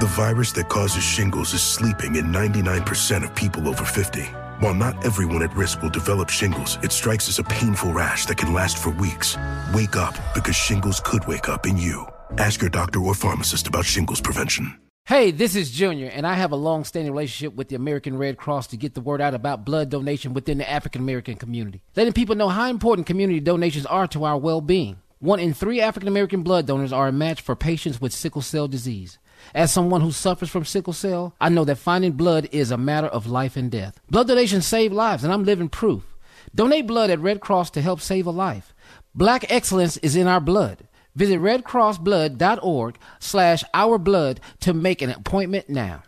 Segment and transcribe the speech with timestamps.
[0.00, 4.22] The virus that causes shingles is sleeping in 99% of people over 50.
[4.58, 8.36] While not everyone at risk will develop shingles, it strikes as a painful rash that
[8.36, 9.36] can last for weeks.
[9.72, 12.06] Wake up because shingles could wake up in you.
[12.38, 14.76] Ask your doctor or pharmacist about shingles prevention.
[15.04, 18.36] Hey, this is Junior, and I have a long standing relationship with the American Red
[18.36, 22.14] Cross to get the word out about blood donation within the African American community, letting
[22.14, 24.96] people know how important community donations are to our well being.
[25.20, 28.66] One in three African American blood donors are a match for patients with sickle cell
[28.66, 29.18] disease.
[29.54, 33.08] As someone who suffers from sickle cell, I know that finding blood is a matter
[33.08, 34.00] of life and death.
[34.10, 36.14] Blood donations save lives, and I'm living proof.
[36.54, 38.74] Donate blood at Red Cross to help save a life.
[39.14, 40.88] Black excellence is in our blood.
[41.14, 46.02] Visit redcrossblood.org slash ourblood to make an appointment now.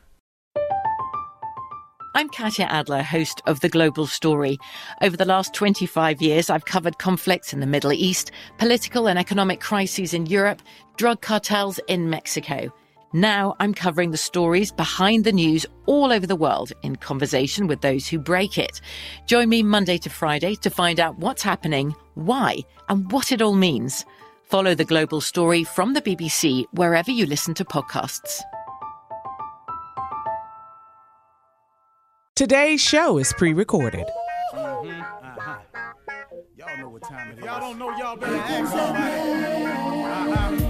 [2.17, 4.59] I'm Katya Adler, host of The Global Story.
[5.03, 9.61] Over the last 25 years, I've covered conflicts in the Middle East, political and economic
[9.61, 10.63] crises in Europe,
[10.97, 12.73] drug cartels in Mexico.
[13.13, 17.81] Now I'm covering the stories behind the news all over the world in conversation with
[17.81, 18.81] those who break it.
[19.27, 23.55] Join me Monday to Friday to find out what's happening, why, and what it all
[23.55, 24.05] means.
[24.43, 28.43] Follow the global story from the BBC wherever you listen to podcasts.
[32.35, 34.07] Today's show is pre recorded.
[34.53, 34.85] Y'all
[36.79, 37.45] know what time it is.
[37.45, 39.65] Y'all don't know, y'all better ask somebody.
[39.65, 40.66] Uh-huh.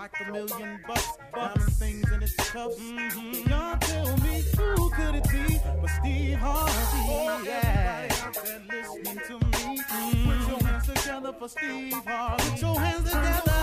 [0.00, 2.78] Like a million bucks, diamond things in its cuffs.
[2.78, 3.50] Mm-hmm.
[3.50, 6.72] Y'all tell me who could it be but Steve Harvey?
[6.72, 8.08] Oh, yeah.
[8.08, 10.30] Everybody out there listening to me, mm-hmm.
[10.30, 12.50] put your hands together for Steve Harvey.
[12.50, 13.60] Put your hands together.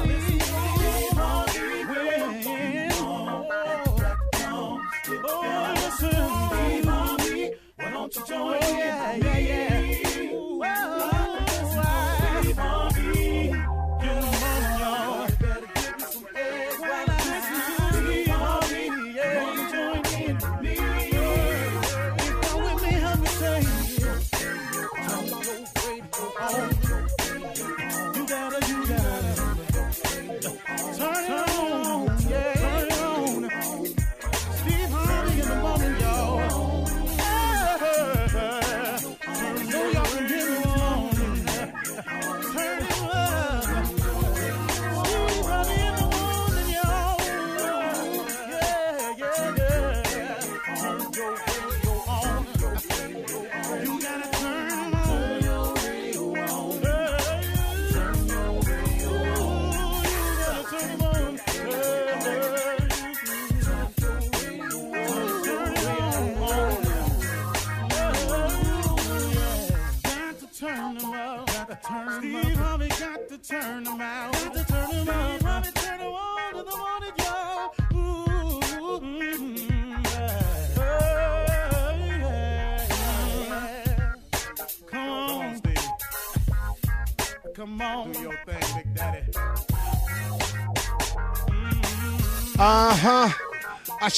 [0.00, 2.30] Steve Harvey, when-
[5.22, 6.10] Oh, listen,
[6.48, 8.78] Steve Harvey, why don't you join in?
[8.78, 10.09] Yeah, yeah, yeah.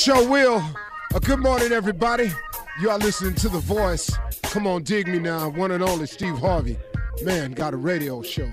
[0.02, 0.60] Sure will.
[1.14, 2.28] Uh, good morning, everybody.
[2.80, 4.10] You are listening to The Voice.
[4.42, 5.48] Come on, dig me now.
[5.48, 6.76] One and only Steve Harvey.
[7.22, 8.52] Man, got a radio show.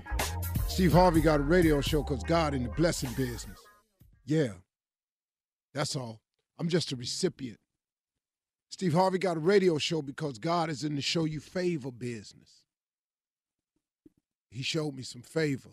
[0.67, 3.57] Steve Harvey got a radio show because God in the blessing business.
[4.27, 4.53] Yeah.
[5.73, 6.21] That's all.
[6.59, 7.57] I'm just a recipient.
[8.69, 12.61] Steve Harvey got a radio show because God is in the show you favor business.
[14.51, 15.71] He showed me some favor.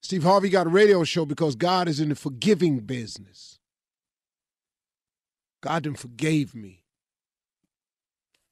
[0.00, 3.58] Steve Harvey got a radio show because God is in the forgiving business.
[5.62, 6.84] God done forgave me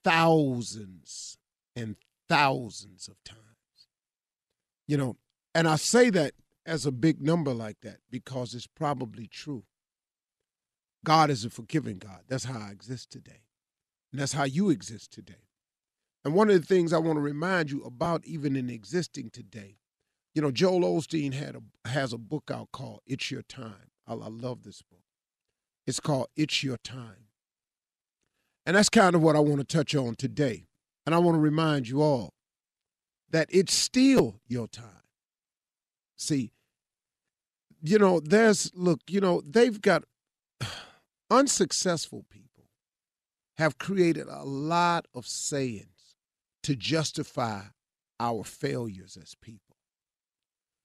[0.03, 1.39] thousands
[1.77, 1.97] and
[2.29, 3.41] thousands of times.
[4.87, 5.17] You know,
[5.55, 6.33] and I say that
[6.67, 9.65] as a big number like that because it's probably true.
[11.05, 12.21] God is a forgiving God.
[12.29, 13.43] That's how I exist today.
[14.13, 15.49] And that's how you exist today.
[16.25, 19.77] And one of the things I want to remind you about, even in existing today,
[20.35, 23.91] you know, Joel Osteen had a, has a book out called It's Your Time.
[24.07, 25.04] I, I love this book.
[25.87, 27.29] It's called It's Your Time.
[28.67, 30.67] And that's kind of what I want to touch on today.
[31.07, 32.33] And I want to remind you all
[33.31, 35.03] that it's still your time.
[36.17, 36.53] See,
[37.83, 40.05] you know, there's, look, you know, they've got
[41.31, 42.45] unsuccessful people
[43.59, 46.17] have created a lot of sayings
[46.63, 47.63] to justify
[48.19, 49.77] our failures as people.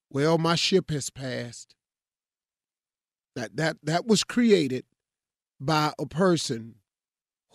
[0.09, 1.75] Well, my ship has passed.
[3.35, 4.85] That that that was created
[5.59, 6.75] by a person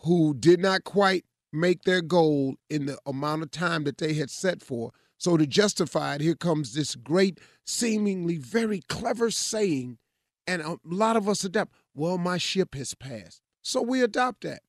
[0.05, 4.31] who did not quite make their goal in the amount of time that they had
[4.31, 4.91] set for.
[5.17, 9.99] So to justify it, here comes this great, seemingly very clever saying,
[10.47, 11.73] and a lot of us adapt.
[11.95, 13.41] Well, my ship has passed.
[13.63, 14.61] So we adopt that.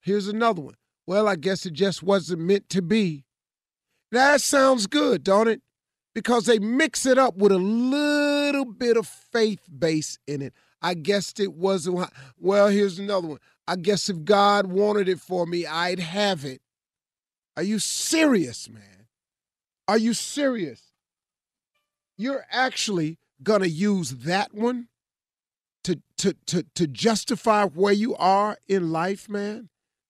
[0.00, 0.74] Here's another one.
[1.06, 3.24] Well, I guess it just wasn't meant to be.
[4.10, 5.62] That sounds good, don't it?
[6.14, 10.54] Because they mix it up with a little bit of faith base in it.
[10.82, 12.10] I guessed it wasn't.
[12.38, 13.38] Well, here's another one.
[13.68, 16.60] I guess if God wanted it for me, I'd have it.
[17.56, 19.06] Are you serious, man?
[19.86, 20.92] Are you serious?
[22.16, 23.18] You're actually
[23.62, 24.88] to use that one
[25.84, 29.68] to, to, to, to justify where you are in life, man?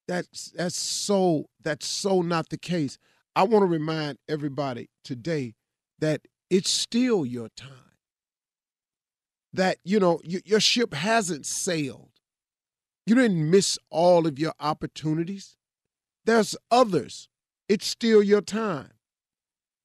[0.09, 2.99] That's, that's so that's so not the case.
[3.35, 5.55] I want to remind everybody today
[6.01, 7.82] that it's still your time.
[9.55, 12.09] That, you know, your ship hasn't sailed.
[13.07, 15.57] You didn't miss all of your opportunities.
[16.25, 17.29] There's others.
[17.69, 18.93] It's still your time.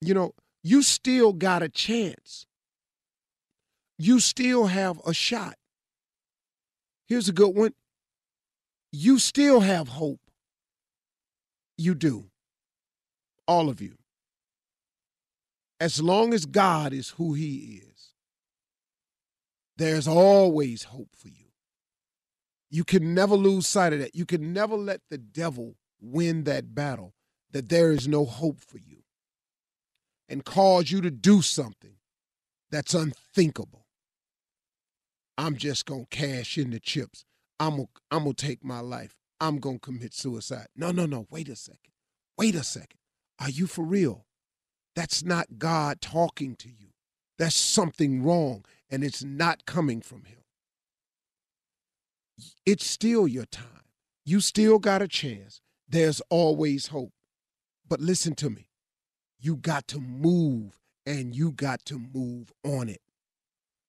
[0.01, 0.33] You know,
[0.63, 2.45] you still got a chance.
[3.97, 5.55] You still have a shot.
[7.07, 7.73] Here's a good one.
[8.91, 10.19] You still have hope.
[11.77, 12.25] You do.
[13.47, 13.95] All of you.
[15.79, 17.86] As long as God is who He is,
[19.77, 21.45] there's always hope for you.
[22.69, 24.15] You can never lose sight of that.
[24.15, 27.13] You can never let the devil win that battle,
[27.51, 29.03] that there is no hope for you,
[30.27, 31.95] and cause you to do something
[32.69, 33.85] that's unthinkable.
[35.37, 37.23] I'm just going to cash in the chips.
[37.59, 39.15] I'm going I'm to take my life.
[39.39, 40.67] I'm going to commit suicide.
[40.75, 41.27] No, no, no.
[41.29, 41.93] Wait a second.
[42.37, 42.99] Wait a second.
[43.39, 44.25] Are you for real?
[44.95, 46.87] That's not God talking to you.
[47.37, 50.37] That's something wrong, and it's not coming from Him
[52.65, 53.65] it's still your time.
[54.25, 55.61] You still got a chance.
[55.87, 57.13] There's always hope.
[57.87, 58.69] But listen to me.
[59.39, 63.01] You got to move and you got to move on it.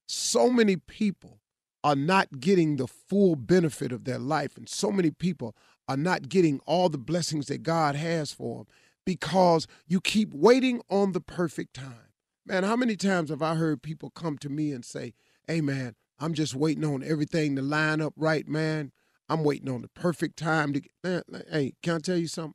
[0.06, 1.40] So many people
[1.82, 5.54] are not getting the full benefit of their life, and so many people
[5.88, 8.66] are not getting all the blessings that God has for them
[9.04, 12.07] because you keep waiting on the perfect time.
[12.48, 15.12] Man, how many times have I heard people come to me and say,
[15.46, 18.90] Hey, man, I'm just waiting on everything to line up right, man.
[19.28, 20.90] I'm waiting on the perfect time to get.
[21.04, 22.54] Man, hey, can I tell you something?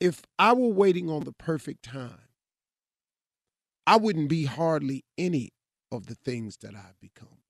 [0.00, 2.28] If I were waiting on the perfect time,
[3.86, 5.50] I wouldn't be hardly any
[5.92, 7.40] of the things that I've become.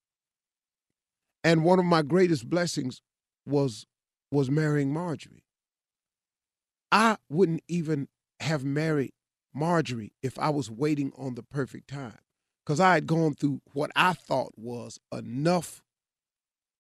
[1.44, 3.00] And one of my greatest blessings
[3.46, 3.87] was
[4.32, 5.44] was marrying Marjorie.
[6.90, 8.08] I wouldn't even
[8.40, 9.12] have married
[9.54, 12.18] Marjorie if I was waiting on the perfect time
[12.64, 15.82] because I had gone through what I thought was enough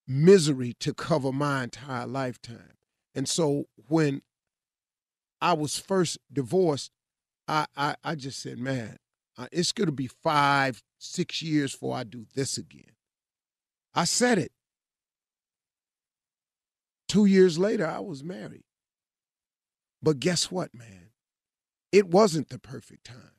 [0.06, 2.74] misery to cover my entire lifetime.
[3.14, 4.22] And so when
[5.40, 6.90] I was first divorced,
[7.46, 8.96] I, I, I just said, man,
[9.52, 12.96] it's going to be five, six years before I do this again.
[13.94, 14.52] I said it.
[17.08, 18.64] Two years later, I was married.
[20.02, 21.03] But guess what, man?
[21.94, 23.36] It wasn't the perfect time.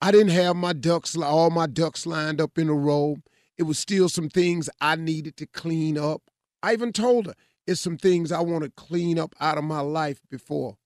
[0.00, 3.16] I didn't have my ducks, all my ducks lined up in a row.
[3.58, 6.22] It was still some things I needed to clean up.
[6.62, 7.34] I even told her
[7.66, 10.76] it's some things I want to clean up out of my life before.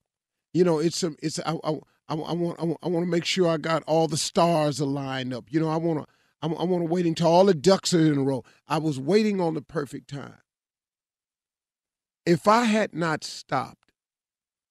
[0.54, 3.26] You know, it's some, it's, I, I, I, want, I want, I want to make
[3.26, 5.44] sure I got all the stars aligned up.
[5.50, 6.06] You know, I want to,
[6.40, 8.42] I, I want to wait until all the ducks are in a row.
[8.66, 10.38] I was waiting on the perfect time.
[12.24, 13.83] If I had not stopped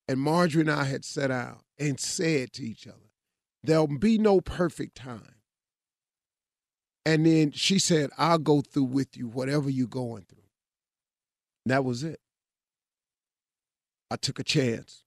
[0.08, 2.98] and Marjorie and I had sat out and said to each other,
[3.64, 5.36] There'll be no perfect time.
[7.06, 10.44] And then she said, I'll go through with you whatever you're going through.
[11.66, 12.20] And that was it.
[14.12, 15.04] I took a chance.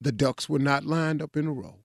[0.00, 1.80] The ducks were not lined up in a row.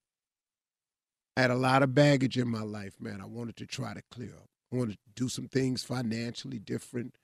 [1.35, 3.21] I had a lot of baggage in my life, man.
[3.21, 4.49] I wanted to try to clear up.
[4.71, 7.15] I wanted to do some things financially different.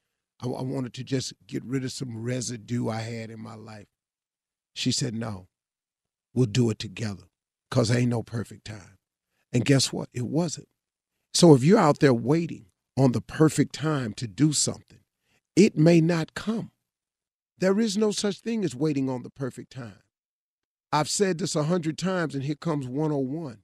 [0.41, 3.87] I, I wanted to just get rid of some residue I had in my life.
[4.73, 5.47] She said, No,
[6.33, 7.23] we'll do it together
[7.69, 8.97] because ain't no perfect time.
[9.51, 10.09] And guess what?
[10.13, 10.67] It wasn't.
[11.33, 12.67] So if you're out there waiting
[12.97, 14.99] on the perfect time to do something,
[15.55, 16.71] it may not come.
[17.59, 20.01] There is no such thing as waiting on the perfect time.
[20.91, 23.59] I've said this a hundred times, and here comes 101.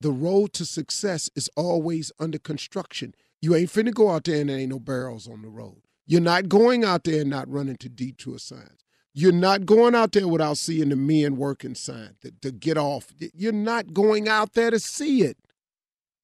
[0.00, 3.14] The road to success is always under construction.
[3.40, 5.82] You ain't finna go out there and there ain't no barrels on the road.
[6.08, 8.82] You're not going out there and not running to detour signs.
[9.12, 13.12] You're not going out there without seeing the men working sign to, get off.
[13.34, 15.36] You're not going out there to see it.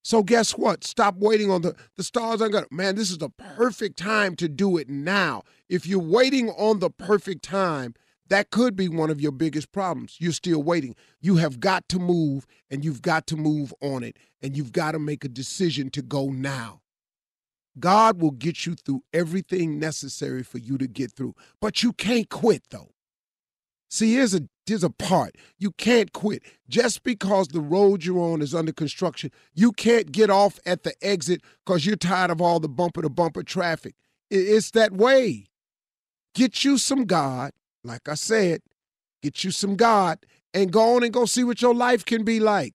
[0.03, 0.85] So guess what?
[0.85, 4.49] Stop waiting on the the stars aren't gonna man, this is the perfect time to
[4.49, 5.43] do it now.
[5.69, 7.95] If you're waiting on the perfect time,
[8.29, 10.17] that could be one of your biggest problems.
[10.19, 10.95] You're still waiting.
[11.21, 14.93] You have got to move and you've got to move on it and you've got
[14.93, 16.81] to make a decision to go now.
[17.78, 21.35] God will get you through everything necessary for you to get through.
[21.61, 22.90] But you can't quit though.
[23.90, 25.37] See, here's a here's a part.
[25.59, 26.43] You can't quit.
[26.69, 30.95] Just because the road you're on is under construction, you can't get off at the
[31.02, 33.95] exit because you're tired of all the bumper to bumper traffic.
[34.31, 35.47] It's that way.
[36.35, 37.52] Get you some God,
[37.85, 38.62] like I said,
[39.23, 40.19] get you some God,
[40.52, 42.75] and go on and go see what your life can be like.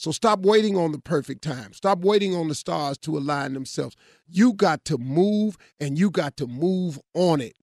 [0.00, 1.74] So stop waiting on the perfect time.
[1.74, 3.96] Stop waiting on the stars to align themselves.
[4.26, 7.54] You got to move and you got to move on it.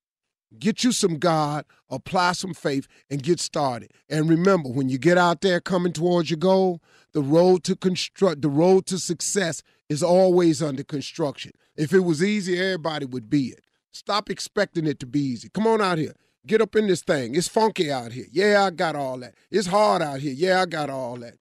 [0.60, 3.90] Get you some God, apply some faith, and get started.
[4.08, 6.80] And remember, when you get out there coming towards your goal,
[7.12, 11.54] the road to construct, the road to success is always under construction.
[11.76, 13.62] If it was easy, everybody would be it.
[13.92, 15.50] Stop expecting it to be easy.
[15.50, 16.14] Come on out here.
[16.46, 17.34] Get up in this thing.
[17.34, 18.28] It's funky out here.
[18.32, 19.34] Yeah, I got all that.
[19.50, 20.34] It's hard out here.
[20.34, 21.34] Yeah, I got all that.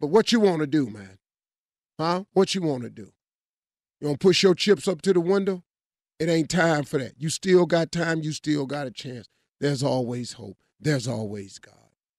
[0.00, 1.18] But what you want to do, man?
[1.98, 2.24] Huh?
[2.32, 3.10] What you want to do?
[4.00, 5.64] You want to push your chips up to the window?
[6.20, 7.14] It ain't time for that.
[7.18, 8.22] You still got time.
[8.22, 9.28] You still got a chance.
[9.60, 10.56] There's always hope.
[10.80, 11.74] There's always God.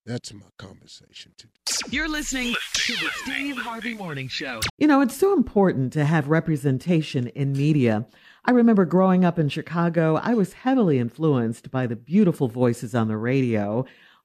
[0.05, 1.53] That's my conversation today.
[1.89, 4.59] You're listening to the Steve Harvey Morning Show.
[4.77, 8.05] You know, it's so important to have representation in media.
[8.45, 13.07] I remember growing up in Chicago, I was heavily influenced by the beautiful voices on
[13.07, 13.85] the radio.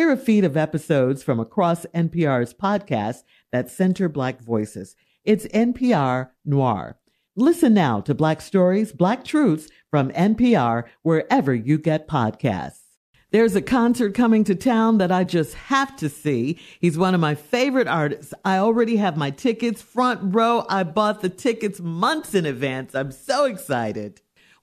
[0.00, 4.96] Hear a feed of episodes from across NPR's podcasts that center Black voices.
[5.24, 6.96] It's NPR Noir.
[7.36, 12.80] Listen now to Black Stories, Black Truths from NPR wherever you get podcasts.
[13.30, 16.58] There's a concert coming to town that I just have to see.
[16.80, 18.32] He's one of my favorite artists.
[18.42, 20.64] I already have my tickets front row.
[20.70, 22.94] I bought the tickets months in advance.
[22.94, 24.22] I'm so excited.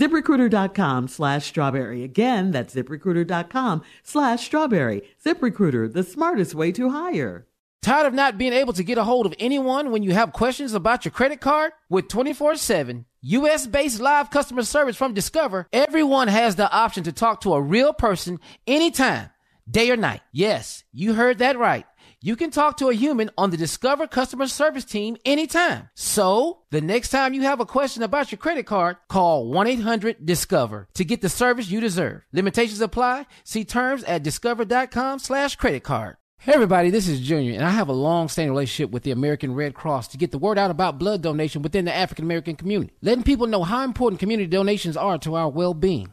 [0.00, 2.02] ZipRecruiter.com slash strawberry.
[2.02, 5.02] Again, that's ziprecruiter.com slash strawberry.
[5.22, 7.46] ZipRecruiter, the smartest way to hire.
[7.82, 10.72] Tired of not being able to get a hold of anyone when you have questions
[10.72, 11.72] about your credit card?
[11.90, 17.12] With 24 7 US based live customer service from Discover, everyone has the option to
[17.12, 19.28] talk to a real person anytime,
[19.70, 20.22] day or night.
[20.32, 21.84] Yes, you heard that right.
[22.22, 25.88] You can talk to a human on the Discover customer service team anytime.
[25.94, 31.04] So, the next time you have a question about your credit card, call 1-800-DISCOVER to
[31.06, 32.20] get the service you deserve.
[32.30, 33.24] Limitations apply.
[33.42, 36.18] See terms at discover.com slash credit card.
[36.40, 39.74] Hey everybody, this is Junior, and I have a long-standing relationship with the American Red
[39.74, 43.24] Cross to get the word out about blood donation within the African American community, letting
[43.24, 46.12] people know how important community donations are to our well-being.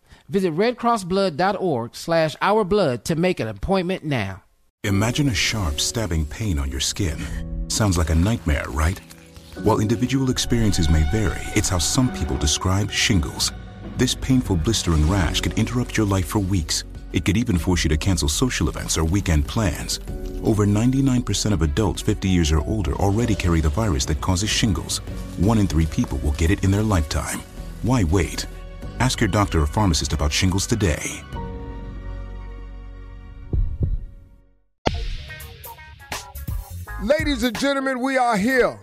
[0.31, 4.43] Visit redcrossblood.org slash ourblood to make an appointment now.
[4.85, 7.19] Imagine a sharp, stabbing pain on your skin.
[7.67, 8.97] Sounds like a nightmare, right?
[9.63, 13.51] While individual experiences may vary, it's how some people describe shingles.
[13.97, 16.85] This painful blistering rash could interrupt your life for weeks.
[17.11, 19.99] It could even force you to cancel social events or weekend plans.
[20.45, 24.99] Over 99% of adults 50 years or older already carry the virus that causes shingles.
[25.39, 27.41] One in three people will get it in their lifetime.
[27.83, 28.45] Why wait?
[29.01, 31.23] Ask your doctor or pharmacist about shingles today.
[37.01, 38.79] Ladies and gentlemen, we are here.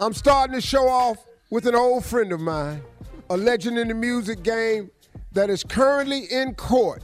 [0.00, 2.80] I'm starting to show off with an old friend of mine,
[3.28, 4.90] a legend in the music game
[5.32, 7.02] that is currently in court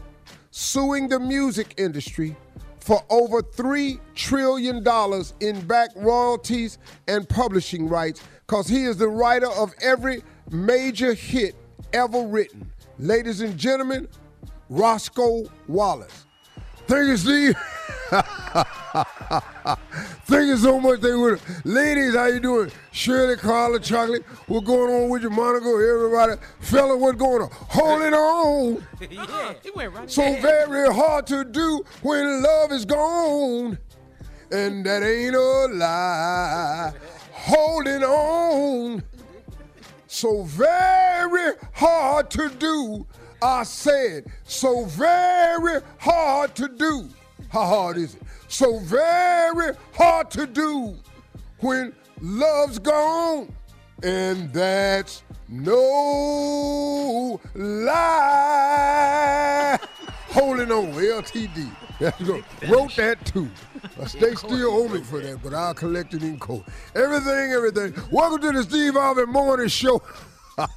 [0.51, 2.35] suing the music industry
[2.81, 4.83] for over $3 trillion
[5.41, 11.55] in back royalties and publishing rights because he is the writer of every major hit
[11.93, 12.71] ever written.
[12.99, 14.09] Ladies and gentlemen,
[14.69, 16.27] Roscoe Wallace.
[16.87, 17.57] Thank you, Steve.
[20.27, 21.01] Thank you so much.
[21.01, 21.39] Thank you.
[21.65, 22.71] Ladies, how you doing?
[22.93, 24.23] Shirley, Carla, Chocolate.
[24.47, 25.67] What's going on with you, Monica?
[25.67, 26.35] Everybody.
[26.61, 27.51] Fella, what's going on?
[27.53, 28.87] Holding on.
[29.11, 33.79] yeah, he went right So very hard to do when love is gone.
[34.53, 36.93] And that ain't a lie.
[37.33, 39.03] Holding on.
[40.17, 43.07] So very hard to do.
[43.43, 47.11] I said, so very hard to do.
[47.51, 48.23] How hard is it?
[48.49, 50.95] So very hard to do
[51.61, 53.55] when love's gone.
[54.03, 58.19] And that's no lie.
[60.31, 61.71] Holding on, LTD.
[62.01, 62.23] That's.
[62.71, 63.51] Wrote that too.
[63.97, 66.65] They still owe me for that, but I'll collect it in court.
[66.95, 67.95] Everything, everything.
[68.11, 70.03] Welcome to the Steve Harvey Morning Show.
[70.59, 70.71] Ain't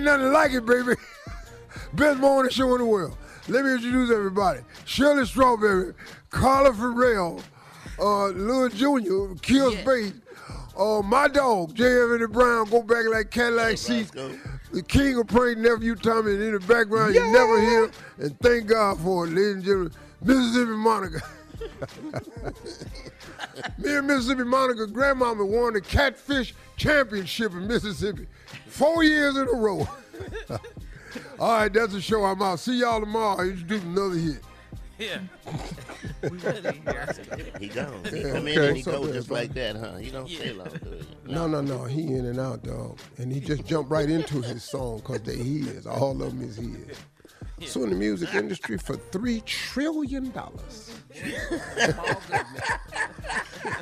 [0.00, 0.94] nothing like it, baby.
[1.92, 3.16] Best morning show in the world.
[3.48, 4.60] Let me introduce everybody.
[4.84, 5.92] Shirley Strawberry,
[6.30, 7.42] Carla Ferrell,
[7.98, 10.18] uh, Lil Jr., Kier Spates,
[10.78, 11.84] uh, my dog, J.
[11.84, 14.10] Anthony Brown, go back like Cadillac seats.
[14.72, 17.90] The king of prank nephew Tommy, and in the background you never hear.
[18.18, 19.92] And thank God for it, ladies and gentlemen.
[20.24, 21.22] Mississippi Monica.
[23.78, 28.26] Me and Mississippi Monica grandmama won the catfish championship in Mississippi
[28.66, 29.86] four years in a row.
[31.38, 32.24] All right, that's the show.
[32.24, 32.58] I'm out.
[32.58, 33.40] See y'all tomorrow.
[33.40, 34.40] I introduce another hit.
[34.98, 35.20] Yeah.
[37.60, 38.02] He gone.
[38.04, 38.68] He Yeah, come in okay.
[38.68, 39.98] and he So go just like that, huh?
[40.00, 41.34] You don't stay long, do you?
[41.34, 41.84] No, no, no.
[41.84, 42.98] He in and out, dog.
[43.18, 45.86] And he just jumped right into his song because they his.
[45.86, 46.98] All of them is his.
[47.62, 50.94] Suing the music industry for three trillion dollars.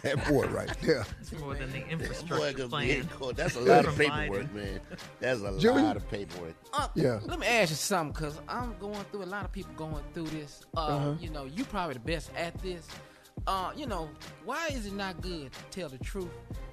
[0.03, 1.05] that boy right there.
[1.21, 3.35] It's more than the infrastructure gonna be plan.
[3.37, 4.55] That's a lot of paperwork, Biden.
[4.55, 4.81] man.
[5.21, 5.83] That's a Jimmy?
[5.83, 6.55] lot of paperwork.
[6.73, 7.21] Uh, Yeah.
[7.25, 10.27] Let me ask you something, cause I'm going through a lot of people going through
[10.29, 10.63] this.
[10.77, 11.15] Uh, Uh-huh.
[11.21, 12.87] You know, you probably the best at this.
[13.47, 14.09] Uh, you know,
[14.45, 16.29] why is it not good to tell the truth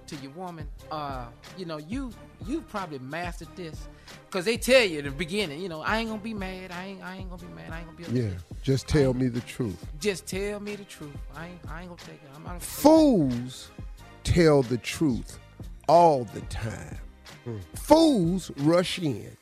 [0.10, 0.68] to your woman?
[0.92, 1.26] Uh,
[1.58, 2.12] you know, you
[2.48, 3.88] you probably mastered this,
[4.30, 5.62] cause they tell you in the beginning.
[5.62, 6.72] You know, I ain't gonna be mad.
[6.72, 7.72] I ain't I ain't gonna be mad.
[7.72, 8.18] I ain't gonna be upset.
[8.18, 8.58] Yeah.
[8.64, 9.86] Just tell me the truth.
[10.00, 11.16] Just tell me the truth.
[11.36, 12.30] I ain't I ain't gonna take it.
[12.36, 12.62] I'm not.
[12.62, 13.72] Fools
[14.24, 15.40] tell the truth
[15.88, 16.98] all the time.
[17.76, 19.36] Fools rush in.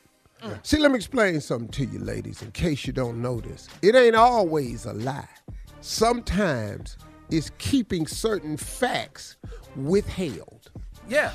[0.62, 3.68] See, let me explain something to you, ladies, in case you don't know this.
[3.82, 5.28] It ain't always a lie.
[5.80, 6.96] Sometimes
[7.30, 9.36] it's keeping certain facts
[9.76, 10.57] withheld.
[11.08, 11.32] Yeah.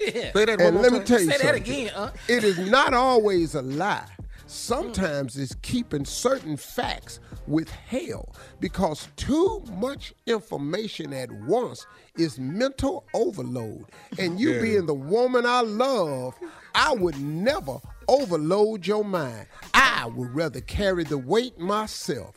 [0.00, 0.30] Yeah.
[0.34, 1.46] and let me tell you Say something.
[1.46, 2.10] that again, huh?
[2.28, 4.06] It is not always a lie.
[4.46, 13.86] sometimes it's keeping certain facts withheld because too much information at once is mental overload.
[14.18, 14.62] And you Yeah.
[14.62, 16.34] being the woman I love,
[16.74, 17.78] I would never
[18.08, 19.46] overload your mind.
[19.72, 22.36] I would rather carry the weight myself.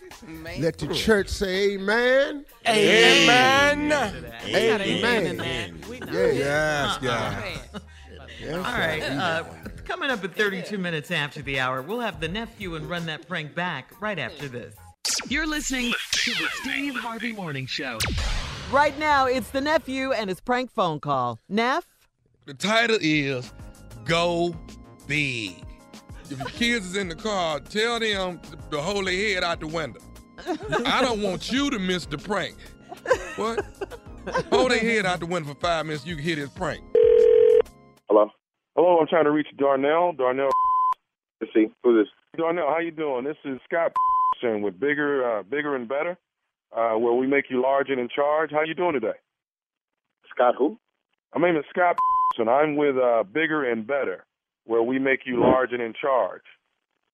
[0.60, 2.46] Let the church say amen.
[2.66, 3.92] Amen.
[4.46, 5.82] Amen.
[6.12, 7.44] Yes, God.
[8.50, 9.02] All right.
[9.04, 9.44] Uh,
[9.86, 13.28] coming up at 32 minutes after the hour, we'll have the nephew and run that
[13.28, 14.76] prank back right after this.
[15.30, 17.98] You're listening to the Steve Harvey Morning Show.
[18.72, 21.38] Right now, it's the nephew and his prank phone call.
[21.50, 21.86] Neff?
[22.46, 23.52] The title is
[24.06, 24.56] Go
[25.06, 25.66] Big.
[26.30, 28.40] If your kids is in the car, tell them
[28.72, 30.00] to hold their head out the window.
[30.86, 32.56] I don't want you to miss the prank.
[33.36, 33.66] What?
[34.50, 36.86] Hold their head out the window for five minutes, you can hear this prank.
[38.08, 38.30] Hello.
[38.78, 40.14] Hello, I'm trying to reach Darnell.
[40.14, 40.52] Darnell.
[41.42, 41.68] Let's see.
[41.84, 42.40] Who's this?
[42.40, 43.26] Darnell, how you doing?
[43.26, 43.92] This is Scott
[44.44, 46.18] with bigger, uh, bigger and better,
[46.76, 48.52] uh, where we make you large and in charge.
[48.52, 49.18] How you doing today?
[50.34, 50.78] Scott who?
[51.36, 51.98] My name is Scott
[52.38, 54.26] and I'm with uh, bigger and better,
[54.66, 56.44] where we make you large and in charge.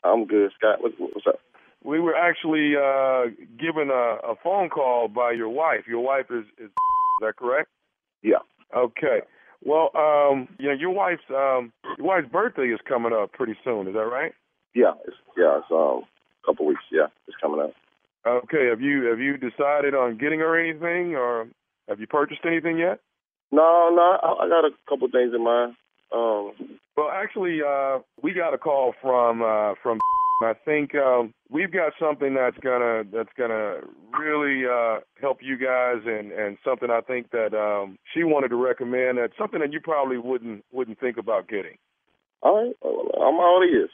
[0.03, 0.81] I'm good, Scott.
[0.81, 1.39] What, what's up?
[1.83, 5.81] We were actually uh, given a, a phone call by your wife.
[5.88, 6.71] Your wife is, is, is
[7.21, 7.69] that correct?
[8.21, 8.39] Yeah.
[8.75, 9.19] Okay.
[9.63, 13.88] Well, um, you know, your wife's um, your wife's birthday is coming up pretty soon.
[13.88, 14.33] Is that right?
[14.75, 16.03] Yeah, it's, yeah, it's um,
[16.43, 16.84] a couple weeks.
[16.91, 17.73] Yeah, it's coming up.
[18.25, 18.67] Okay.
[18.69, 21.47] Have you have you decided on getting her anything, or
[21.89, 22.99] have you purchased anything yet?
[23.51, 25.75] No, no, I, I got a couple things in mind.
[26.13, 29.99] Um, Well, actually, uh, we got a call from uh, from.
[30.43, 33.82] I think um, we've got something that's gonna that's gonna
[34.19, 38.56] really uh, help you guys, and and something I think that um, she wanted to
[38.62, 39.17] recommend.
[39.19, 41.77] That's something that you probably wouldn't wouldn't think about getting.
[42.41, 43.89] all right, I'm all ears.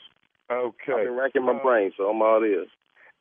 [0.52, 0.94] Okay.
[0.94, 2.68] I've been racking my brain, so I'm all ears.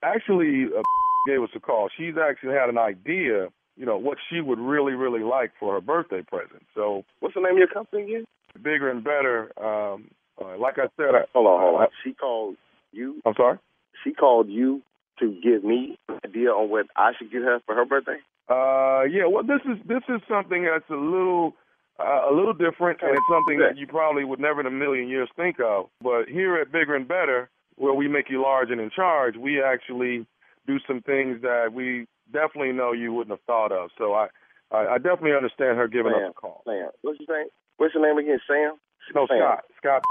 [0.02, 0.82] Actually, uh,
[1.26, 1.88] gave us a call.
[1.96, 5.80] She's actually had an idea, you know, what she would really really like for her
[5.80, 6.62] birthday present.
[6.74, 8.24] So, what's the name of your company again?
[8.62, 9.52] Bigger and better.
[9.62, 10.10] Um,
[10.40, 11.88] uh, like I said, I, Hold on, hold on.
[12.04, 12.56] She called
[12.92, 13.20] you.
[13.26, 13.58] I'm sorry.
[14.04, 14.82] She called you
[15.18, 18.18] to give me an idea on what I should get her for her birthday.
[18.48, 19.26] Uh, yeah.
[19.26, 21.54] Well, this is this is something that's a little
[21.98, 25.08] uh, a little different, and it's something that you probably would never in a million
[25.08, 25.86] years think of.
[26.00, 29.62] But here at Bigger and Better, where we make you large and in charge, we
[29.62, 30.26] actually
[30.66, 33.90] do some things that we definitely know you wouldn't have thought of.
[33.98, 34.28] So I
[34.70, 36.62] I, I definitely understand her giving Sam, us a call.
[36.64, 37.48] Sam, what's your name?
[37.78, 38.38] What's your name again?
[38.46, 38.74] Sam.
[39.14, 39.38] No, Sam.
[39.38, 39.64] Scott.
[39.78, 40.02] Scott.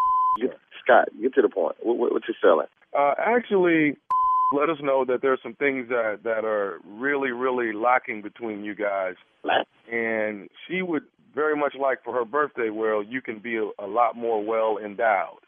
[0.42, 1.76] Get, Scott, get to the point.
[1.82, 2.68] What, what, what you selling?
[2.98, 3.98] Uh, actually,
[4.54, 8.76] let us know that there's some things that that are really, really lacking between you
[8.76, 9.16] guys.
[9.92, 13.88] And she would very much like for her birthday, where you can be a, a
[13.88, 15.40] lot more well endowed.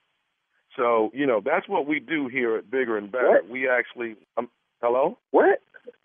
[0.77, 3.29] So you know that's what we do here at Bigger and Better.
[3.41, 3.49] What?
[3.49, 4.49] We actually, um,
[4.81, 5.59] hello, What?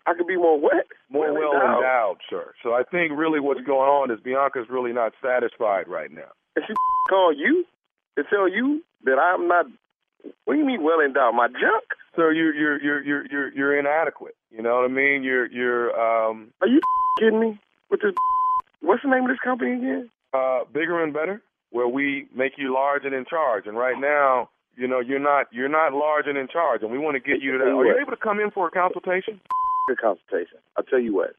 [0.07, 0.85] I could be more what?
[1.09, 1.77] more Well well endowed.
[1.77, 2.53] endowed, sir.
[2.63, 6.31] So I think really what's going on is Bianca's really not satisfied right now.
[6.55, 6.73] And she
[7.09, 7.65] call you
[8.17, 9.65] to tell you that I'm not.
[10.45, 11.35] What do you mean well endowed?
[11.35, 11.85] My junk?
[12.15, 14.35] So you're you're you're you're you're you're inadequate.
[14.49, 15.21] You know what I mean?
[15.23, 16.51] You're you're um.
[16.61, 16.79] Are you
[17.19, 17.59] kidding me
[17.91, 18.13] with this?
[18.85, 20.09] What's the name of this company again?
[20.35, 23.67] uh, bigger and better, where we make you large and in charge.
[23.67, 26.97] And right now, you know, you're not you're not large and in charge, and we
[26.97, 27.71] want to get you to that.
[27.71, 29.39] Are you able to come in for a consultation?
[29.89, 30.59] A consultation.
[30.77, 31.35] I'll tell you what.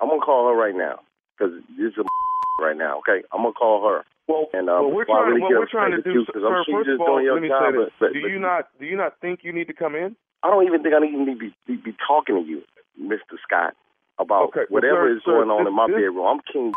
[0.00, 1.00] I'm gonna call her right now
[1.36, 2.04] because this is a
[2.62, 2.98] right now.
[3.00, 4.04] Okay, I'm gonna call her.
[4.28, 5.28] Well, and um, well, we're trying.
[5.28, 6.40] really what we're trying to do, sir.
[6.40, 8.68] I'm, First just of all, let me job, say this: but, but, Do you not
[8.78, 10.16] do you not think you need to come in?
[10.42, 12.62] I don't even think I need to be, be, be talking to you,
[12.94, 13.34] Mr.
[13.42, 13.74] Scott,
[14.18, 16.26] about Okay, whatever sir, is sir, going on this- in my this- bedroom.
[16.26, 16.72] I'm king,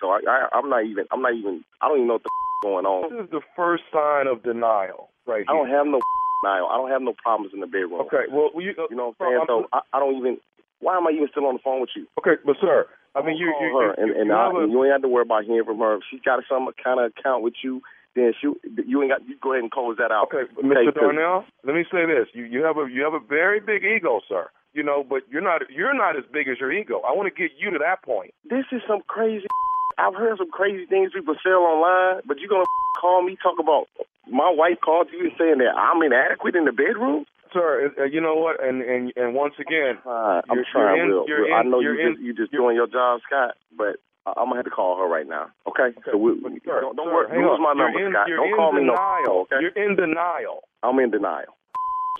[0.00, 2.30] so I, I I'm not even I'm not even I don't even know what the
[2.62, 3.10] going on.
[3.10, 5.64] This is the first sign of denial, right I here.
[5.64, 6.00] don't have no
[6.44, 6.68] denial.
[6.68, 8.00] I don't have no problems in the bedroom.
[8.08, 9.44] Okay, well, you, uh, You know what I'm saying?
[9.48, 10.38] So I, I don't even.
[10.80, 12.06] Why am I even still on the phone with you?
[12.20, 14.72] Okay, but sir, I mean, you Call you, her, you, and, and, you I, and
[14.72, 15.96] you ain't have to worry about hearing from her.
[15.96, 17.82] If she got some kind of account with you,
[18.16, 18.48] then she
[18.86, 19.26] you ain't got.
[19.28, 20.28] You go ahead and close that out.
[20.32, 20.84] Okay, Mr.
[20.86, 23.84] 'cause Darnell, let me say this: you you have a you have a very big
[23.84, 24.48] ego, sir.
[24.72, 27.00] You know, but you're not you're not as big as your ego.
[27.06, 28.34] I want to get you to that point.
[28.48, 29.46] This is some crazy.
[29.98, 32.64] I've heard some crazy things people sell online, but you're gonna
[33.00, 33.86] call me talk about
[34.30, 37.26] my wife called you and saying that I'm inadequate in the bedroom?
[37.52, 38.62] Sir, uh, you know what?
[38.62, 41.24] And and and once again, I'm trying you're in, real.
[41.26, 41.54] you're real.
[41.54, 44.46] I in- know you're you in, just you just doing your job, Scott, but I'm
[44.46, 45.46] gonna have to call her right now.
[45.66, 45.96] Okay?
[46.04, 47.38] so we, Sir, don't don't sir, worry.
[47.38, 47.62] Lose on.
[47.62, 48.28] my You're number, in- Scott.
[48.28, 48.92] Don't call me no.
[48.92, 49.40] denial.
[49.42, 49.56] Okay?
[49.60, 50.60] You're in denial.
[50.82, 51.56] I'm in denial.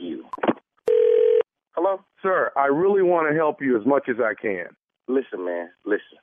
[0.00, 0.24] You.
[1.74, 2.00] Hello?
[2.22, 4.66] Sir, I really want to help you as much as I can.
[5.08, 5.70] Listen, man.
[5.84, 6.18] Listen.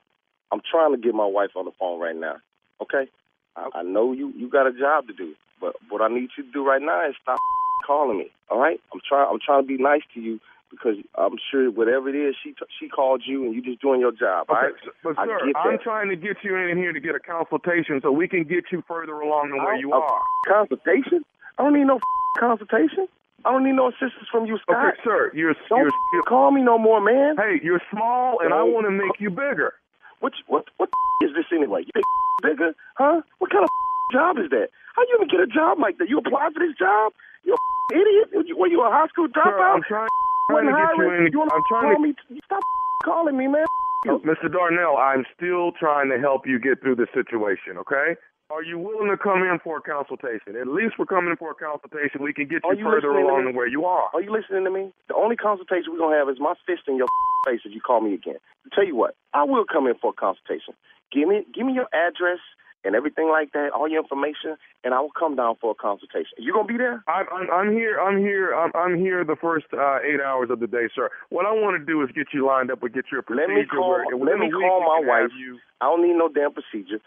[0.52, 2.36] I'm trying to get my wife on the phone right now.
[2.82, 3.10] Okay?
[3.56, 6.44] I, I know you you got a job to do, but what I need you
[6.44, 7.38] to do right now is stop
[7.86, 8.30] calling me.
[8.50, 9.28] All right, I'm trying.
[9.30, 12.88] I'm trying to be nice to you because I'm sure whatever it is, she she
[12.88, 14.46] called you and you just doing your job.
[14.48, 17.14] all right, Okay, but I sir, I'm trying to get you in here to get
[17.14, 20.20] a consultation so we can get you further along than where you are.
[20.46, 21.24] Consultation?
[21.58, 21.98] I don't need no
[22.38, 23.08] consultation.
[23.44, 24.76] I don't need no assistance from you, Scott.
[24.76, 27.36] Okay, sir, you're Don't you're, you're call me no more, man.
[27.36, 29.74] Hey, you're small, and I want to make you bigger.
[30.20, 30.90] What what what
[31.22, 31.84] is this anyway?
[31.86, 32.02] You
[32.42, 33.22] bigger, huh?
[33.38, 33.70] What kind of
[34.12, 34.68] job is that?
[34.96, 36.08] How you even get a job like that?
[36.08, 37.12] You apply for this job?
[37.44, 38.56] You a idiot?
[38.58, 39.82] Were you, a high school dropout?
[39.88, 40.06] Sir,
[40.48, 41.32] trying, trying to get you in.
[41.32, 42.00] You I'm trying to.
[42.02, 42.40] me?
[42.44, 42.62] Stop
[43.04, 43.66] calling me, man.
[44.06, 44.50] Oh, Mr.
[44.50, 47.76] Darnell, I'm still trying to help you get through this situation.
[47.78, 48.14] Okay?
[48.48, 50.56] Are you willing to come in for a consultation?
[50.56, 52.24] At least we're coming in for a consultation.
[52.24, 54.08] We can get you, you further along than where you are.
[54.14, 54.88] Are you listening to me?
[55.08, 57.08] The only consultation we're gonna have is my fist in your
[57.46, 58.40] face if you call me again.
[58.72, 60.72] tell you what, I will come in for a consultation.
[61.12, 62.40] Give me give me your address
[62.84, 66.38] and everything like that, all your information, and I will come down for a consultation.
[66.38, 67.02] You gonna be there?
[67.08, 67.98] I'm, I'm, I'm here.
[67.98, 68.54] I'm here.
[68.54, 71.10] I'm, I'm here the first uh, eight hours of the day, sir.
[71.30, 73.48] What I want to do is get you lined up and get your procedure.
[73.48, 73.90] Let me call.
[73.90, 75.30] where, Let me call my wife.
[75.38, 77.00] You, I don't need no damn procedure.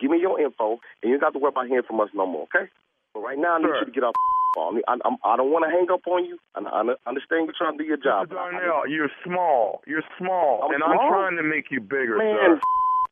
[0.00, 2.26] Give me your info, and you don't have to worry about hearing from us no
[2.26, 2.46] more.
[2.52, 2.68] Okay?
[3.14, 3.78] But right now, I need Sir.
[3.80, 4.14] you to get off.
[4.56, 6.38] I, I'm, I don't want to hang up on you.
[6.54, 8.28] I, I understand you're trying to do your job.
[8.28, 8.34] Mr.
[8.38, 9.82] Darnell, you're small.
[9.86, 12.60] You're small, I'm and I'm trying to make you bigger, Man, sir.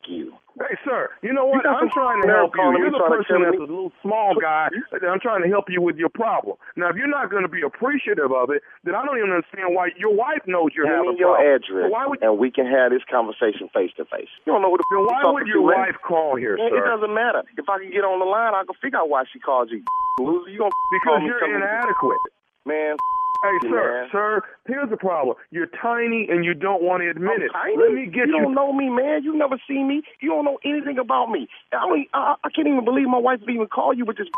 [0.09, 0.35] You.
[0.59, 1.65] Hey, sir, you know what?
[1.65, 2.63] You I'm trying to help you.
[2.77, 4.69] You're the person that's me- a little small guy.
[4.93, 6.61] I'm trying to help you with your problem.
[6.77, 9.73] Now, if you're not going to be appreciative of it, then I don't even understand
[9.73, 11.57] why your wife knows you're having a your problem.
[11.57, 12.29] address, So why would you...
[12.29, 14.29] and we can have this conversation face to face.
[14.45, 16.69] You don't know who the then why would your wife call here, sir?
[16.69, 17.43] It doesn't matter.
[17.57, 19.81] If I can get on the line, I can figure out why she called you.
[20.21, 22.21] Loser, you gonna because you're inadequate.
[22.69, 22.95] Man,
[23.43, 25.37] Hey, sir, sir, here's the problem.
[25.51, 27.51] You're tiny and you don't want to admit I'm it.
[27.53, 27.77] tiny?
[27.77, 28.37] Let me get you.
[28.37, 28.43] you.
[28.43, 29.25] don't know me, man.
[29.25, 30.03] You never seen me.
[30.21, 31.49] You don't know anything about me.
[31.73, 34.29] I, don't, I can't even believe my wife would even call you with this.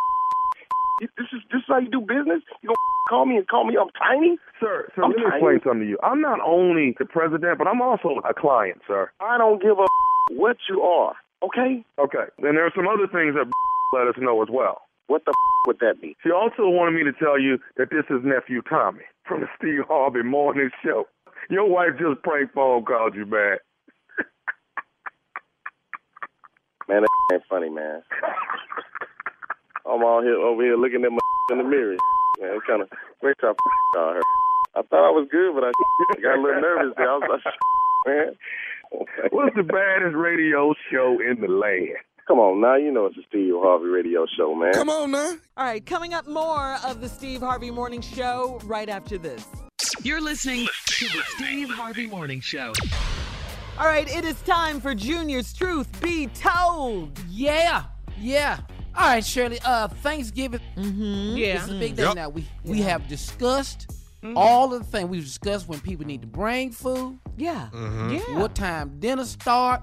[1.00, 2.40] This is this is how you do business.
[2.62, 2.76] You gonna
[3.10, 4.38] call me and call me I'm tiny?
[4.60, 5.34] Sir, sir, I'm let me tiny.
[5.34, 5.98] explain something to you.
[6.04, 9.10] I'm not only the president, but I'm also a client, sir.
[9.20, 9.86] I don't give a
[10.38, 11.16] what you are.
[11.42, 11.84] Okay?
[11.98, 12.30] Okay.
[12.38, 13.50] And there are some other things that
[13.92, 14.83] let us know as well.
[15.06, 16.16] What the f- would that be?
[16.22, 19.84] She also wanted me to tell you that this is nephew Tommy from the Steve
[19.88, 21.06] Harvey Morning Show.
[21.50, 23.58] Your wife just prank phone called you, back.
[26.88, 28.02] Man, that ain't funny, man.
[29.86, 31.18] I'm all here over here looking at my
[31.52, 31.96] in the mirror.
[32.40, 33.54] Man, kind of time
[33.94, 34.22] call her.
[34.76, 35.70] I thought I was good, but I
[36.22, 37.10] got a little nervous there.
[37.10, 37.54] I was like,
[38.06, 38.36] man.
[39.30, 41.96] What's the baddest radio show in the land?
[42.26, 44.72] Come on now, you know it's a Steve Harvey radio show, man.
[44.72, 45.34] Come on now.
[45.58, 49.46] All right, coming up more of the Steve Harvey Morning Show right after this.
[50.02, 52.72] You're listening to the Steve Harvey Morning Show.
[53.78, 57.18] All right, it is time for Junior's Truth Be Told.
[57.28, 57.84] Yeah,
[58.18, 58.60] yeah.
[58.96, 59.58] All right, Shirley.
[59.62, 60.60] Uh, Thanksgiving.
[60.78, 61.36] Mm-hmm.
[61.36, 61.56] Yeah.
[61.56, 62.14] It's a big day Yep.
[62.14, 62.28] now.
[62.30, 62.90] We we Yeah.
[62.90, 63.90] have discussed
[64.22, 64.34] Mhm.
[64.36, 67.18] all of the things we've discussed when people need to bring food.
[67.36, 67.68] Yeah.
[67.72, 68.10] Mm-hmm.
[68.14, 68.38] Yeah.
[68.38, 69.82] What time dinner start?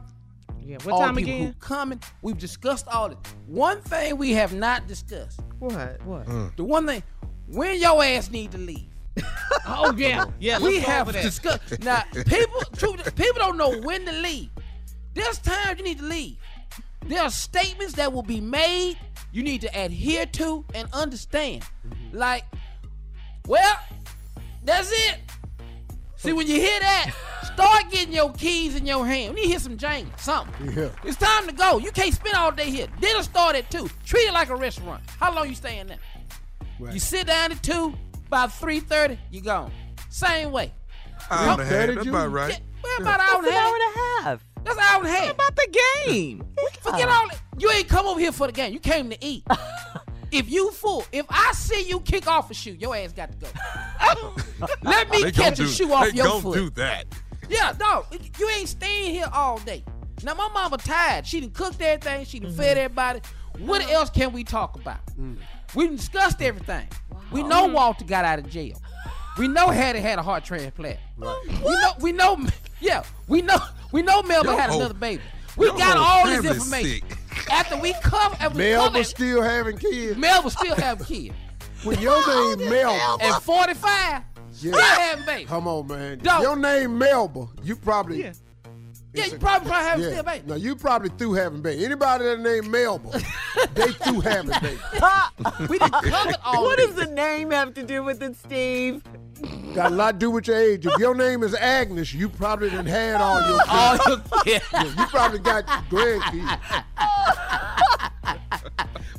[0.72, 0.78] Yeah.
[0.84, 1.48] What all time people again?
[1.48, 2.02] Who coming?
[2.22, 3.18] We've discussed all this.
[3.46, 5.42] One thing we have not discussed.
[5.60, 6.02] What?
[6.06, 6.26] What?
[6.28, 6.56] Mm.
[6.56, 7.04] The one thing
[7.48, 8.88] when your ass need to leave.
[9.68, 10.26] Oh yeah.
[10.40, 10.60] Yeah.
[10.60, 11.24] we have over that.
[11.24, 11.84] discussed.
[11.84, 14.50] Now, people, truth, people don't know when to leave.
[15.14, 16.38] There's times you need to leave.
[17.06, 18.98] There are statements that will be made.
[19.34, 21.64] You need to adhere to and understand.
[21.86, 22.18] Mm-hmm.
[22.18, 22.46] Like,
[23.46, 23.76] well,
[24.64, 25.20] that's it.
[26.22, 29.34] See, when you hear that, start getting your keys in your hand.
[29.34, 30.72] We need to hear some jangle, something.
[30.72, 30.90] Yeah.
[31.04, 31.80] It's time to go.
[31.80, 32.86] You can't spend all day here.
[33.00, 33.90] Dinner start at two.
[34.06, 35.02] Treat it like a restaurant.
[35.20, 35.98] How long you staying there?
[36.80, 37.96] You sit down at two.
[38.30, 39.72] by three thirty, you gone.
[40.10, 40.72] Same way.
[41.32, 41.88] Hour and a half.
[41.96, 42.52] That's about right.
[42.52, 43.66] Yeah, well, about an hour and a half.
[43.66, 44.46] hour and a half.
[44.64, 45.26] That's an hour and a half.
[45.26, 46.44] What about the game?
[46.82, 47.42] Forget all that.
[47.58, 48.74] You ain't come over here for the game.
[48.74, 49.44] You came to eat.
[50.32, 53.38] if you fool, if I see you kick off a shoe, your ass got to
[53.38, 54.68] go.
[54.84, 56.56] Let me catch a do- shoe off your gon' foot.
[56.56, 57.06] Don't do that.
[57.50, 58.06] Yeah, no,
[58.40, 59.84] you ain't staying here all day.
[60.24, 61.26] Now my mama tired.
[61.28, 62.26] She done cooked everything.
[62.26, 62.86] She done fed mm-hmm.
[62.86, 63.22] everybody.
[63.60, 63.94] What uh-huh.
[63.94, 65.06] else can we talk about?
[65.20, 65.38] Mm.
[65.76, 66.88] We discussed everything.
[67.32, 67.74] We know mm.
[67.74, 68.82] Walter got out of jail.
[69.38, 71.00] We know Hattie had a heart transplant.
[71.18, 72.46] We know, we know,
[72.80, 73.58] yeah, we know,
[73.92, 75.24] we know Melba Your had another baby.
[75.58, 77.08] We your got all this information.
[77.52, 80.18] After we cover, after we Melba cover, still having kids.
[80.18, 81.36] Melba still have kids.
[81.84, 83.24] When your name Melba.
[83.24, 84.22] At 45, Yeah.
[84.52, 85.46] still having baby.
[85.46, 86.20] Come on, man.
[86.20, 86.42] Dog.
[86.44, 87.48] Your name Melba.
[87.64, 88.22] You probably.
[88.24, 88.34] Yeah.
[89.14, 90.10] Yeah, you probably, probably having Yeah.
[90.12, 90.44] still baby.
[90.48, 91.84] No, you probably through having baby.
[91.86, 93.10] Anybody that named Melba,
[93.74, 94.80] they through having baby.
[95.70, 99.04] we done covered all What does the name have to do with it, Steve?
[99.74, 100.86] Got a lot to do with your age.
[100.86, 104.08] If your name is Agnes, you probably done had all your All kids.
[104.08, 104.66] your kids.
[104.72, 106.84] Yeah, you probably got grandkids.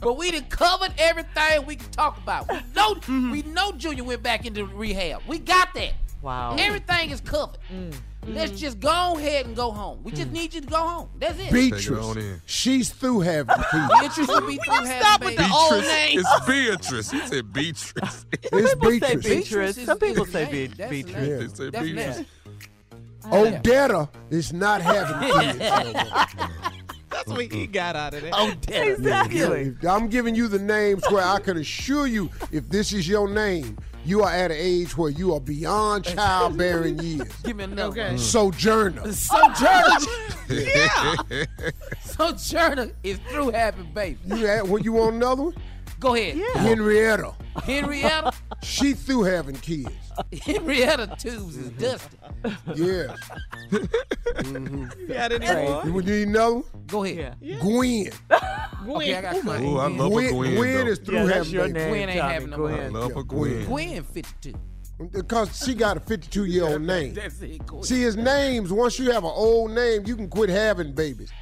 [0.01, 2.49] but we done covered everything we could talk about.
[2.51, 3.31] We know, Mm-hmm.
[3.31, 5.23] we know Junior went back into rehab.
[5.27, 5.93] We got that.
[6.23, 6.57] Wow.
[6.59, 7.59] Everything is covered.
[7.73, 7.95] Mm.
[8.25, 8.59] Let's mm-hmm.
[8.59, 10.01] just go ahead and go home.
[10.05, 10.33] We just mm.
[10.33, 11.09] need you to go home.
[11.19, 11.53] That's it.
[11.53, 12.41] Beatrice.
[12.47, 13.89] She's through having kids.
[14.01, 15.57] Beatrice will be through having stop with the babies.
[15.57, 16.21] old name.
[16.21, 17.11] It's Beatrice.
[17.11, 18.27] He said Beatrice.
[18.45, 19.27] It's People say Beatrice.
[19.27, 19.85] Beatrice.
[19.85, 20.75] Some people say the Be- name.
[20.77, 21.15] That's Beatrice.
[21.15, 21.39] name.
[21.39, 22.07] They say That's Beatrice.
[22.07, 22.27] nasty.
[23.25, 25.59] Oh, Odetta is not having kids.
[27.11, 28.33] That's what he got out of that.
[28.35, 28.89] Oh, damn.
[28.89, 29.77] Exactly.
[29.89, 33.77] I'm giving you the names where I can assure you, if this is your name,
[34.05, 37.29] you are at an age where you are beyond childbearing years.
[37.43, 38.15] Give me another Okay.
[38.15, 38.19] Mm.
[38.19, 39.13] Sojourner.
[39.13, 40.07] Sojourner.
[40.53, 41.15] Yeah.
[42.05, 44.21] Sojourner is through having babies.
[44.27, 45.55] You at, well, you want another one?
[46.03, 46.37] Go ahead.
[46.57, 47.33] Henrietta.
[47.65, 48.33] Henrietta.
[48.63, 49.91] She through having kids.
[50.41, 51.81] Henrietta tubes is mm-hmm.
[51.81, 52.17] dusty.
[52.77, 53.19] Yes.
[53.71, 54.85] Mm-hmm.
[55.01, 55.83] You got any more?
[55.85, 56.65] You would need another one?
[56.87, 57.37] Go ahead.
[57.41, 57.59] Yeah.
[57.61, 58.11] Gwen.
[58.89, 59.65] Okay, I got mine.
[59.65, 60.55] Ooh, I love Gwen, Gwen.
[60.57, 61.75] Gwen is through Yeah, having your babies.
[61.75, 62.33] name, Gwen ain't Tommy.
[62.35, 62.93] having no I Gwen.
[62.93, 63.65] love a Gwen.
[63.65, 64.55] Gwen 52.
[65.13, 67.15] Because she got a 52 year old name.
[67.15, 67.65] That's it.
[67.67, 67.83] Gwen.
[67.85, 71.33] See, his names, once you have an old name, you can quit having babies.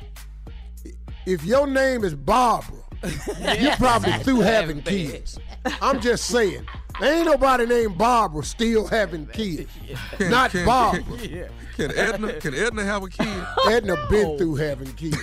[1.27, 2.83] If your name is Barbara,
[3.61, 5.39] you're probably through having kids.
[5.81, 6.67] I'm just saying.
[7.01, 9.71] There ain't nobody named Barbara still having kids.
[10.19, 11.03] Not can- Barbara.
[11.77, 12.35] Can Edna?
[12.35, 13.27] Can Edna have a kid?
[13.71, 14.37] Edna been oh.
[14.37, 15.17] through having kids.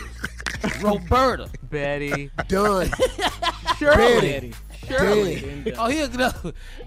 [0.81, 1.51] Roberta.
[1.69, 2.31] Betty.
[2.47, 2.89] Done.
[3.77, 4.21] Shirley.
[4.21, 4.53] Betty.
[4.87, 5.35] Shirley.
[5.65, 5.75] Dead.
[5.77, 6.31] Oh, here's no.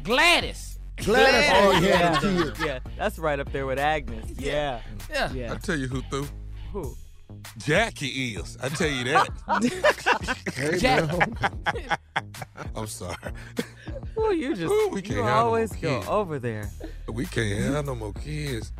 [0.03, 0.79] Gladys.
[0.97, 2.17] Gladys oh, already had Yeah.
[2.17, 2.67] a kid.
[2.67, 4.29] yeah, that's right up there with Agnes.
[4.37, 4.81] Yeah.
[5.09, 5.53] Yeah.
[5.53, 6.29] I tell you who through.
[6.73, 6.97] Who?
[7.59, 8.57] Jackie is.
[8.63, 9.29] I tell you that.
[10.55, 11.11] Hey, Jack.
[12.77, 13.17] I'm sorry.
[14.17, 16.09] Well, you just Ooh, we can't you have no always more go kids.
[16.09, 16.71] over there.
[17.09, 18.73] We can't have no more kids.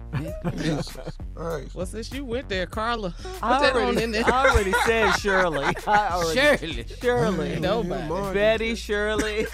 [0.57, 0.99] Jesus
[1.35, 1.75] Christ.
[1.75, 4.25] Well, since you went there, Carla, put I that on already, in there.
[4.27, 5.65] I already said Shirley.
[5.87, 6.87] I already, Shirley.
[7.01, 7.61] Shirley.
[7.61, 8.35] Nobody.
[8.35, 9.47] Betty, Shirley,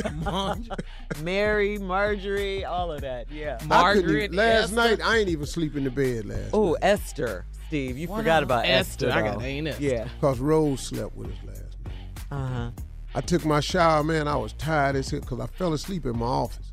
[1.23, 3.31] Mary, Marjorie, all of that.
[3.31, 3.59] Yeah.
[3.67, 4.77] Margaret, last Esther.
[4.77, 6.75] night, I ain't even sleep in the bed last Oh.
[6.83, 7.45] Esther.
[7.69, 9.11] Steve, you Why forgot about Esther, Esther.
[9.19, 9.45] I got though.
[9.45, 9.83] ain't Esther.
[9.83, 10.09] Yeah.
[10.21, 11.93] Because Rose slept with us last night.
[12.31, 12.71] Uh huh.
[13.15, 14.29] I took my shower, man.
[14.29, 16.73] I was tired as hell because I fell asleep in my office.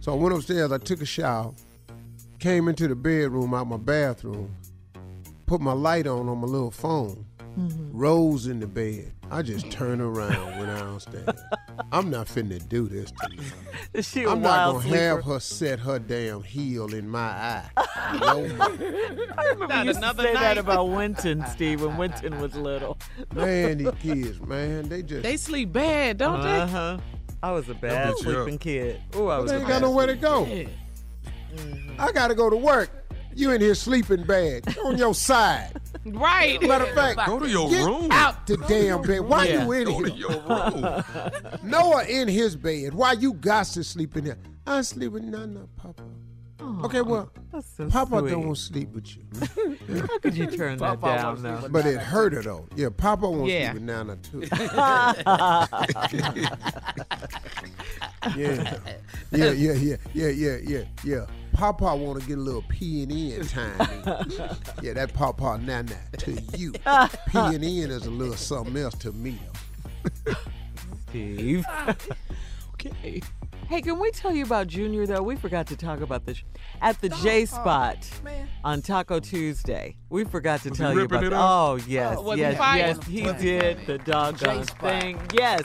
[0.00, 1.54] So I went upstairs, I took a shower,
[2.40, 4.52] came into the bedroom out my bathroom,
[5.46, 7.24] put my light on on my little phone,
[7.92, 9.12] Rose in the bed.
[9.30, 11.28] I just turned around, went downstairs.
[11.90, 13.42] I'm not finna do this to you.
[13.92, 14.96] Is she a I'm not gonna sleeper?
[14.96, 17.68] have her set her damn heel in my eye.
[18.20, 18.28] No,
[18.60, 22.54] I remember Not you used to another say that about Wynton, Steve, when Wynton was
[22.54, 22.96] little.
[23.34, 26.60] man, these kids, man, they just They sleep bad, don't they?
[26.60, 26.98] Uh huh.
[27.42, 28.36] I was a bad beat you up.
[28.44, 29.00] sleeping kid.
[29.14, 30.44] Oh, I was they ain't got nowhere to go.
[30.44, 30.68] they?
[31.98, 32.90] I gotta go to work.
[33.34, 34.64] You in here sleeping bad.
[34.66, 35.72] Get on your side.
[36.06, 36.60] Right.
[36.62, 38.10] Matter of fact, Go to your get room.
[38.12, 39.20] out the damn bed.
[39.20, 39.64] Why Yeah.
[39.64, 41.02] you in Go to your room.
[41.62, 42.92] Noah in his bed.
[42.94, 44.38] Why you got to sleep in there?
[44.66, 46.02] I sleep with Nana, Papa.
[46.84, 47.30] okay, well,
[47.76, 48.30] so Papa sweet.
[48.30, 49.22] don't sleep with you.
[50.00, 51.68] How could you turn that Papa down, won't sleep though?
[51.68, 52.66] But it hurt her though.
[52.76, 53.72] Yeah, Papa won't Yeah.
[53.72, 54.42] sleep with Nana too.
[58.36, 58.78] yeah.
[59.32, 61.26] Yeah, yeah, yeah, yeah, yeah, yeah, yeah.
[61.54, 63.78] Papa want to get a little P and N time.
[64.82, 66.72] yeah, that Papa Nana to you.
[67.28, 69.38] P and N is a little something else to me.
[71.08, 71.64] Steve.
[72.74, 73.22] Okay.
[73.68, 75.22] Hey, can we tell you about Junior though?
[75.22, 76.42] We forgot to talk about this
[76.82, 77.96] at the J Spot
[78.62, 79.96] on Taco Tuesday.
[80.10, 81.24] We forgot to Was he tell you about.
[81.24, 81.40] it that.
[81.40, 84.80] Oh yes, Oh, yes, yes, he Was he did the doggone J-Spot.
[85.00, 85.20] thing.
[85.32, 85.62] Yes.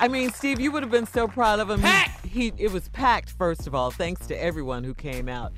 [0.00, 1.80] I mean, Steve, you would have been so proud of him.
[1.80, 2.26] He- Packed!
[2.26, 3.30] He, it was packed.
[3.30, 5.52] First of all, thanks to everyone who came out.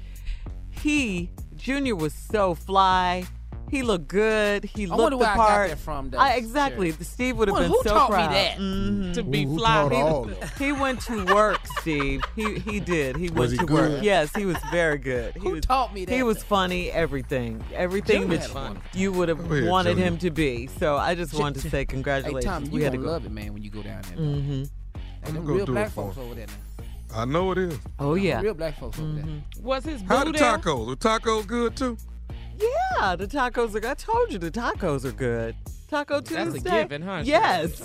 [0.70, 3.26] He Junior was so fly.
[3.70, 4.64] He looked good.
[4.64, 5.68] He I looked wonder the where I got part.
[5.70, 6.90] that from, though, I, exactly.
[6.92, 7.04] Sherry.
[7.04, 8.32] Steve would have Well, been who so taught me proud.
[8.32, 8.58] that?
[8.58, 9.14] Mhm.
[9.14, 9.74] To be Who fly.
[9.82, 10.48] taught all of them?
[10.58, 12.22] He went to work, Steve.
[12.36, 13.16] He he did.
[13.16, 13.92] He went he to good?
[13.92, 14.02] work.
[14.02, 15.34] Yes, he was very good.
[15.34, 16.14] He Who was, taught me that?
[16.14, 16.90] He was funny.
[16.90, 20.04] Everything, everything Junior that you would have ahead, wanted Junior.
[20.04, 20.66] him to be.
[20.78, 22.44] So I just wanted to say Hey, congratulations.
[22.44, 23.12] Tommy, we you had to gonna go.
[23.12, 24.16] love it, man, when you go down there.
[24.18, 24.52] Mm-hmm.
[24.52, 24.68] And
[25.28, 26.84] I'm them real black folks over there now.
[27.12, 27.78] I know it is.
[27.98, 29.24] Oh yeah, Real black folks over there.
[29.60, 30.88] Was his How boo the tacos?
[30.90, 31.96] The tacos good too?
[32.60, 33.16] Yeah.
[33.16, 33.88] The tacos are.
[33.88, 35.54] I told you the tacos are good.
[35.88, 36.44] Taco Tuesday.
[36.44, 37.22] That's a given, huh?
[37.24, 37.82] Yes.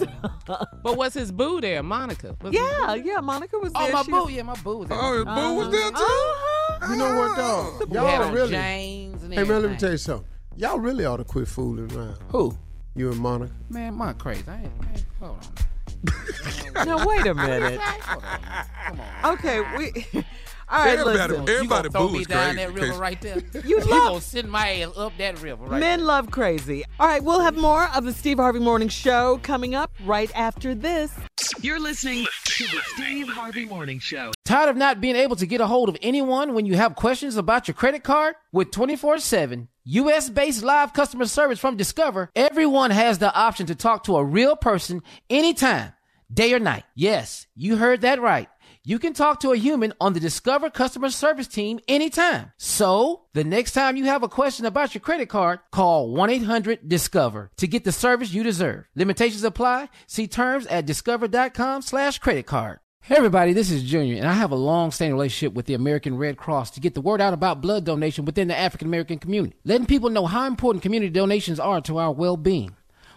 [0.83, 2.35] But was his boo there, Monica?
[2.39, 3.19] Was yeah, boo- yeah.
[3.19, 3.81] Monica was there.
[3.81, 3.93] Oh, there.
[3.95, 4.97] my She boo, was- yeah, my boo was there.
[5.01, 5.95] Oh, his boo was there too?
[5.97, 6.91] Uh-huh.
[6.91, 7.85] You know what, though?
[7.95, 8.51] Y'all on really.
[8.51, 10.27] James and Hey man, let me tell you something.
[10.55, 12.17] Y'all really ought to quit fooling around.
[12.29, 12.55] Who?
[12.95, 13.51] You and Monica.
[13.69, 14.43] Man, my crazy.
[14.47, 16.85] I ain't, man, hold on.
[16.85, 17.79] Now wait a minute.
[17.79, 19.33] Come on.
[19.33, 20.23] Okay, we
[20.67, 21.49] All right, Everybody- listen.
[21.49, 22.57] everybody you gonna throw me down crazy.
[22.73, 23.37] that river right there.
[23.53, 26.07] You you love- gonna send my ass up that river right Men there.
[26.07, 26.83] love crazy.
[26.99, 30.73] All right, we'll have more of the Steve Harvey Morning Show coming up right after
[30.73, 31.11] this.
[31.61, 34.31] You're listening to the Steve Harvey Morning Show.
[34.43, 37.37] Tired of not being able to get a hold of anyone when you have questions
[37.37, 38.35] about your credit card?
[38.51, 43.75] With 24 7 US based live customer service from Discover, everyone has the option to
[43.75, 45.93] talk to a real person anytime,
[46.33, 46.83] day or night.
[46.95, 48.49] Yes, you heard that right.
[48.87, 52.51] You can talk to a human on the Discover customer service team anytime.
[52.57, 56.87] So, the next time you have a question about your credit card, call 1 800
[56.87, 58.85] Discover to get the service you deserve.
[58.93, 59.89] Limitations apply.
[60.05, 62.77] See terms at discover.com/slash credit card.
[63.01, 66.37] Hey everybody, this is Junior, and I have a long-standing relationship with the American Red
[66.37, 69.87] Cross to get the word out about blood donation within the African American community, letting
[69.87, 72.75] people know how important community donations are to our well-being.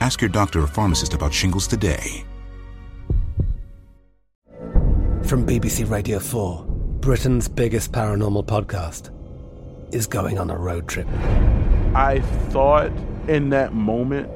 [0.00, 2.24] Ask your doctor or pharmacist about shingles today.
[5.24, 6.64] From BBC Radio 4,
[7.00, 9.10] Britain's biggest paranormal podcast
[9.94, 11.06] is going on a road trip.
[11.94, 12.90] I thought
[13.28, 14.30] in that moment,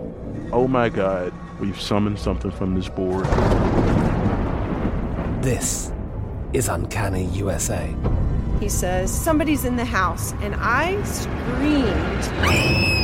[0.53, 3.25] oh my God, we've summoned something from this board.
[5.43, 5.91] This
[6.53, 7.93] is Uncanny USA.
[8.61, 13.04] He says, Somebody's in the house, and I screamed.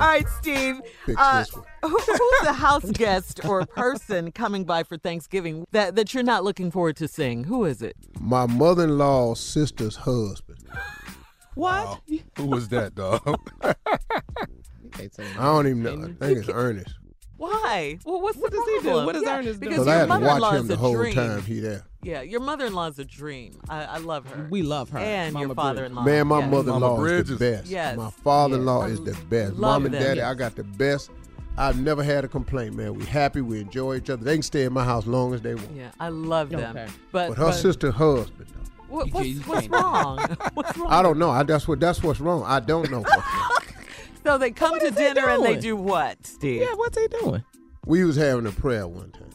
[0.00, 0.80] All right, Steve.
[1.14, 1.44] Uh,
[1.82, 6.42] who, who's the house guest or person coming by for Thanksgiving that, that you're not
[6.42, 7.44] looking forward to seeing?
[7.44, 7.96] Who is it?
[8.18, 10.64] My mother-in-law's sister's husband.
[11.54, 12.00] What?
[12.38, 13.38] Who was that, dog?
[13.62, 13.74] I
[15.36, 16.14] don't even know.
[16.20, 16.94] I think it's Ernest.
[17.40, 17.98] Why?
[18.04, 18.80] Well, what's What the does he do?
[18.82, 19.06] problem?
[19.06, 19.68] What does Yeah, Ernest do?
[19.70, 21.14] Because Because I your had to mother-in-law watch is him the a whole dream.
[21.14, 21.82] time he there.
[22.02, 23.52] Yeah, your mother-in-law's a dream.
[23.66, 24.46] I, I love her.
[24.50, 24.98] We love her.
[24.98, 26.02] And Mama your father-in-law.
[26.04, 26.50] Man, my yes.
[26.50, 27.66] mother-in-law Mama is the best.
[27.66, 27.96] Yes.
[27.96, 28.98] My father-in-law Yes.
[28.98, 29.52] is the best.
[29.54, 30.02] Love Mom and them.
[30.02, 30.30] daddy, Yes.
[30.30, 31.10] I got the best.
[31.56, 32.94] I've never had a complaint, man.
[32.94, 34.22] We happy, we enjoy each other.
[34.22, 35.70] They can stay in my house as long as they want.
[35.74, 36.60] Yeah, I love them.
[36.76, 36.88] Okay.
[37.10, 38.70] But, But her but sister husband, though.
[38.94, 40.18] what, what's, what's wrong?
[40.54, 40.90] what's wrong?
[40.92, 41.30] I don't know.
[41.30, 42.44] I, that's what that's what's wrong.
[42.46, 43.02] I don't know.
[44.24, 45.60] So they come What to is he dinner and they doing?
[45.60, 46.62] do what, Steve?
[46.62, 47.44] Yeah, what's he doing?
[47.86, 49.26] we was having a prayer one time.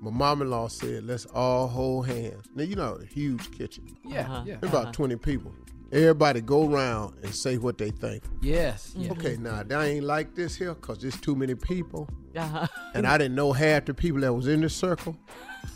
[0.00, 3.96] My mom-in-law said, "Let's all hold hands." Now you know, a huge kitchen.
[4.04, 4.42] Yeah, Uh-huh.
[4.44, 4.56] yeah.
[4.60, 5.54] There's about twenty people.
[5.92, 8.24] Everybody go around and say what they think.
[8.42, 9.12] Yes, yes.
[9.12, 12.66] Okay, now that ain't like this here because there's too many people, Uh-huh.
[12.94, 15.16] and I didn't know half the people that was in the circle.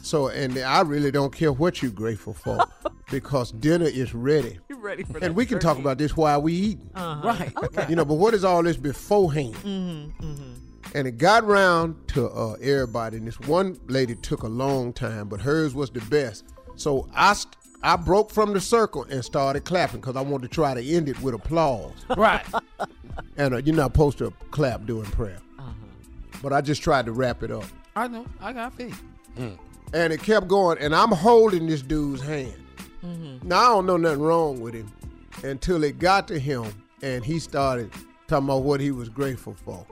[0.02, 2.64] So, and I really don't care what you're grateful for
[3.10, 4.58] because dinner is ready.
[4.68, 5.24] You ready for that?
[5.24, 6.90] And we can talk about this while we eating.
[6.94, 7.26] Uh-huh.
[7.26, 7.52] Right.
[7.56, 7.86] Okay.
[7.88, 9.54] You know, but what is all this beforehand?
[9.56, 10.52] Mm-hmm, mm-hmm.
[10.94, 13.16] And it got round to uh, everybody.
[13.16, 16.44] And this one lady took a long time, but hers was the best.
[16.76, 20.54] So I st- I broke from the circle and started clapping because I wanted to
[20.54, 21.92] try to end it with applause.
[22.16, 22.44] Right.
[23.36, 25.38] And uh, you're not supposed to clap during prayer.
[25.58, 25.72] Uh-huh.
[26.42, 27.64] But I just tried to wrap it up.
[27.96, 28.26] I know.
[28.40, 29.02] I got faith.
[29.94, 32.54] And it kept going, and I'm holding this dude's hand.
[33.42, 34.92] Now, I don't know nothing wrong with him
[35.42, 36.66] until it got to him,
[37.02, 37.90] and he started
[38.26, 39.86] talking about what he was grateful for.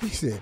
[0.00, 0.40] He said,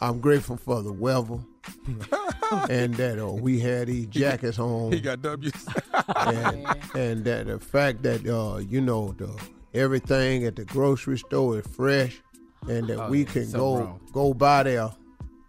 [0.00, 1.38] I'm grateful for the weather.
[2.68, 4.92] and that uh, we had these jackets on.
[4.92, 5.52] He got W's.
[6.16, 9.30] and, and that the fact that uh, you know the
[9.72, 12.20] everything at the grocery store is fresh,
[12.68, 14.00] and that Oh, we yeah, can go wrong.
[14.12, 14.90] go by there.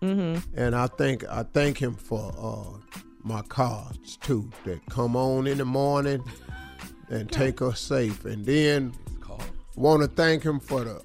[0.02, 0.58] Mm-hmm.
[0.58, 2.80] And I think I thank him for uh,
[3.26, 6.24] my cars too that come on in the morning
[7.10, 8.94] and take us safe, and then
[9.76, 11.02] want to thank him for the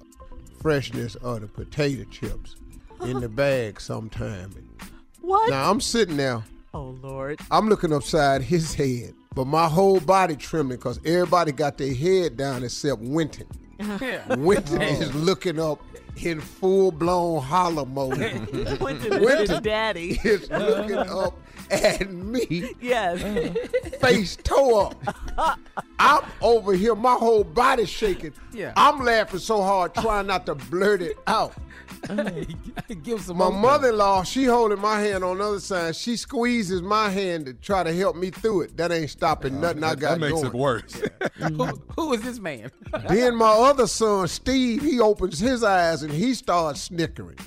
[0.61, 2.55] freshness of the potato chips
[3.05, 4.51] in the bag sometime.
[5.19, 5.49] What?
[5.49, 6.43] Now I'm sitting there.
[6.73, 7.39] Oh Lord.
[7.49, 12.37] I'm looking upside his head, but my whole body trembling because everybody got their head
[12.37, 13.47] down except Wynton.
[14.37, 15.81] Wynton is looking up
[16.17, 18.17] in full blown holler mode.
[18.81, 20.19] Wynton daddy.
[20.23, 21.39] is looking up
[21.69, 23.21] at me, Yes.
[24.01, 24.91] face toe
[25.37, 25.59] up.
[25.99, 28.33] I'm over here, my whole body shaking.
[28.51, 28.73] Yeah.
[28.75, 31.53] I'm laughing so hard, trying not to blurt it out.
[33.03, 35.95] Give some My mother-in-law, she holding my hand on the other side.
[35.95, 38.77] She squeezes my hand to try to help me through it.
[38.77, 40.47] That ain't stopping nothing I that, got that makes going.
[40.47, 41.01] it worse.
[41.35, 42.71] who, who is this man?
[43.07, 47.37] Then my other son, Steve, he opens his eyes and he starts snickering.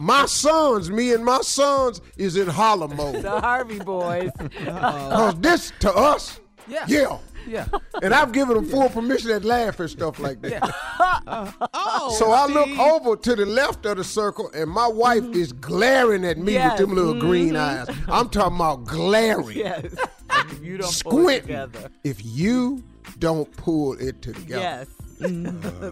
[0.00, 3.22] my sons, me and my sons, is in holler mode.
[3.22, 4.30] The Harvey boys.
[4.64, 6.84] Cause this to us, Yeah.
[6.88, 7.18] yeah.
[7.46, 7.66] Yeah.
[8.02, 10.74] And I've given them full permission to laugh and stuff like that.
[11.30, 12.16] Oh, oh.
[12.18, 15.40] So I look over to the left of the circle, and my wife mm-hmm.
[15.40, 16.72] is glaring at me Yes.
[16.72, 17.90] with them little green mm-hmm.
[17.90, 17.96] eyes.
[18.08, 19.84] I'm talking about glaring, yes.
[20.30, 21.42] If you don't pull it squinting.
[21.42, 21.90] together.
[22.04, 22.82] If you
[23.18, 24.60] don't pull it together.
[24.60, 24.86] Yes.
[25.20, 25.84] Mm-hmm.
[25.84, 25.90] Uh,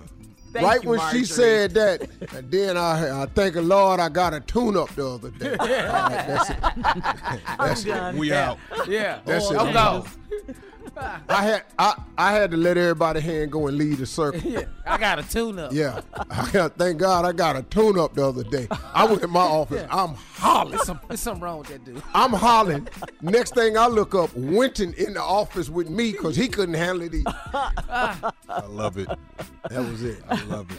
[0.57, 1.20] Thank right you, when Marjorie.
[1.20, 4.88] she said that, and then I, I thank the Lord I got a tune up
[4.94, 5.54] the other day.
[5.61, 6.57] All right, that's it.
[7.59, 7.88] That's it.
[7.88, 8.16] done.
[8.16, 8.59] we out.
[8.88, 9.20] Yeah.
[9.26, 9.59] That's oh, it.
[9.59, 10.09] I'm gone.
[11.28, 14.41] I had I, I had to let everybody hand go and leave the circle.
[14.41, 14.64] Yeah.
[14.87, 15.72] I got a tune up.
[15.72, 18.68] Yeah, I got, thank God I got a tune up the other day.
[18.95, 19.87] I went in my office.
[19.91, 20.76] I'm hollering.
[20.76, 22.03] There's, some, there's something wrong with that dude.
[22.14, 22.89] I'm hollering.
[23.20, 27.03] Next thing I look up, Wynton in the office with me because he couldn't handle
[27.03, 27.34] it either.
[27.53, 29.09] I love it.
[29.70, 30.22] That was it.
[30.28, 30.78] I love it.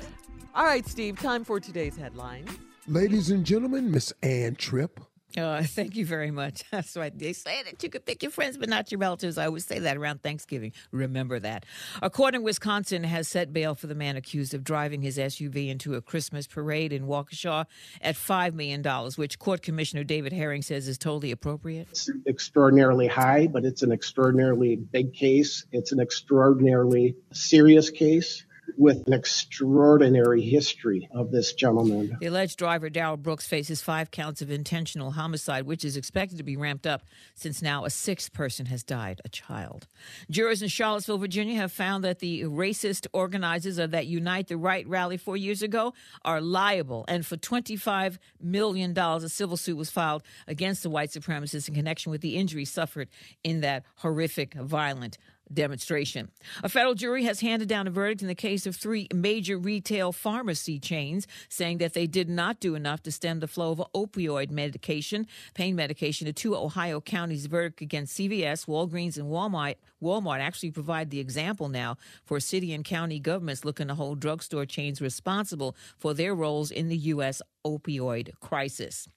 [0.55, 2.49] All right, Steve, time for today's headlines.
[2.87, 5.01] Ladies and gentlemen, Miss Ann Tripp.
[5.37, 6.63] Uh, thank you very much.
[6.71, 7.17] That's right.
[7.17, 9.37] They say that you can pick your friends, but not your relatives.
[9.37, 10.73] I always say that around Thanksgiving.
[10.91, 11.65] Remember that.
[12.01, 15.69] A court in Wisconsin has set bail for the man accused of driving his SUV
[15.69, 17.65] into a Christmas parade in Waukesha
[18.01, 18.83] at $5 million,
[19.15, 21.87] which Court Commissioner David Herring says is totally appropriate.
[21.91, 25.65] It's extraordinarily high, but it's an extraordinarily big case.
[25.71, 28.45] It's an extraordinarily serious case
[28.77, 32.17] with an extraordinary history of this gentleman.
[32.19, 36.43] The alleged driver, Darrell Brooks, faces five counts of intentional homicide, which is expected to
[36.43, 37.03] be ramped up
[37.35, 39.87] since now a sixth person has died, a child.
[40.29, 44.87] Jurors in Charlottesville, Virginia have found that the racist organizers of that Unite the Right
[44.87, 45.93] rally four years ago
[46.25, 47.05] are liable.
[47.07, 52.11] And for $25 million, a civil suit was filed against the white supremacists in connection
[52.11, 53.09] with the injuries suffered
[53.43, 55.17] in that horrific, violent
[55.53, 56.29] demonstration.
[56.63, 60.11] A federal jury has handed down a verdict in the case of three major retail
[60.11, 64.51] pharmacy chains, saying that they did not do enough to stem the flow of opioid
[64.51, 67.45] medication, pain medication, to two Ohio counties.
[67.47, 69.75] Verdict against CVS, Walgreens, and Walmart.
[70.01, 74.65] Walmart actually provide the example now for city and county governments looking to hold drugstore
[74.65, 77.41] chains responsible for their roles in the U.S.
[77.65, 79.07] opioid crisis.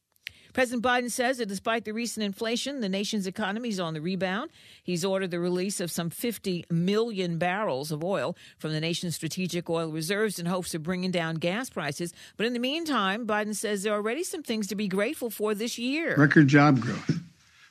[0.53, 4.51] President Biden says that despite the recent inflation, the nation's economy is on the rebound.
[4.83, 9.71] He's ordered the release of some 50 million barrels of oil from the nation's strategic
[9.71, 12.13] oil reserves in hopes of bringing down gas prices.
[12.37, 15.55] But in the meantime, Biden says there are already some things to be grateful for
[15.55, 16.17] this year.
[16.17, 17.21] Record job growth,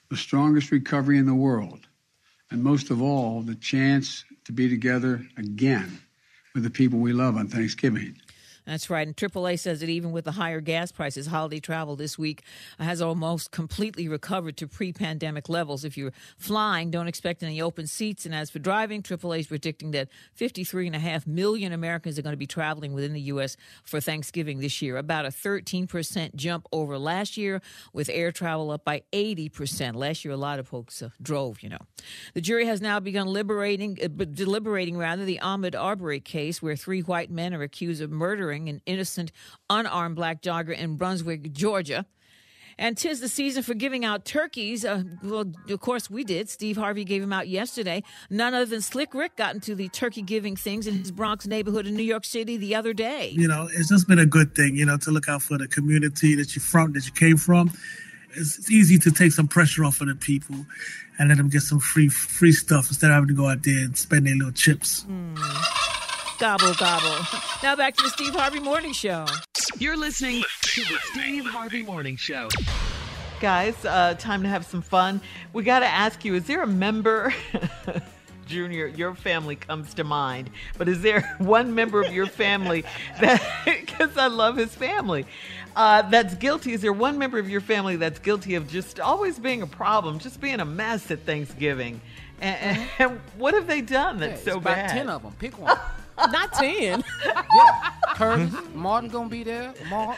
[0.09, 1.87] the strongest recovery in the world,
[2.51, 5.99] and most of all, the chance to be together again
[6.53, 8.15] with the people we love on Thanksgiving.
[8.69, 9.07] That's right.
[9.07, 12.43] And AAA says that even with the higher gas prices, holiday travel this week
[12.77, 15.83] has almost completely recovered to pre pandemic levels.
[15.83, 18.27] If you're flying, don't expect any open seats.
[18.27, 20.09] And as for driving, AAA is predicting that
[20.39, 23.57] 53.5 million Americans are going to be traveling within the U.S.
[23.83, 28.85] for Thanksgiving this year, about a 13% jump over last year, with air travel up
[28.85, 29.95] by 80%.
[29.95, 31.79] Last year, a lot of folks uh, drove, you know.
[32.35, 37.01] The jury has now begun liberating, uh, deliberating rather, the Ahmaud Arbery case, where three
[37.01, 39.31] white men are accused of murdering an innocent,
[39.69, 42.05] unarmed black jogger in Brunswick, Georgia.
[42.77, 44.85] And tis the season for giving out turkeys.
[44.85, 46.49] Uh, well, of course, we did.
[46.49, 48.03] Steve Harvey gave them out yesterday.
[48.29, 51.87] None other than Slick Rick got into the turkey giving things in his Bronx neighborhood
[51.87, 53.31] in New York City the other day.
[53.31, 55.67] You know, it's just been a good thing, you know, to look out for the
[55.67, 57.69] community that you from, that you came from.
[58.35, 60.65] It's, it's easy to take some pressure off of the people
[61.17, 63.79] and let them get some free free stuff instead of having to go out there
[63.79, 65.05] and spend their little chips.
[66.39, 67.17] Gobble, gobble.
[67.61, 69.25] Now back to the Steve Harvey Morning Show.
[69.77, 72.47] You're listening to the Steve Harvey Morning Show.
[73.41, 75.19] Guys, uh, time to have some fun.
[75.53, 77.33] We got to ask you: Is there a member,
[78.47, 78.87] Junior?
[78.87, 82.83] Your family comes to mind, but is there one member of your family
[83.19, 83.41] that?
[83.99, 85.25] Because I love his family.
[85.75, 86.71] Uh, that's guilty.
[86.71, 90.19] Is there one member of your family that's guilty of just always being a problem,
[90.19, 91.99] just being a mess at Thanksgiving?
[92.39, 94.89] And, and what have they done that's Yeah, so it's about bad?
[94.91, 95.33] ten of them.
[95.37, 95.77] Pick one.
[96.31, 97.03] Not ten.
[97.25, 99.73] yeah, Curtis, Martin gonna be there.
[99.89, 100.17] Mark,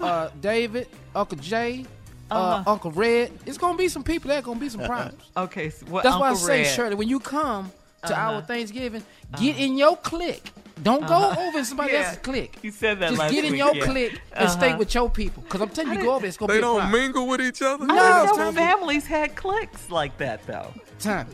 [0.00, 1.84] uh, David, Uncle Jay,
[2.30, 2.70] uh, Uh-huh.
[2.72, 3.32] Uncle Red.
[3.46, 4.42] It's gonna be some people there.
[4.42, 5.22] Gonna be some problems.
[5.36, 6.74] Okay, so what, That's why I say, Red?
[6.74, 7.72] Shirley, when you come
[8.06, 8.34] to Uh-huh.
[8.36, 9.02] our Thanksgiving,
[9.38, 10.50] get in your clique.
[10.82, 11.40] Don't go Uh-huh.
[11.48, 12.00] over in somebody Yeah.
[12.02, 12.58] else's clique.
[12.62, 13.84] You said that Just last get in week, your yeah.
[13.84, 14.78] clique and stay Uh-huh.
[14.78, 15.42] with your people.
[15.44, 17.00] Because I'm telling you, you go over there, it's gonna They be They don't problem.
[17.00, 17.84] mingle with each other.
[17.88, 18.26] I No.
[18.36, 20.72] didn't families had cliques like that, though.
[20.98, 21.28] Time.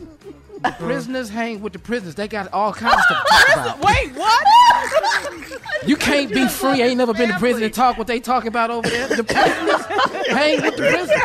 [0.61, 0.85] The uh-huh.
[0.85, 2.13] prisoners hang with the prisoners.
[2.13, 3.85] They got all kinds of stuff to talk about.
[3.85, 4.47] Wait, what?
[5.83, 6.79] You can't be free.
[6.79, 9.07] Ain't never been to prison and talk what they talking about over there.
[9.07, 9.85] The prisoners
[10.27, 11.19] hang with the prisoners.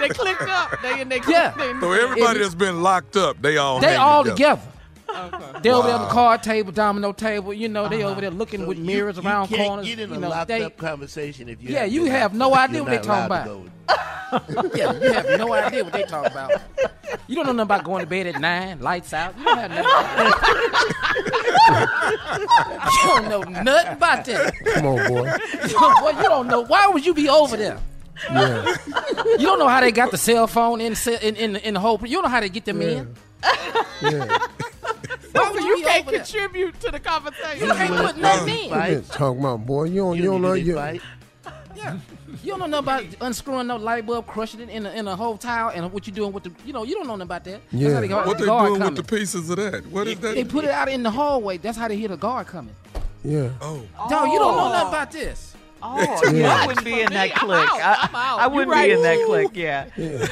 [0.00, 0.80] they clicked up.
[0.80, 1.50] They and they Yeah.
[1.50, 4.62] They, So everybody It- that's been locked up, they all They hang all together.
[5.14, 5.60] Together.
[5.62, 7.52] They over there on the card table, domino table.
[7.54, 8.10] You know, they Uh-huh.
[8.12, 9.86] over there looking So with you- mirrors you around can't corners.
[9.86, 12.54] Get in a you know, locked they, up conversation if you Yeah, you have no
[12.54, 13.46] idea what they not talking about.
[13.46, 13.70] to
[14.78, 16.52] yeah, you have no idea what they talking about.
[17.26, 19.36] You don't know nothing about going to bed at nine, lights out.
[19.36, 20.32] You don't have nothing.
[22.92, 24.54] you don't know nothing about that.
[24.74, 25.24] Come on, boy.
[26.00, 26.60] boy, you don't know.
[26.60, 27.78] Why would you be over there?
[28.30, 28.76] Yeah.
[29.38, 31.98] You don't know how they got the cell phone in in in, in the whole.
[32.04, 33.14] You don't know how they get them in.
[34.02, 34.26] Yeah.
[35.32, 36.20] Why So you, you can't over there?
[36.24, 37.66] contribute to the conversation.
[37.68, 38.70] You can't put nothing in.
[38.70, 39.84] What you talking about, boy?
[39.84, 40.76] You don't, you, don't know you.
[40.76, 41.98] Yeah.
[42.42, 45.16] You don't know nothing about unscrewing no light bulb, crushing it in a, in a
[45.16, 47.44] whole tile, and what you doing with the, you know, you don't know nothing about
[47.44, 47.60] that.
[47.72, 48.94] That's how they got What the they doing coming.
[48.94, 49.86] with the pieces of that?
[49.86, 50.34] What is that?
[50.34, 51.58] They put it out in the hallway.
[51.58, 52.74] That's how they hear the guard coming.
[53.24, 53.50] Yeah.
[53.60, 53.82] Oh.
[54.08, 54.88] Dog, you don't know nothing oh.
[54.88, 55.54] about this.
[55.82, 56.30] Oh, Yeah.
[56.30, 56.54] yeah.
[56.56, 57.68] I wouldn't be in that clique.
[57.70, 59.86] I, I wouldn't be in that clique, yeah.
[59.96, 60.26] Yeah.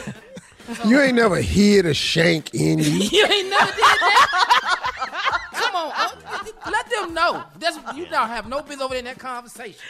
[0.86, 2.84] You ain't never hid a shank in you.
[2.90, 5.40] you ain't never did that.
[5.52, 7.42] Come on, uh, let them know.
[7.58, 9.80] That's you don't have no business over there in that conversation.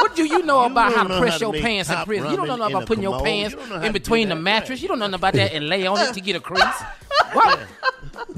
[0.00, 2.30] What do you know about how to press how to your pants in prison?
[2.30, 4.28] You don't know nothing about a putting your pants You don't know how in between
[4.28, 4.40] the that.
[4.40, 4.82] mattress.
[4.82, 6.62] You don't know nothing about that and lay on it to get a crease.
[7.32, 7.64] Why,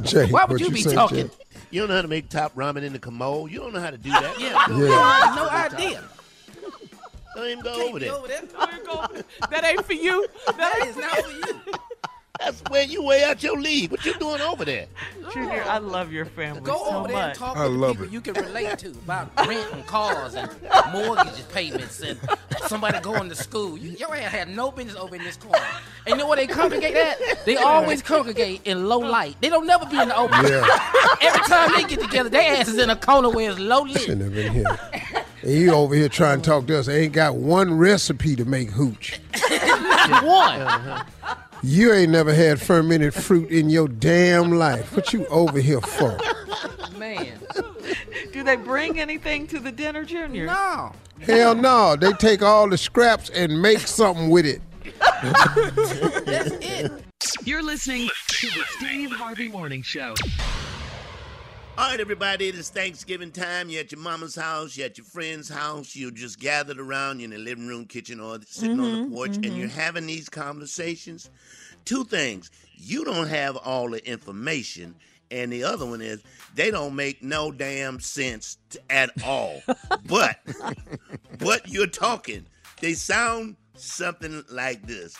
[0.03, 1.29] Jay, why would you you be say, talking?
[1.29, 1.35] Jay?
[1.71, 3.51] You don't know how to make top ramen in the commode.
[3.51, 4.39] You don't know how to do that.
[4.41, 4.77] Yeah, Yeah.
[4.77, 6.05] you have no idea.
[7.39, 8.13] Don't even go over there.
[8.13, 8.43] Over there.
[9.51, 10.27] That ain't for you.
[10.57, 11.61] That is not for you.
[12.41, 13.91] That's where you way out your league.
[13.91, 14.87] What you doing over there?
[15.33, 17.37] Junior, I love your family Go so over there and much.
[17.37, 18.13] talk I with love people it.
[18.13, 20.49] you can relate to about rent and cars and
[20.93, 22.17] mortgage payments and
[22.67, 23.77] somebody going to school.
[23.77, 25.59] You, your ass had no business over in this corner.
[26.07, 27.45] And you know where they congregate at?
[27.45, 29.37] They always congregate in low light.
[29.41, 30.45] They don't never be in the open.
[30.47, 30.65] Yeah.
[31.21, 34.01] Every time they get together, their ass is in a corner where it's low lit.
[34.03, 35.27] Shouldn't have been here.
[35.49, 36.91] And you over here trying to talk to us.
[36.91, 39.19] Ain't got one recipe to make hooch.
[39.51, 41.07] Not one.
[41.63, 44.95] You ain't never had fermented fruit in your damn life.
[44.95, 46.19] What you over here for?
[46.99, 47.41] Man.
[48.31, 50.45] Do they bring anything to the dinner, Junior?
[50.45, 50.93] No.
[51.21, 51.97] Hell no.
[51.97, 54.61] They take all the scraps and make something with it.
[56.27, 56.93] That's it.
[57.45, 60.13] You're listening to the Steve Harvey Morning Show.
[61.79, 63.69] All right, everybody, it is Thanksgiving time.
[63.69, 67.27] You're at your mama's house, you're at your friend's house, you're just gathered around, you're
[67.27, 69.79] in the living room, kitchen, or sitting on the mm-hmm, porch, and you're mm-hmm.
[69.79, 71.31] having these conversations.
[71.85, 74.97] Two things you don't have all the information,
[75.31, 76.21] and the other one is
[76.53, 79.63] they don't make no damn sense t- at all.
[80.07, 80.41] but,
[81.39, 82.45] but you're talking.
[82.81, 85.17] They sound something like this.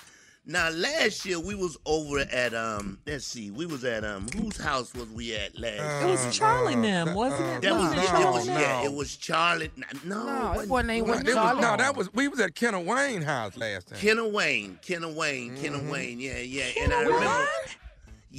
[0.51, 4.57] Now last year we was over at um let's see we was at um whose
[4.57, 6.03] house was we at last?
[6.03, 7.63] It was Charlie and them, wasn't it?
[7.63, 8.63] That was, Wasn't it, Charlie it was and them?
[8.63, 9.71] yeah, it was Charlie.
[10.05, 11.61] No, No, it wasn't ain't No, wasn't that was, Charlie.
[11.61, 13.99] no, that was we was at Kenneth Wayne house last time.
[13.99, 16.65] Kenna Wayne, Kenna Wayne, Kenna Wayne, yeah, yeah.
[16.81, 17.47] and I remember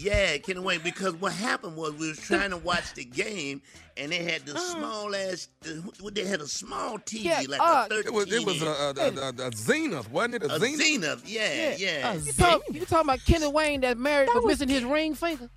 [0.04, 3.62] Yeah, Kenna Wayne, because what happened was we was trying to watch the game
[3.98, 7.86] and they had the small ass the, they had a small TV Yeah, like uh,
[7.86, 10.44] a 13 It was it was a, a, a, a, a Zenith, wasn't it?
[10.44, 10.80] A, a Zenith.
[10.80, 12.14] Zenith, yeah, yeah.
[12.14, 15.50] You talk, you talking about Kenny Wayne that married but missing his ring finger?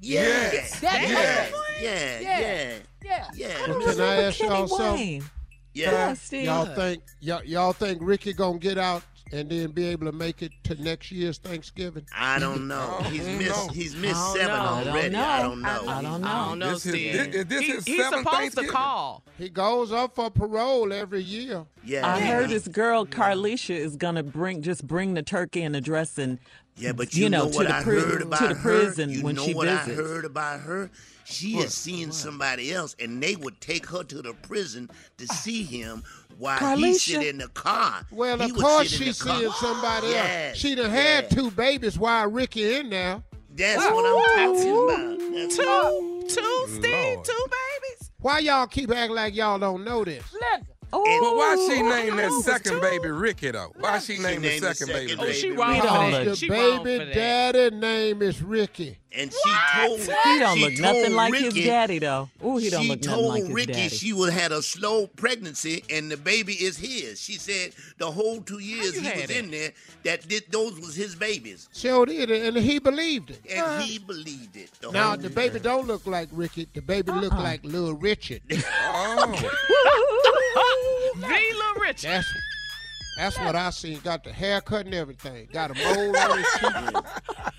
[0.00, 0.80] Yes.
[0.80, 1.52] That yes.
[1.52, 2.40] was Yeah, Yeah.
[2.40, 3.26] yeah, Yeah.
[3.34, 3.68] yeah.
[3.68, 5.24] Well, can I ask y'all something?
[5.72, 6.14] Yeah.
[6.30, 9.02] Y'all think y'all, y'all think Ricky gonna get out
[9.34, 12.06] and then be able to make it to next year's Thanksgiving?
[12.16, 12.98] I don't know.
[13.10, 13.70] He's missed.
[13.72, 14.90] He's missed seven know.
[14.90, 15.16] Already.
[15.16, 15.68] I don't know.
[15.88, 16.28] I don't know.
[16.28, 17.32] I don't know, This is- Steve.
[17.32, 19.24] this- this He- is he's supposed to call.
[19.36, 21.66] He goes up for parole every year.
[21.84, 22.06] Yeah.
[22.06, 22.26] I yeah.
[22.26, 26.38] heard this girl Carlicia is gonna bring just bring the turkey and the dressing.
[26.76, 28.54] Yeah, but you, you, know, know, to what the I pri- heard about to the
[28.54, 28.60] her?
[28.84, 29.88] prison you when know she what visits.
[29.88, 30.90] I heard about her?
[31.24, 31.66] She What?
[31.66, 36.02] is seeing somebody else, and they would take her to the prison to see him
[36.38, 36.98] while he Carlicia.
[36.98, 38.06] sit in the car.
[38.10, 40.58] Well, He of course sit in she's seeing somebody Yes, else.
[40.58, 43.22] She done had two babies while Ricky in there.
[43.56, 45.18] That's what I'm talking about.
[45.34, 48.10] That's Two, two, Steve, two babies.
[48.18, 50.24] Why y'all keep acting like y'all don't know this?
[51.02, 53.72] But oh, why she Oh, named that second baby Ricky though?
[53.78, 55.14] Why she named the named the second second baby?
[55.16, 55.48] baby Ricky?
[55.50, 55.56] Ricky.
[55.60, 56.24] wrong for that.
[56.26, 57.14] the She wrong for baby that.
[57.14, 58.98] daddy name is Ricky.
[59.16, 62.28] And she told He don't she look nothing told like his Ricky- daddy though.
[62.44, 63.88] Ooh, he don't she look nothing told like his Ricky daddy.
[63.88, 67.20] she would had a slow pregnancy and the baby is his.
[67.20, 69.36] She said the whole two years you he had was it?
[69.36, 69.70] in there
[70.02, 73.40] that thi- those was his babies, Sure did, and he believed it.
[73.48, 74.70] and he believed it.
[74.80, 76.66] The Now whole the baby don't look like Ricky.
[76.74, 77.42] The baby look Uh-uh.
[77.42, 78.42] like Little Richard.
[78.96, 79.32] Oh.
[80.23, 80.23] V.
[80.54, 82.02] Little Rich.
[82.02, 82.26] That's
[83.16, 84.00] that's what I seen.
[84.00, 85.48] Got the haircut and everything.
[85.52, 87.04] Got a mole on his cheek.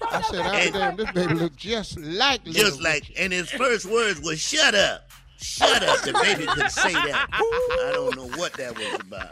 [0.01, 3.49] I said, oh, And- damn, this baby look just like Little just like, and his
[3.49, 6.01] first words was "Shut up." Shut up.
[6.01, 7.27] The baby could say that.
[7.31, 9.27] I don't know what that was about.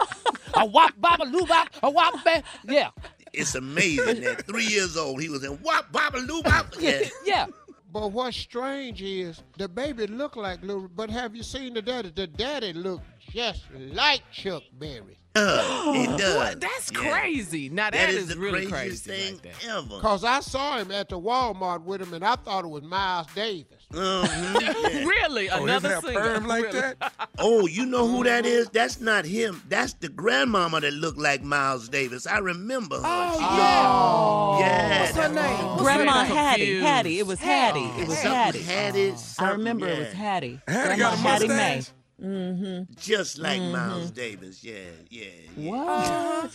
[0.55, 2.89] A wop baba loo bop, a wop ba- Yeah.
[3.33, 6.75] It's amazing that three years old he was in Wop Baba Loo Bop.
[6.79, 7.01] Yeah.
[7.25, 7.45] Yeah.
[7.91, 10.87] But what's strange is the baby look like little.
[10.87, 12.11] But have you seen the daddy?
[12.15, 13.01] The daddy look
[13.33, 13.63] just
[13.93, 15.17] like Chuck Berry.
[15.35, 16.35] Uh, it does.
[16.35, 16.61] What?
[16.61, 17.09] That's Yeah.
[17.19, 17.67] crazy.
[17.69, 19.23] Now That that is is, the really craziest crazy.
[19.23, 19.67] thing like that.
[19.67, 19.99] ever.
[19.99, 23.27] Cause I saw him at the Walmart with him, and I thought it was Miles
[23.33, 23.67] Davis.
[23.93, 25.49] Mhm, really?
[25.51, 26.19] Oh, his Another hair singer?
[26.21, 26.79] perm like Really?
[26.79, 27.13] that?
[27.39, 28.69] Oh, you know who that is?
[28.69, 29.61] That's not him.
[29.69, 32.25] That's the grandmama that looked like Miles Davis.
[32.27, 33.01] I remember her.
[33.03, 34.67] Oh, She- yeah.
[34.67, 35.01] Yeah.
[35.01, 35.65] What's her name?
[35.67, 36.35] What's Grandma her?
[36.35, 36.79] Hattie.
[36.79, 37.19] Hattie.
[37.19, 37.81] It was Hattie.
[38.01, 38.61] It was Something Hattie.
[38.63, 40.13] Hattie, I something, remember it was.
[40.13, 40.59] Hattie.
[40.67, 41.81] Hattie Grandma got a Hattie May.
[42.19, 42.27] Mustache?
[42.29, 42.93] Mm-hmm.
[42.99, 43.71] Just like Mhm.
[43.71, 44.63] Miles Davis.
[44.63, 44.73] Yeah,
[45.09, 45.25] yeah,
[45.57, 45.69] yeah.
[45.71, 46.51] What?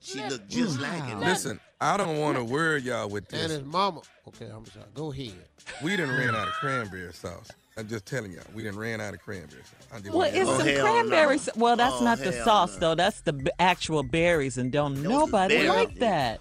[0.00, 1.20] She looked just like him.
[1.20, 3.42] Listen, I don't want to worry y'all with this.
[3.42, 4.02] And his mama.
[4.28, 4.86] Okay, I'm sorry.
[4.94, 5.32] Go ahead.
[5.82, 7.48] We didn't ran out of cranberry sauce.
[7.78, 9.88] I'm just telling y'all, we didn't ran out of cranberry sauce.
[9.92, 11.36] I just Well, it's y'all- some hell cranberry.
[11.36, 11.42] no.
[11.42, 12.80] sa- Well, that's Oh, not the sauce no.
[12.80, 12.94] though.
[12.94, 15.68] That's the b- actual berries, and don't was nobody berries.
[15.70, 16.40] like that.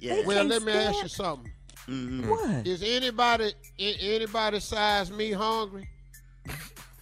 [0.00, 0.16] Yeah.
[0.16, 1.52] They Well, let me ask you something.
[1.86, 2.28] Mhm.
[2.28, 2.66] What?
[2.66, 5.88] Is anybody anybody size me hungry?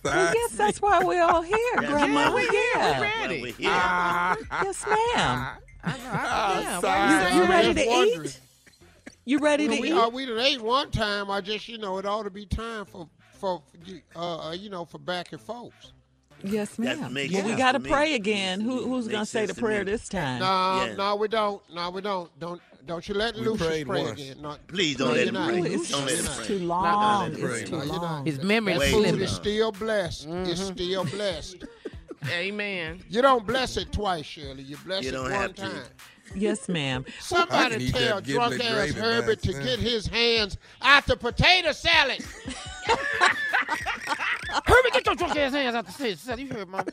[0.02, 2.32] Well, yes, that's why we're all here, That's Grandma.
[2.32, 2.62] we're here.
[2.76, 3.00] Yeah.
[3.00, 3.42] We're ready.
[3.42, 3.70] we're here.
[4.62, 5.56] Yes, ma'am.
[5.82, 6.10] I know.
[6.12, 8.26] I, yeah, Ah, why You, you you ready to wondering.
[8.26, 8.40] eat?
[9.26, 9.94] You ready Well, to we, eat?
[9.94, 11.30] uh, we done ate one time.
[11.30, 13.62] I just, you know, it ought to be time for for
[14.16, 15.92] uh, uh, you know, for back and folks.
[16.42, 17.12] Yes, That ma'am.
[17.12, 18.60] makes Well, we got to to pray again.
[18.60, 20.40] Who, who's gonna say the prayer this time?
[20.40, 20.94] No, Yeah.
[20.96, 21.62] no, we don't.
[21.74, 22.30] No, we don't.
[22.40, 22.60] Don't
[22.90, 24.20] don't you let We Lucius pray once.
[24.20, 24.36] again.
[24.42, 25.48] No, Please don't no, let you're him not.
[25.50, 25.60] pray.
[25.60, 26.46] Ooh, it's, Don't let him it's pray.
[26.46, 27.32] too long.
[27.34, 27.60] him pray.
[27.60, 28.26] It's too you're long.
[28.26, 28.92] His memory That is Wait.
[28.92, 29.22] food slim.
[29.22, 30.26] is still blessed.
[30.28, 30.74] It's mm-hmm.
[30.74, 31.64] still blessed.
[32.30, 33.00] Amen.
[33.08, 34.64] You don't bless it twice, Shirley.
[34.64, 35.82] You bless You it don't one have to.
[36.30, 36.40] Time.
[36.40, 37.04] Yes, ma'am.
[37.20, 42.24] Somebody tell drunk ass gravy by Herbert to get his hands out the potato salad.
[44.64, 46.18] Herbie, get your drunk ass hands out the stage.
[46.18, 46.84] Son, You heard, mama.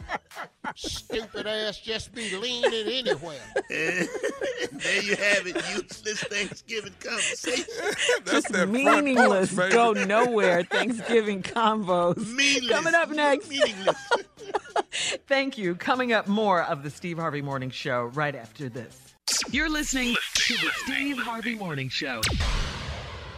[0.75, 3.39] Stupid ass just be leaning anywhere.
[3.69, 5.55] there you have it.
[5.55, 7.65] Useless Thanksgiving conversation.
[8.25, 12.17] That's Just that meaningless, porch, go nowhere Thanksgiving combos.
[12.31, 12.69] Meaningless.
[12.69, 13.49] Coming up next.
[13.49, 13.97] Meaningless.
[15.27, 15.75] Thank you.
[15.75, 19.06] Coming up, more of the Steve Harvey Morning Show right after this.
[19.51, 22.21] You're listening to the Steve Harvey Morning Show.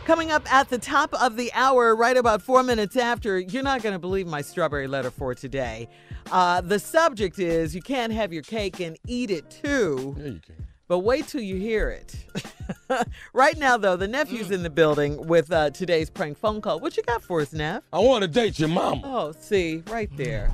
[0.06, 3.82] Coming up at the top of the hour, right about four minutes after, you're not
[3.82, 5.88] going to believe my strawberry letter for today.
[6.32, 10.16] Uh, the subject is you can't have your cake and eat it too.
[10.18, 10.68] Yeah, you can.
[10.88, 12.16] But wait till you hear it.
[13.34, 16.80] right now, though, the nephew's in the building with uh, today's prank phone call.
[16.80, 17.84] What you got for us, Neff?
[17.94, 19.02] I want to date your mama.
[19.06, 20.52] Oh, see, right there.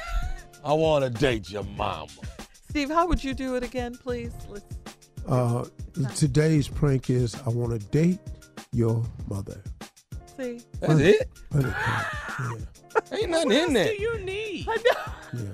[0.64, 2.08] I want to date your mama.
[2.70, 4.32] Steve, how would you do it again, please?
[4.48, 4.64] Let's...
[5.28, 5.64] Uh,
[6.14, 8.20] today's prank is I want to date
[8.72, 9.60] your mother.
[10.36, 10.60] See?
[10.80, 11.28] That's it?
[11.50, 12.66] But it can't.
[13.12, 13.96] Ain't nothing What in else that.
[13.96, 14.68] do you need?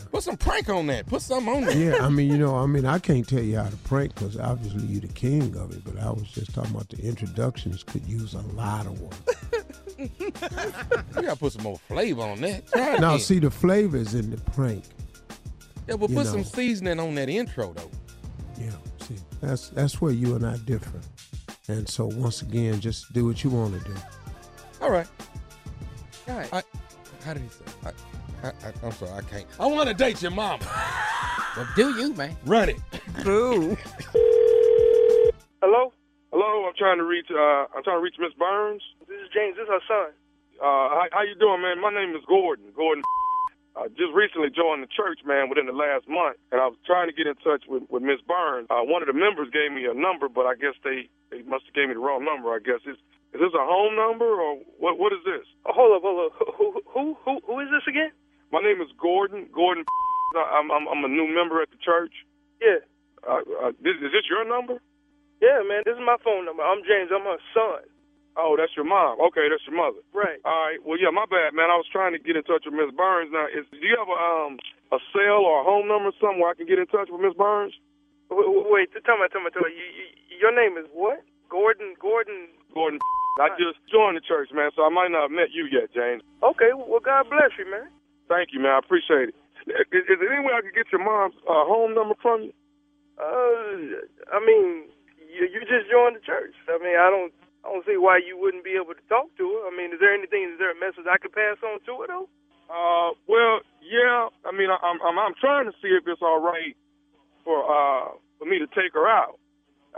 [0.13, 1.07] Put some prank on that.
[1.07, 1.67] Put something on Yeah.
[1.69, 1.77] that.
[2.01, 4.39] yeah, I mean, you know, I mean, I can't tell you how to prank because
[4.39, 5.85] obviously you're the king of it.
[5.85, 9.13] But I was just talking about the introductions could use a lot of one.
[9.99, 12.67] You gotta put some more flavor on that.
[12.71, 13.21] Try it now, then.
[13.21, 14.85] see, the flavors in the prank.
[15.89, 16.33] Yeah, but you put know.
[16.33, 17.91] some seasoning on that intro though.
[18.59, 18.71] Yeah,
[19.01, 21.01] see, that's that's where you and I differ.
[21.69, 23.97] And so once again, just do what you want to do.
[24.81, 25.09] All right.
[26.29, 26.53] All right.
[26.53, 26.63] I,
[27.25, 27.65] how did he say?
[27.85, 29.47] I, I, I, I'm sorry, I can't.
[29.59, 30.65] I want to date your mama.
[31.57, 32.37] Well, do you, man?
[32.45, 32.77] Run it.
[33.25, 33.79] Boo.
[36.37, 37.33] Hello, I'm trying to reach.
[37.33, 38.83] Uh, I'm trying to reach Miss Burns.
[39.09, 39.57] This is James.
[39.57, 40.13] This is her son.
[40.61, 41.81] Uh, how, how you doing, man?
[41.81, 42.67] My name is Gordon.
[42.77, 43.03] Gordon.
[43.77, 47.13] I just recently joined the church, man, within the last month, and I was trying
[47.13, 48.67] to get in touch with, with Miss Burns.
[48.73, 51.69] Uh, one of the members gave me a number, but I guess they, they must
[51.69, 52.49] have gave me the wrong number.
[52.57, 52.97] I guess is
[53.37, 54.97] is this a home number or what?
[54.97, 55.45] What is this?
[55.69, 56.33] Oh, hold up, hold up.
[56.57, 58.09] Who, who, who, who is this again?
[58.49, 59.45] My name is Gordon.
[59.53, 59.85] Gordon.
[60.57, 62.15] I'm I'm, I'm a new member at the church.
[62.65, 62.81] Yeah.
[63.29, 64.81] Uh, uh, this, is this your number?
[65.43, 65.85] Yeah, man.
[65.85, 66.65] This is my phone number.
[66.65, 67.13] I'm James.
[67.13, 67.85] I'm her son.
[68.37, 69.17] Oh, that's your mom.
[69.33, 70.05] Okay, that's your mother.
[70.13, 70.37] Right.
[70.45, 70.77] All right.
[70.85, 71.73] Well, yeah, my bad, man.
[71.73, 73.33] I was trying to get in touch with Miss Burns.
[73.33, 74.61] Now, is, do you have a um
[74.93, 77.73] a cell or a home number somewhere I can get in touch with Miss Burns?
[78.29, 79.73] Wait, wait, tell me, tell me, tell me.
[79.73, 80.07] You, you,
[80.49, 81.25] your name is what?
[81.49, 81.97] Gordon.
[81.97, 82.53] Gordon.
[82.77, 83.01] Gordon.
[83.41, 86.25] I just joined the church, man, so I might not have met you yet, James.
[86.41, 86.73] Okay.
[86.73, 87.89] Well, God bless you, man.
[88.29, 88.77] Thank you, man.
[88.77, 89.37] I appreciate it.
[89.93, 92.55] Is, is there any way I could get your mom's uh, home number from you?
[93.19, 96.55] Uh, I mean, you, you just joined the church.
[96.69, 97.33] I mean, I don't.
[97.67, 99.61] I don't see why you wouldn't be able to talk to her.
[99.67, 100.55] I mean, is there anything?
[100.55, 102.31] Is there a message I could pass on to her though?
[102.71, 104.31] Uh, well, yeah.
[104.47, 106.79] I mean, I, I'm I'm I'm trying to see if it's all right
[107.43, 109.43] for uh for me to take her out.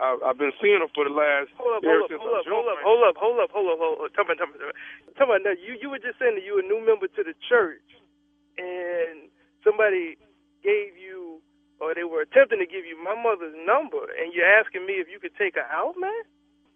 [0.01, 2.69] I, I've been seeing her for the last Hold up, hold up, hold up, hold
[2.71, 4.15] up, hold up, hold up, hold up, hold up.
[4.17, 4.77] Tell me, tell me, tell me.
[5.19, 7.23] Tell me now, you you were just saying that you were a new member to
[7.27, 7.85] the church,
[8.57, 9.29] and
[9.61, 10.17] somebody
[10.65, 11.43] gave you,
[11.85, 15.11] or they were attempting to give you my mother's number, and you're asking me if
[15.11, 16.25] you could take her out, man.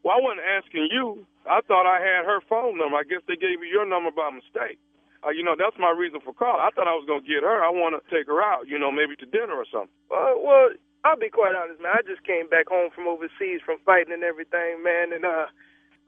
[0.03, 1.27] Well, I wasn't asking you.
[1.47, 2.99] I thought I had her phone number.
[2.99, 4.79] I guess they gave me your number by mistake.
[5.23, 6.63] Uh, you know, that's my reason for calling.
[6.63, 7.63] I thought I was gonna get her.
[7.63, 8.67] I want to take her out.
[8.67, 9.95] You know, maybe to dinner or something.
[10.11, 10.75] Uh, well,
[11.07, 11.95] I'll be quite honest, man.
[11.95, 15.15] I just came back home from overseas from fighting and everything, man.
[15.15, 15.47] And uh,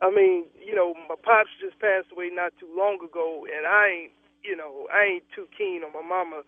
[0.03, 4.11] I mean, you know, my pops just passed away not too long ago, and I
[4.11, 6.43] ain't, you know, I ain't too keen on my mama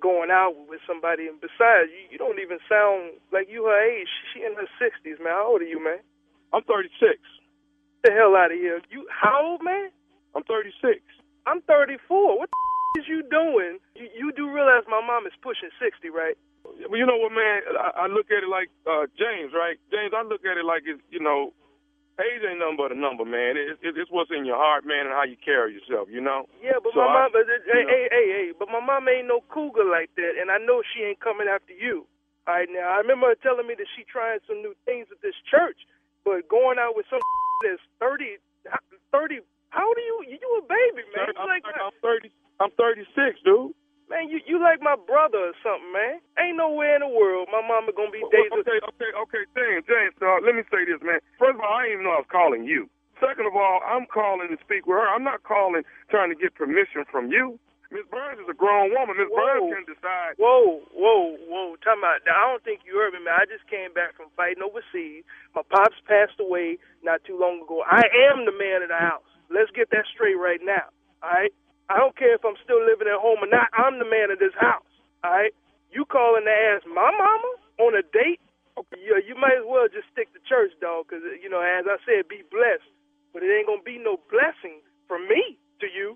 [0.00, 1.28] going out with somebody.
[1.28, 4.08] And besides, you, you don't even sound like you her age.
[4.32, 5.32] She in her sixties, man.
[5.36, 6.04] How old are you, man?
[6.52, 6.90] I'm 36.
[6.98, 7.18] Get
[8.04, 8.80] the hell out of here.
[8.90, 9.90] You how old, man?
[10.34, 11.00] I'm 36.
[11.46, 12.38] I'm 34.
[12.38, 13.78] What the is you doing?
[13.94, 16.36] You, you do realize my mom is pushing 60, right?
[16.64, 17.62] Well, you know what, man?
[17.78, 19.78] I, I look at it like uh, James, right?
[19.90, 21.52] James, I look at it like it's, you know,
[22.20, 23.56] age ain't nothing but a number, man.
[23.56, 26.44] It, it, it's what's in your heart, man, and how you carry yourself, you know?
[26.60, 27.90] Yeah, but So my I- mom, but, you hey, know.
[27.90, 31.00] hey, hey, hey, but my mom ain't no cougar like that, and I know she
[31.02, 32.04] ain't coming after you.
[32.46, 35.20] All right, now I remember her telling me that she trying some new things at
[35.24, 35.80] this church,
[36.24, 37.20] but going out with some
[37.64, 38.38] that's 30,
[39.12, 39.40] 30.
[39.70, 40.16] How are you?
[40.26, 41.30] You a baby, man.
[41.30, 42.30] You like I'm 30.
[42.60, 43.72] I'm 36, dude.
[44.10, 46.20] man, you you like my brother or something, man.
[46.36, 48.52] Ain't nowhere in the world my mama gonna be dating.
[48.60, 51.22] Okay, okay, okay, James, James, uh, let me say this, man.
[51.38, 52.90] First of all, I didn't even know I was calling you.
[53.20, 55.06] Second of all, I'm calling to speak with her.
[55.08, 57.60] I'm not calling trying to get permission from you.
[57.90, 59.18] Miss Burns is a grown woman.
[59.18, 60.38] Miss Burns can decide.
[60.38, 61.74] Whoa, whoa, whoa!
[61.82, 62.22] Time out.
[62.22, 63.34] Now, I don't think you heard me, man.
[63.34, 65.26] I just came back from fighting overseas.
[65.58, 67.82] My pops passed away not too long ago.
[67.82, 69.26] I am the man of the house.
[69.50, 70.86] Let's get that straight right now.
[71.22, 71.50] All right.
[71.90, 73.66] I don't care if I'm still living at home or not.
[73.74, 74.86] I'm the man of this house.
[75.26, 75.50] All right.
[75.90, 77.50] You calling to ask my mama
[77.82, 78.38] on a date?
[78.94, 81.10] Yeah, you might as well just stick to church, dog.
[81.10, 82.86] Because you know, as I said, be blessed.
[83.34, 84.78] But it ain't gonna be no blessing
[85.10, 86.14] from me to you.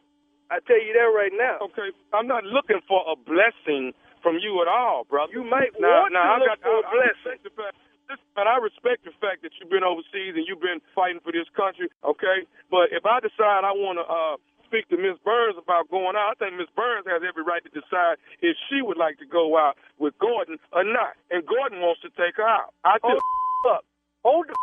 [0.50, 1.58] I tell you that right now.
[1.72, 3.92] Okay, I'm not looking for a blessing
[4.22, 5.32] from you at all, brother.
[5.32, 7.24] You might now, want now, to I look got, for a I, I blessing.
[7.24, 7.74] respect the fact,
[8.08, 11.32] listen, man, I respect the fact that you've been overseas and you've been fighting for
[11.32, 12.44] this country, okay?
[12.72, 16.32] But if I decide I want to uh, speak to Miss Burns about going out,
[16.32, 19.56] I think Miss Burns has every right to decide if she would like to go
[19.60, 21.16] out with Gordon or not.
[21.28, 22.72] And Gordon wants to take her out.
[22.84, 23.24] I Hold just,
[23.64, 23.84] the up.
[24.24, 24.56] Hold the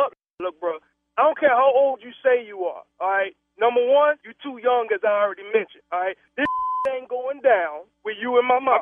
[0.00, 0.12] up.
[0.40, 0.76] Look, bro.
[1.16, 2.84] I don't care how old you say you are.
[3.00, 3.32] All right.
[3.58, 5.84] Number one, you're too young, as I already mentioned.
[5.92, 6.16] All right.
[6.36, 6.46] This
[6.92, 8.80] ain't going down with you and my mom.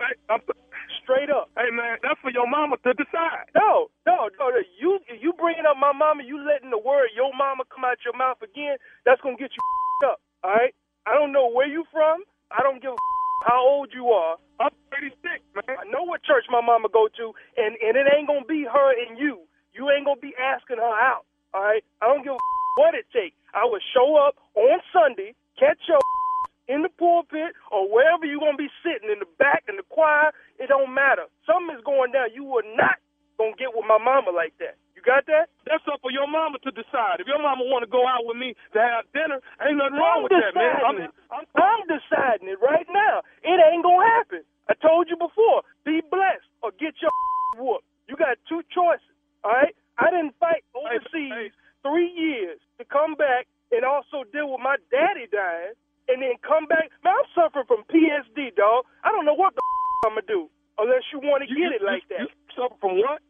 [1.03, 1.49] Straight up.
[1.57, 3.49] Hey man, that's for your mama to decide.
[3.55, 4.45] No, no, no.
[4.51, 4.61] no.
[4.81, 8.17] You you bringing up my mama, you letting the word your mama come out your
[8.17, 8.77] mouth again.
[9.05, 9.63] That's gonna get you
[10.09, 10.21] up.
[10.43, 10.75] All right.
[11.07, 12.25] I don't know where you from.
[12.51, 12.97] I don't give a
[13.49, 14.37] how old you are.
[14.61, 15.21] I'm 36,
[15.55, 15.77] man.
[15.77, 18.89] I know what church my mama go to, and and it ain't gonna be her
[18.97, 19.45] and you.
[19.73, 21.25] You ain't gonna be asking her out.
[21.53, 21.85] All right.
[22.01, 23.37] I don't give a what it takes.
[23.55, 26.01] I will show up on Sunday, catch your
[26.69, 30.33] in the pulpit or wherever you're gonna be sitting in the back in the choir.
[30.59, 31.27] It don't matter.
[31.47, 32.35] Something is going down.
[32.35, 32.99] You are not
[33.39, 34.79] gonna get with my mama like that.
[34.95, 35.51] You got that?
[35.67, 37.21] That's up for your mama to decide.
[37.21, 40.23] If your mama want to go out with me to have dinner, ain't nothing wrong
[40.23, 40.77] I'm with that, man.
[40.87, 41.13] I'm, it.
[41.59, 43.21] I'm deciding it right now.
[43.43, 44.43] It ain't gonna happen.
[44.71, 45.63] I told you before.
[45.85, 47.13] Be blessed or get your
[47.61, 47.85] whooped.
[48.09, 49.05] You got two choices.
[49.45, 49.75] All right.
[49.99, 51.53] I didn't fight overseas
[51.85, 55.77] three years to come back and also deal with my daddy dying,
[56.09, 56.93] and then come back.
[57.05, 58.85] Man, I'm suffering from PSD, dog.
[59.05, 59.63] I don't know what the
[60.09, 60.49] I'm gonna do
[60.81, 62.29] unless you want to get it like that.
[62.57, 63.21] suffer from what?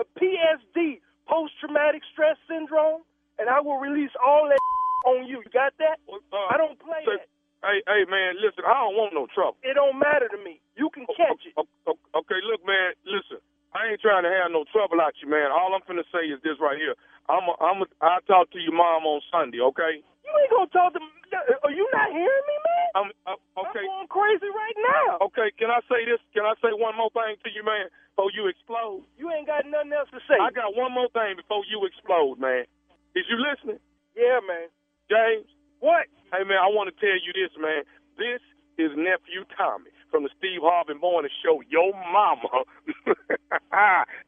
[0.00, 3.02] A PSD, post traumatic stress syndrome,
[3.38, 4.62] and I will release all that
[5.10, 5.42] on you.
[5.44, 6.00] You got that?
[6.08, 7.28] Uh, I don't play that.
[7.64, 9.56] Hey, hey, man, listen, I don't want no trouble.
[9.64, 10.60] It don't matter to me.
[10.76, 11.56] You can catch it.
[11.56, 13.40] Okay, look, man, listen.
[13.72, 15.50] I ain't trying to have no trouble out you, man.
[15.50, 16.94] All I'm finna say is this right here.
[17.28, 20.00] I'm, a, I'm, a, I'll talk to your mom on Sunday, okay?
[20.00, 21.00] You ain't gonna talk to.
[21.00, 22.86] Are you not hearing me, man?
[22.94, 23.82] I'm, uh, okay.
[23.84, 25.18] I'm going crazy right now.
[25.32, 26.20] Okay, can I say this?
[26.36, 29.02] Can I say one more thing to you, man, before you explode?
[29.18, 30.38] You ain't got nothing else to say.
[30.38, 32.68] I got one more thing before you explode, man.
[33.16, 33.80] Is you listening?
[34.14, 34.70] Yeah, man.
[35.10, 35.48] James?
[35.80, 36.06] What?
[36.30, 37.82] Hey, man, I want to tell you this, man.
[38.16, 38.40] This
[38.78, 41.62] is nephew Tommy from the Steve Harvey Morning Show.
[41.68, 42.64] Your mama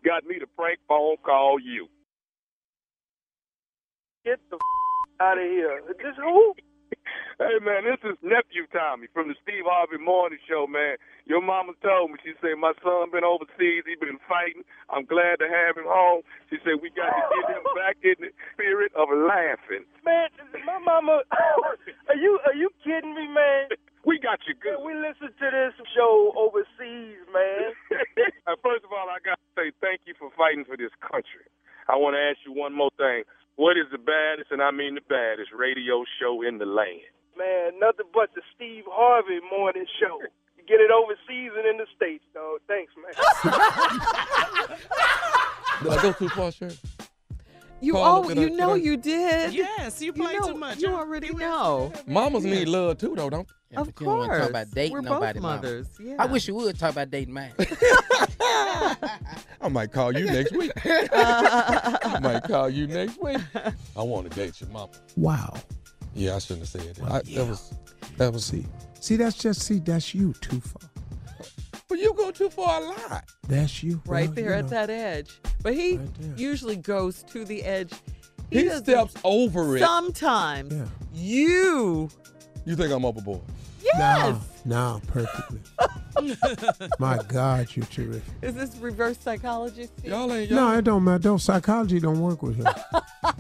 [0.05, 1.89] got me to prank phone call you.
[4.27, 4.59] Get the
[5.23, 5.87] out of here.
[5.87, 6.51] This who?
[7.39, 10.99] Hey man, this is nephew Tommy from the Steve Harvey Morning Show, man.
[11.31, 14.67] Your mama told me, she said, my son been overseas, he been fighting.
[14.91, 16.27] I'm glad to have him home.
[16.51, 19.87] She said, we got to get him back in the spirit of laughing.
[20.03, 20.27] Man,
[20.67, 21.23] my mama,
[22.11, 23.79] are you are you kidding me, man?
[24.03, 24.83] We got you good.
[24.83, 27.79] We listen to this show overseas, man.
[28.59, 31.47] First of all, I got to say thank you for fighting for this country.
[31.87, 33.23] I want to ask you one more thing.
[33.57, 37.01] What is the baddest, and I mean the baddest, radio show in the land?
[37.39, 40.19] Man, nothing but the Steve Harvey Morning Show.
[40.59, 42.59] You get it overseas and in the States, though.
[42.67, 43.15] Thanks, man.
[45.83, 46.77] Did I go too far, Shirley?
[47.83, 49.53] You Paula, oh, did I- you know I- you did.
[49.53, 50.79] Yes, you play know, too much.
[50.81, 51.93] You already know.
[52.07, 54.93] Mamas need love too, though, don't Yeah, Of but you don't want talk about dating
[54.95, 55.57] We're both nobody, mama.
[55.57, 56.17] mothers, yeah.
[56.19, 57.53] I wish you would talk about dating mine.
[59.67, 60.71] I might call you next week.
[60.85, 63.39] I might call you next week.
[63.97, 64.93] I want to date your mama.
[65.17, 65.55] Wow.
[66.15, 67.03] Yeah, I shouldn't have said that.
[67.03, 67.41] Well, I, yeah.
[67.43, 67.75] That was
[68.17, 68.65] that was See,
[69.01, 70.89] see, that's just see, that's you too far.
[71.89, 73.25] But you go too far a lot.
[73.49, 74.01] That's you.
[74.07, 74.71] right Well, there you at know.
[74.71, 75.41] that edge.
[75.65, 77.93] But he Right usually goes to the edge.
[78.51, 79.81] He, doesn't- steps over it.
[79.81, 80.85] Sometimes Yeah.
[81.13, 82.09] you.
[82.65, 83.41] You think I'm overboard?
[83.83, 83.99] Yes.
[83.99, 85.61] No, no, perfectly.
[86.99, 88.23] My God, you're terrific.
[88.43, 89.85] Is this reverse psychology?
[89.85, 90.11] Steve?
[90.11, 90.73] Y'all ain't No, y'all.
[90.73, 91.21] No, it don't matter.
[91.21, 92.67] Don't psychology don't work with him.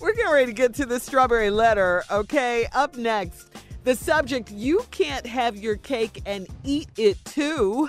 [0.00, 2.66] We're getting ready to get to the strawberry letter, okay?
[2.72, 3.50] Up next,
[3.84, 7.88] the subject you can't have your cake and eat it too.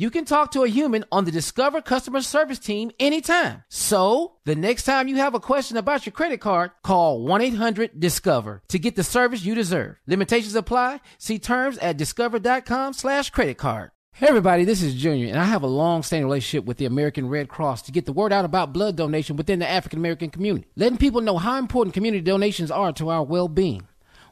[0.00, 3.64] You can talk to a human on the Discover customer service team anytime.
[3.68, 8.78] So, the next time you have a question about your credit card, call 1-800-DISCOVER to
[8.78, 9.96] get the service you deserve.
[10.06, 11.00] Limitations apply.
[11.18, 13.90] See terms at discover.com slash credit card.
[14.12, 17.48] Hey everybody, this is Junior, and I have a long-standing relationship with the American Red
[17.48, 20.98] Cross to get the word out about blood donation within the African American community, letting
[20.98, 23.88] people know how important community donations are to our well-being.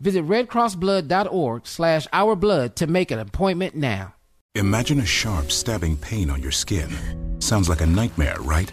[0.00, 4.14] Visit redcrossblood.org slash our blood to make an appointment now.
[4.54, 6.90] Imagine a sharp, stabbing pain on your skin.
[7.40, 8.70] Sounds like a nightmare, right?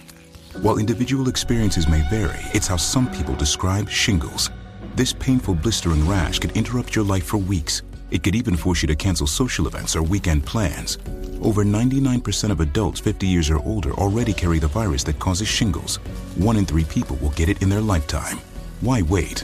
[0.61, 4.49] While individual experiences may vary, it's how some people describe shingles.
[4.95, 7.82] This painful, blistering rash could interrupt your life for weeks.
[8.11, 10.99] It could even force you to cancel social events or weekend plans.
[11.41, 15.97] Over 99% of adults 50 years or older already carry the virus that causes shingles.
[16.36, 18.39] One in three people will get it in their lifetime.
[18.82, 19.43] Why wait?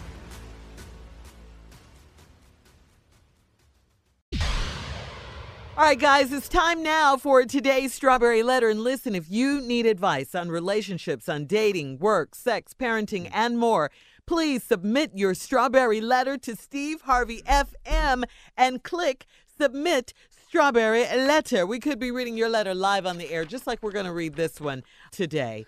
[5.81, 8.69] All right, guys, it's time now for today's Strawberry Letter.
[8.69, 13.89] And listen, if you need advice on relationships, on dating, work, sex, parenting, and more,
[14.27, 18.25] please submit your Strawberry Letter to Steve Harvey FM
[18.55, 19.25] and click
[19.57, 21.65] Submit Strawberry Letter.
[21.65, 24.13] We could be reading your letter live on the air, just like we're going to
[24.13, 25.65] read this one today.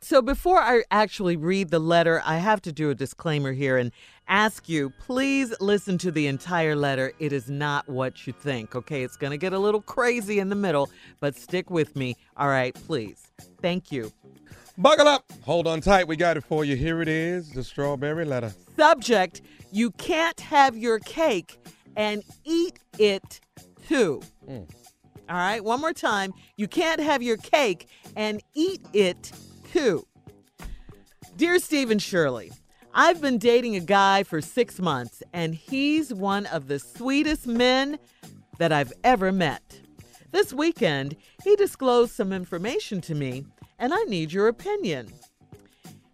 [0.00, 3.90] So before I actually read the letter, I have to do a disclaimer here and
[4.28, 7.12] ask you, please listen to the entire letter.
[7.18, 9.02] It is not what you think, okay?
[9.02, 12.16] It's going to get a little crazy in the middle, but stick with me.
[12.36, 13.28] All right, please.
[13.60, 14.12] Thank you.
[14.78, 15.30] Buckle up.
[15.42, 16.06] Hold on tight.
[16.06, 16.76] We got it for you.
[16.76, 18.52] Here it is the strawberry letter.
[18.76, 19.40] Subject
[19.72, 21.58] You can't have your cake
[21.96, 23.40] and eat it
[23.88, 24.20] too.
[24.48, 24.68] Mm.
[25.28, 26.32] All right, one more time.
[26.56, 29.32] You can't have your cake and eat it
[29.72, 30.06] too.
[31.36, 32.52] Dear Stephen Shirley,
[32.98, 37.98] I've been dating a guy for six months, and he's one of the sweetest men
[38.56, 39.82] that I've ever met.
[40.30, 43.44] This weekend, he disclosed some information to me,
[43.78, 45.12] and I need your opinion.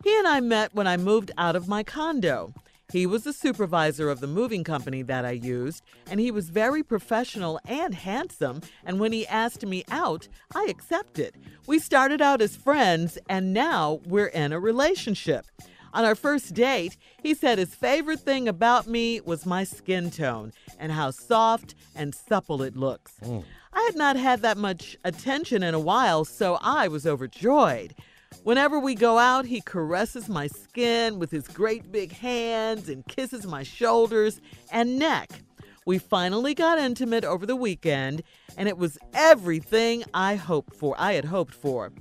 [0.02, 2.52] He and I met when I moved out of my condo.
[2.90, 6.82] He was the supervisor of the moving company that I used, and he was very
[6.82, 8.60] professional and handsome.
[8.84, 11.36] And when he asked me out, I accepted.
[11.68, 15.46] We started out as friends, and now we're in a relationship.
[15.94, 20.52] On our first date, he said his favorite thing about me was my skin tone
[20.78, 23.14] and how soft and supple it looks.
[23.22, 23.44] Mm.
[23.72, 27.94] I had not had that much attention in a while, so I was overjoyed.
[28.42, 33.46] Whenever we go out, he caresses my skin with his great big hands and kisses
[33.46, 34.40] my shoulders
[34.70, 35.30] and neck.
[35.84, 38.22] We finally got intimate over the weekend,
[38.56, 40.94] and it was everything I hoped for.
[40.98, 41.92] I had hoped for.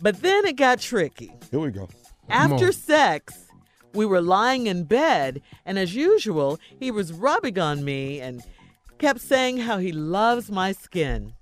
[0.00, 1.32] But then it got tricky.
[1.50, 1.88] Here we go.
[2.28, 3.46] After sex,
[3.94, 8.42] we were lying in bed, and as usual, he was rubbing on me and
[8.98, 11.34] kept saying how he loves my skin.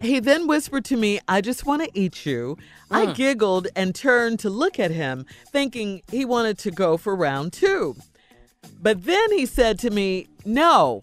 [0.00, 2.56] He then whispered to me, I just want to eat you.
[2.90, 3.14] I Mm.
[3.16, 7.96] giggled and turned to look at him, thinking he wanted to go for round two.
[8.80, 11.02] But then he said to me, No,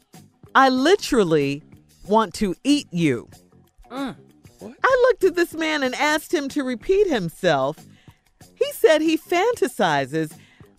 [0.55, 1.61] I literally
[2.07, 3.29] want to eat you.
[4.61, 7.77] I looked at this man and asked him to repeat himself.
[8.55, 10.37] He said he fantasizes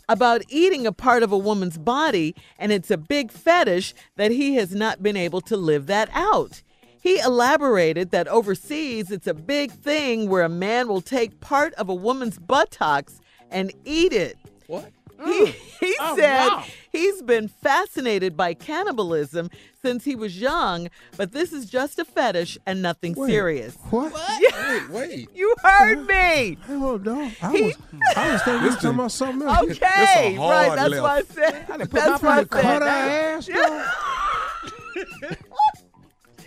[0.09, 4.55] about eating a part of a woman's body, and it's a big fetish that he
[4.55, 6.63] has not been able to live that out.
[7.01, 11.89] He elaborated that overseas it's a big thing where a man will take part of
[11.89, 13.21] a woman's buttocks
[13.51, 14.37] and eat it.
[14.67, 14.91] What?
[15.25, 15.47] He,
[15.81, 16.65] he Oh, said wow.
[16.97, 19.51] He's been fascinated by cannibalism
[19.83, 23.77] since he was young, but this is just a fetish and nothing Wait, serious.
[23.91, 24.13] What?
[24.41, 24.89] Yeah.
[24.89, 25.29] Wait, wait.
[25.35, 26.59] You heard me.
[26.67, 27.33] Hold on.
[27.43, 27.75] I was,
[28.17, 29.71] I was thinking you talking about something else.
[29.71, 30.75] Okay, right.
[30.77, 31.03] That's left.
[31.03, 31.67] why I said.
[31.71, 33.53] I done put That's my why I foot in the said.
[33.53, 35.37] cut her ass,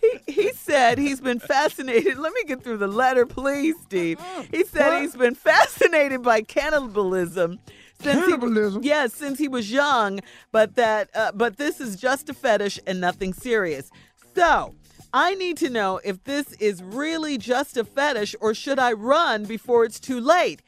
[0.00, 2.18] he, he said he's been fascinated.
[2.18, 4.20] Let me get through the letter, please, Steve.
[4.20, 4.42] Uh-huh.
[4.50, 5.02] He said What?
[5.02, 7.58] he's been fascinated by cannibalism.
[8.00, 8.82] Since Cannibalism?
[8.82, 10.20] He, yes, since he was young,
[10.52, 13.90] but that uh, but this is just a fetish and nothing serious.
[14.34, 14.74] So,
[15.12, 19.44] I need to know if this is really just a fetish or should I run
[19.44, 20.62] before it's too late?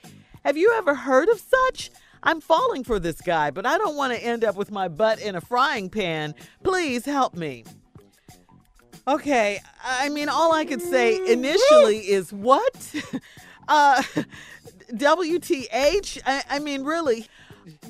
[0.44, 1.90] Have you ever heard of such?
[2.22, 5.20] I'm falling for this guy, but I don't want to end up with my butt
[5.20, 6.34] in a frying pan.
[6.62, 7.64] Please help me.
[9.06, 12.94] Okay, I mean, all I could say initially is what?
[13.68, 14.02] uh,
[14.92, 16.18] WTH?
[16.26, 17.26] I, I mean, really,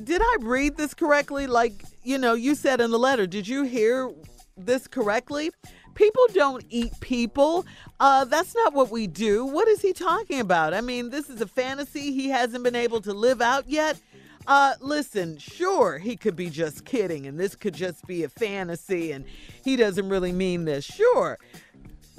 [0.04, 1.46] did I read this correctly?
[1.46, 4.10] Like, you know, you said in the letter, did you hear
[4.56, 5.50] this correctly?
[5.94, 7.66] People don't eat people.
[7.98, 9.44] Uh, that's not what we do.
[9.44, 10.72] What is he talking about?
[10.72, 14.00] I mean, this is a fantasy he hasn't been able to live out yet.
[14.46, 19.12] Uh, listen, sure, he could be just kidding, and this could just be a fantasy,
[19.12, 19.24] and
[19.62, 20.84] he doesn't really mean this.
[20.84, 21.38] Sure.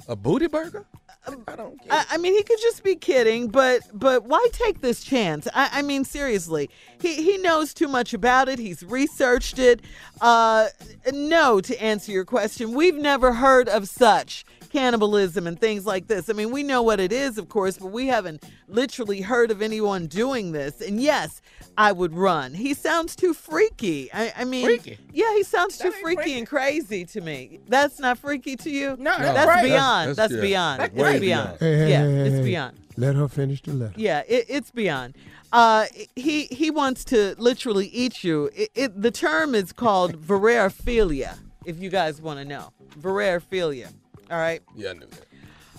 [0.08, 0.86] A booty burger?
[1.24, 5.04] I don't I, I mean, he could just be kidding, but but why take this
[5.04, 5.46] chance?
[5.54, 6.68] I, I mean, seriously,
[7.00, 8.58] he he knows too much about it.
[8.58, 9.82] He's researched it.
[10.20, 10.68] Uh,
[11.12, 16.28] no, to answer your question, we've never heard of such cannibalism and things like this.
[16.30, 19.60] I mean, we know what it is, of course, but we haven't literally heard of
[19.62, 20.80] anyone doing this.
[20.80, 21.40] And yes,
[21.76, 22.54] I would run.
[22.54, 24.10] He sounds too freaky.
[24.12, 24.98] I, I mean, Freaky?
[25.12, 27.60] yeah, he sounds too freaky, and crazy to me.
[27.68, 28.96] That's not freaky to you.
[28.98, 29.62] No, that's, that's right.
[29.64, 30.08] beyond.
[30.10, 30.80] That's, That's- that's- beyond.
[30.80, 31.58] that's It's way beyond.
[31.60, 32.44] Hey, hey, yeah, hey, it's hey.
[32.44, 32.76] beyond.
[32.96, 33.94] Let her finish the letter.
[33.96, 35.14] Yeah, it, it's beyond.
[35.52, 35.86] Uh,
[36.16, 38.50] he he wants to literally eat you.
[38.54, 41.38] It, it, the term is called vererophilia.
[41.64, 43.92] If you guys want to know, veraphilia.
[44.32, 44.62] All right.
[44.74, 45.26] Yeah, I knew that.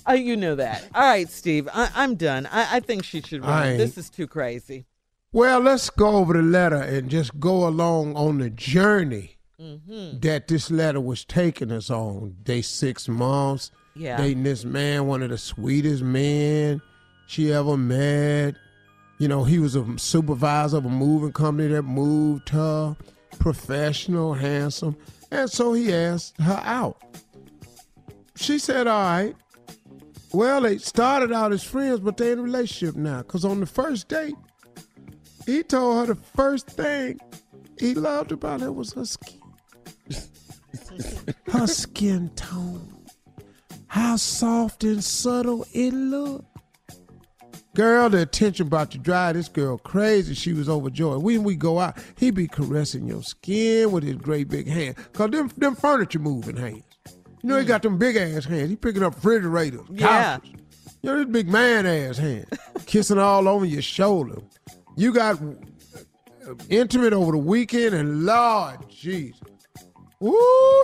[0.05, 0.87] Oh, you knew that.
[0.93, 1.67] All right, Steve.
[1.73, 2.45] I, I'm done.
[2.51, 3.77] I, I think she should I run.
[3.77, 4.85] This is too crazy.
[5.31, 9.31] Well, let's go over the letter and just go along on the journey
[9.61, 10.19] Mm-hmm.
[10.19, 12.35] that this letter was taking us on.
[12.43, 14.17] Day six months, Yeah.
[14.17, 16.81] dating this man, one of the sweetest men
[17.27, 18.55] she ever met.
[19.19, 22.97] You know, he was a supervisor of a moving company that moved her,
[23.39, 24.97] professional, handsome.
[25.31, 26.97] And so he asked her out.
[28.35, 29.35] She said, All right.
[30.33, 33.19] Well, they started out as friends, but they're in a relationship now.
[33.21, 34.35] Because on the first date,
[35.45, 37.19] he told her the first thing
[37.79, 39.41] he loved about her was her skin.
[41.51, 43.05] her skin tone.
[43.87, 46.47] How soft and subtle it looked.
[47.75, 50.35] Girl, the attention about to drive this girl crazy.
[50.35, 51.23] She was overjoyed.
[51.23, 54.95] When we go out, he be caressing your skin with his great big hand.
[55.13, 56.83] Cause them them furniture moving hands.
[57.43, 58.69] You know he got them big ass hands.
[58.69, 60.37] He picking up refrigerators, Yeah.
[60.39, 60.51] couches.
[61.01, 62.45] You know this big man ass hand,
[62.85, 64.37] kissing all over your shoulder.
[64.95, 65.37] You got
[66.69, 69.41] intimate over the weekend, and Lord Jesus,
[70.21, 70.31] woo,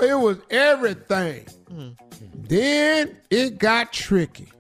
[0.01, 1.45] it was everything.
[1.71, 1.95] Mm.
[2.49, 4.51] Then it got tricky.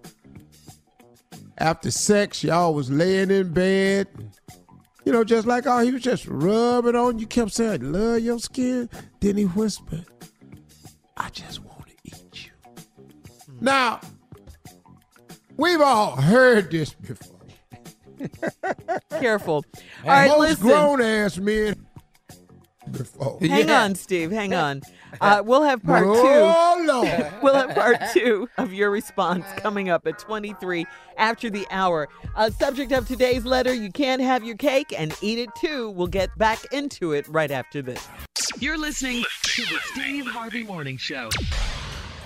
[1.57, 4.07] After sex, y'all was laying in bed.
[5.03, 8.39] You know, just like oh, he was just rubbing on you, kept saying, love your
[8.39, 8.89] skin.
[9.19, 10.05] Then he whispered,
[11.17, 11.78] I just want to eat you.
[13.61, 13.99] Now,
[15.57, 17.35] we've all heard this before.
[19.19, 19.65] Careful.
[20.03, 20.67] All right, Most listen.
[20.67, 21.85] grown ass men
[22.91, 23.37] before.
[23.41, 24.31] Hang on, Steve.
[24.31, 24.81] Hang on.
[25.21, 26.11] Uh, we'll have part two.
[26.13, 27.33] Oh, Lord.
[27.43, 30.85] we'll have part two of your response coming up at 23
[31.17, 32.07] after the hour.
[32.35, 35.89] Uh, subject of today's letter you can't have your cake and eat it too.
[35.91, 38.07] We'll get back into it right after this.
[38.59, 41.29] You're listening to the Steve Harvey Morning Show.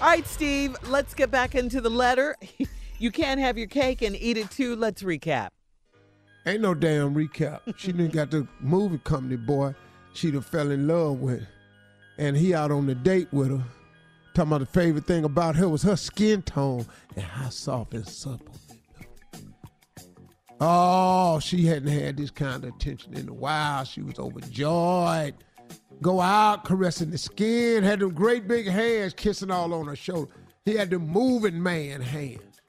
[0.03, 2.35] All right, Steve, let's get back into the letter.
[2.99, 4.75] you can't have your cake and eat it too.
[4.75, 5.51] Let's recap.
[6.45, 7.61] Ain't no damn recap.
[7.77, 9.73] She done got the movie company boy
[10.11, 11.47] she done fell in love with.
[12.17, 13.63] And he out on the date with her.
[14.33, 16.85] Talking about the favorite thing about her was her skin tone
[17.15, 18.57] and how soft and supple.
[20.59, 23.85] Oh, she hadn't had this kind of attention in a while.
[23.85, 25.35] She was overjoyed.
[26.01, 30.31] Go out caressing the skin, had them great big hands kissing all on her shoulder.
[30.65, 32.61] He had the moving man hands.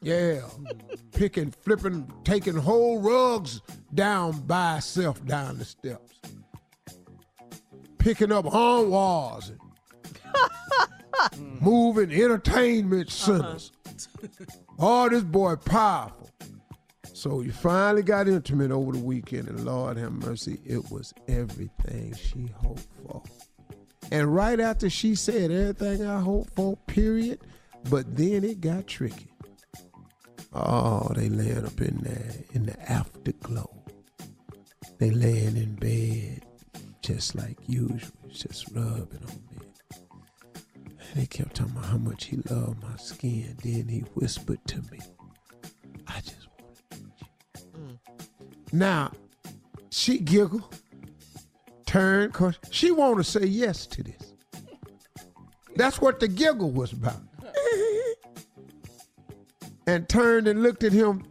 [0.00, 0.42] Yeah,
[1.12, 3.62] picking, flipping, taking whole rugs
[3.94, 6.20] down by herself down the steps,
[7.96, 9.52] picking up armoires, walls,
[11.60, 13.42] moving entertainment uh-huh.
[13.42, 13.72] centers.
[14.78, 16.23] Oh, this boy powerful.
[17.24, 22.14] So you finally got intimate over the weekend, and Lord have mercy, it was everything
[22.14, 23.22] she hoped for.
[24.12, 27.40] And right after she said everything I hoped for, period,
[27.88, 29.32] but then it got tricky.
[30.52, 33.74] Oh, they laying up in there in the afterglow.
[34.98, 36.44] They laying in bed
[37.00, 39.66] just like usual, just rubbing on me.
[40.82, 43.56] And they kept talking about how much he loved my skin.
[43.64, 45.00] Then he whispered to me,
[46.06, 46.48] I just
[48.74, 49.12] Now,
[49.90, 50.80] she giggled,
[51.86, 54.34] turned, cause she want to say yes to this.
[55.76, 57.20] That's what the giggle was about.
[59.86, 61.24] and turned and looked at him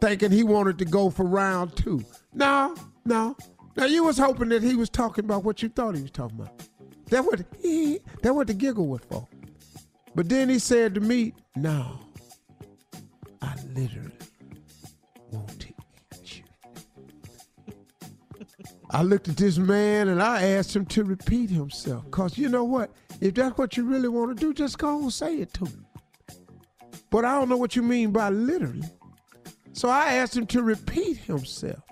[0.00, 2.02] thinking he wanted to go for round two.
[2.32, 2.74] No,
[3.04, 3.36] no.
[3.76, 6.40] Now you was hoping that he was talking about what you thought he was talking
[6.40, 6.62] about.
[7.10, 9.28] That what he that what the giggle was for.
[10.14, 12.00] But then he said to me, No,
[13.42, 14.19] I literally
[18.92, 22.10] I looked at this man and I asked him to repeat himself.
[22.10, 22.90] Cause you know what?
[23.20, 25.72] If that's what you really want to do, just go and say it to me.
[27.10, 28.88] But I don't know what you mean by literally.
[29.72, 31.82] So I asked him to repeat himself.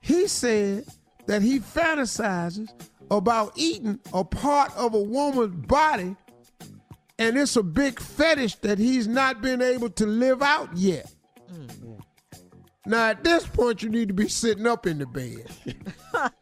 [0.00, 0.84] He said
[1.26, 2.68] that he fantasizes
[3.10, 6.16] about eating a part of a woman's body,
[7.18, 11.10] and it's a big fetish that he's not been able to live out yet.
[11.52, 11.89] Mm.
[12.90, 15.46] Now, at this point, you need to be sitting up in the bed.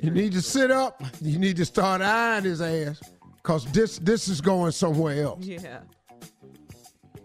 [0.00, 1.02] you need to sit up.
[1.20, 3.00] You need to start eyeing his ass,
[3.42, 5.44] cause this this is going somewhere else.
[5.44, 5.80] Yeah.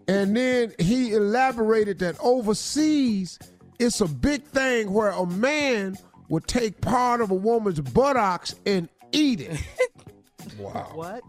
[0.07, 3.37] And then he elaborated that overseas,
[3.77, 5.95] it's a big thing where a man
[6.29, 9.61] would take part of a woman's buttocks and eat it.
[10.57, 10.89] wow.
[10.95, 11.21] What?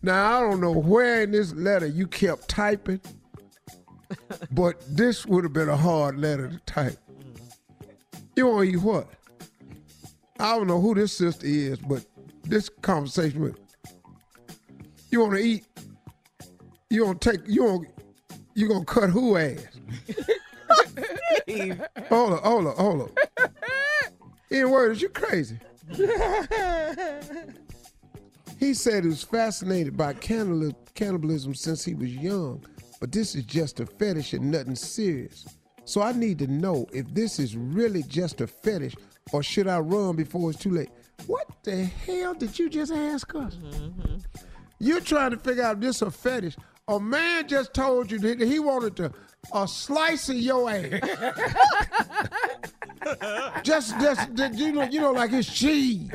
[0.00, 3.00] Now, I don't know where in this letter you kept typing,
[4.50, 6.98] but this would have been a hard letter to type.
[8.36, 9.08] You want to eat what?
[10.38, 12.04] I don't know who this sister is, but
[12.44, 13.58] this conversation with
[15.10, 15.64] you want to eat.
[16.88, 17.86] You gonna take you gonna
[18.54, 19.66] you gonna cut who ass?
[22.08, 23.10] hold on, hold on, hold on.
[24.50, 25.58] In words, you crazy.
[28.60, 32.62] He said he was fascinated by cannibalism since he was young,
[33.00, 35.46] but this is just a fetish and nothing serious.
[35.84, 38.94] So I need to know if this is really just a fetish
[39.32, 40.90] or should I run before it's too late?
[41.26, 43.56] What the hell did you just ask us?
[43.56, 44.16] Mm-hmm.
[44.78, 46.56] You're trying to figure out if this a fetish.
[46.88, 49.12] A man just told you that he wanted to
[49.54, 51.00] a slice of your ass.
[53.62, 56.10] just, just, you know, you know, like it's cheese,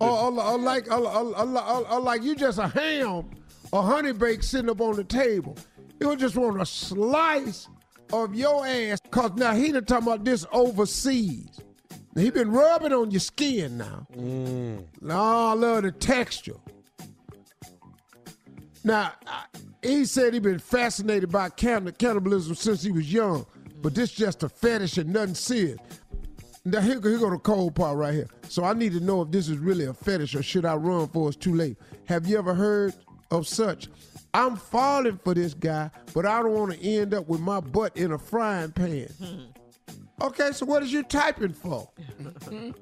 [0.00, 3.30] or, or, or like, or- or like you just a ham,
[3.72, 5.56] or honey bake sitting up on the table.
[6.00, 7.68] You just want a slice
[8.12, 11.60] of your ass, cause now he done talking about this overseas.
[12.14, 14.06] Now, he been rubbing on your skin now.
[14.16, 14.84] Mm.
[15.02, 16.56] No, I love the texture.
[18.84, 19.44] Now, I-
[19.82, 23.46] he said he been fascinated by canni- cannibalism since he was young,
[23.82, 25.78] but this just a fetish and nothing serious.
[26.64, 28.28] Now, here, here go the cold part right here.
[28.48, 31.08] So I need to know if this is really a fetish or should I run
[31.08, 31.76] for it's too late.
[32.06, 32.94] Have you ever heard
[33.30, 33.88] of such?
[34.34, 37.96] I'm falling for this guy, but I don't want to end up with my butt
[37.96, 39.08] in a frying pan.
[40.18, 41.88] Okay, so what is you typing for?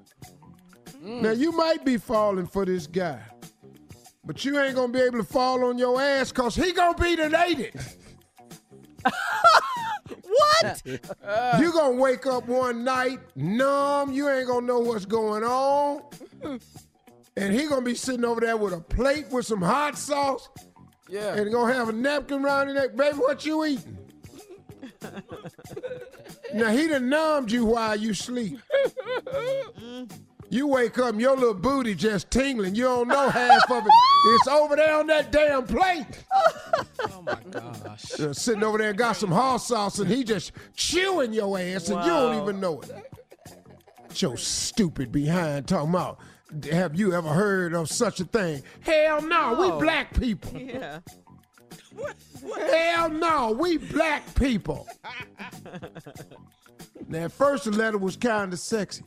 [1.02, 3.20] Now you might be falling for this guy,
[4.24, 7.14] but you ain't gonna be able to fall on your ass cause he gonna be
[7.14, 7.78] donated.
[10.22, 10.82] what?
[10.86, 16.00] you gonna wake up one night numb, you ain't gonna know what's going on.
[17.36, 20.48] And he gonna be sitting over there with a plate with some hot sauce.
[21.09, 21.35] Yeah.
[21.35, 22.97] And gonna have a napkin around his neck.
[22.97, 23.98] Baby, what you eating?
[26.55, 28.59] now he done numbed you while you sleep.
[30.51, 32.77] You wake up and your little booty just tingling.
[32.77, 33.93] You don't know half of it.
[34.27, 36.06] It's over there on that damn plate.
[37.01, 38.20] Oh my gosh.
[38.20, 41.89] Uh, sitting over there and got some hot sauce and he just chewing your ass
[41.89, 42.90] and you don't even know it.
[44.16, 46.20] Your stupid behind talking about,
[46.70, 48.62] have you ever heard of such a thing?
[48.81, 49.81] Hell no, we oh.
[49.81, 50.59] black people.
[50.59, 51.01] Yeah.
[52.70, 54.86] Hell no, we black people.
[57.09, 59.05] now, at first the letter was kind of sexy.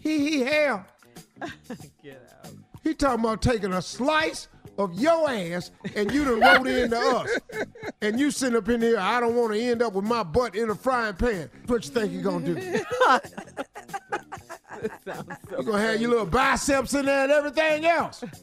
[0.00, 0.84] he he hell.
[2.02, 2.52] Get out.
[2.82, 4.48] He talking about taking a slice
[4.78, 7.30] of your ass and you done wrote into us.
[8.00, 10.56] And you sitting up in here, I don't want to end up with my butt
[10.56, 11.50] in a frying pan.
[11.66, 12.80] What you think you gonna do?
[15.58, 18.24] you gonna have your little biceps in there and everything else.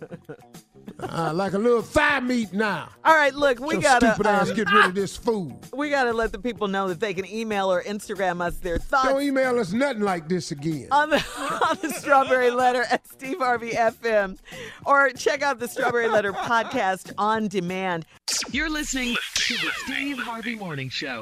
[1.01, 2.89] Uh, like a little thigh meat now.
[3.06, 5.56] All right, look, we Your gotta stupid ass um, get rid of this food.
[5.73, 9.07] we gotta let the people know that they can email or Instagram us their thoughts
[9.07, 10.88] Don't email us nothing like this again.
[10.91, 11.23] on the
[11.69, 14.38] on the Strawberry Letter at Steve Harvey FM,
[14.85, 18.06] or check out the Strawberry Letter podcast on demand.
[18.51, 21.22] You're listening to the Steve Harvey Morning Show.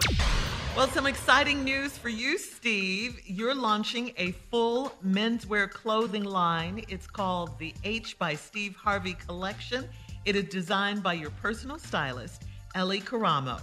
[0.77, 3.19] Well, some exciting news for you, Steve.
[3.25, 6.85] You're launching a full menswear clothing line.
[6.87, 9.89] It's called the H by Steve Harvey Collection.
[10.25, 12.43] It is designed by your personal stylist,
[12.75, 13.59] Elly Karamoh.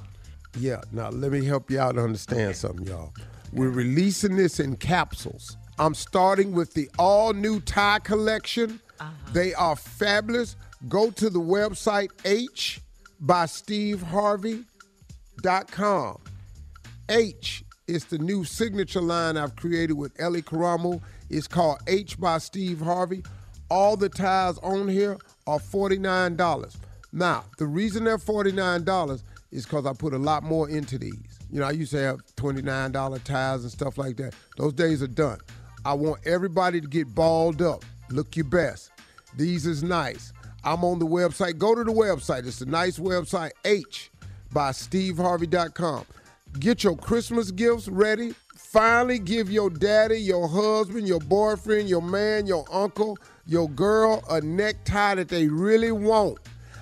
[0.58, 3.14] Yeah, now let me help you out and understand something, y'all.
[3.52, 5.56] We're releasing this in capsules.
[5.78, 8.80] I'm starting with the all new tie collection.
[8.98, 9.12] Uh-huh.
[9.32, 10.56] They are fabulous.
[10.88, 12.80] Go to the website H
[13.20, 14.64] by Steve Harvey.com.
[17.08, 21.02] H is the new signature line I've created with Elly Karamoh.
[21.28, 23.22] It's called H by Steve Harvey.
[23.70, 26.76] All the ties on here are $49.
[27.12, 29.22] Now, the reason they're $49
[29.52, 31.38] is because I put a lot more into these.
[31.50, 34.34] You know, I used to have $29 ties and stuff like that.
[34.56, 35.38] Those days are done.
[35.84, 37.84] I want everybody to get balled up.
[38.10, 38.90] Look your best.
[39.36, 40.32] These is nice.
[40.64, 41.58] I'm on the website.
[41.58, 42.46] Go to the website.
[42.46, 44.10] It's a nice website, H
[44.52, 46.06] by SteveHarvey.com.
[46.58, 48.34] Get your Christmas gifts ready
[48.74, 53.16] finally give your daddy, your husband, your boyfriend, your man, your uncle,
[53.46, 56.38] your girl a necktie that they really want.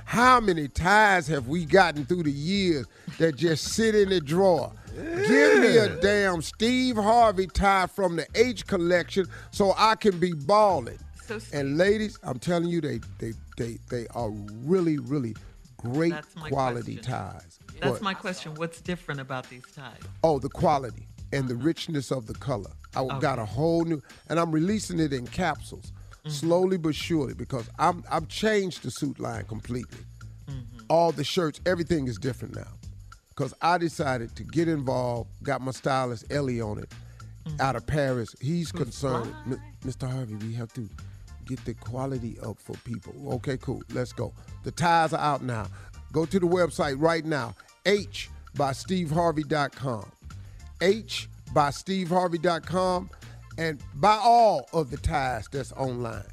[0.07, 2.86] How many ties have we gotten through the years
[3.19, 4.73] that just sit in the drawer?
[4.97, 10.32] Give me a damn Steve Harvey tie from the H collection so I can be
[10.32, 10.99] balling.
[11.53, 15.36] and ladies, I'm telling you, they they they they are really really
[15.77, 16.15] great
[16.49, 17.12] quality question.
[17.12, 17.59] ties.
[17.83, 18.55] That's But- my question.
[18.55, 19.99] What's different about these ties?
[20.23, 22.71] Oh, the quality and the richness of the color.
[22.95, 26.29] I got a whole new, and I'm releasing it in capsules, mm-hmm.
[26.31, 30.05] slowly but surely, because I'm I've changed the suit line completely.
[30.47, 30.85] Mm-hmm.
[30.89, 32.71] All the shirts, everything is different now,
[33.31, 35.31] because I decided to get involved.
[35.43, 36.91] Got my stylist Elly on it,
[37.47, 37.61] mm-hmm.
[37.61, 38.37] out of Paris.
[38.41, 40.09] He's concerned, "M- Mr.
[40.09, 40.35] Harvey.
[40.35, 40.89] We have to
[41.47, 43.15] get the quality up for people.
[43.35, 43.83] Okay, cool.
[43.93, 44.33] Let's go.
[44.63, 45.67] The ties are out now.
[46.13, 47.55] Go to the website right now.
[47.87, 50.11] H by SteveHarvey.com.
[50.81, 53.11] H by SteveHarvey.com
[53.59, 56.25] and buy all of the ties that's online.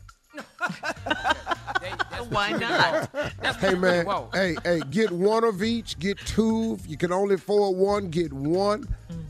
[2.30, 3.10] Why not?
[3.58, 4.30] Hey man, Whoa.
[4.34, 6.78] hey, hey, get one of each, get two.
[6.80, 8.88] If you can only afford one, get one.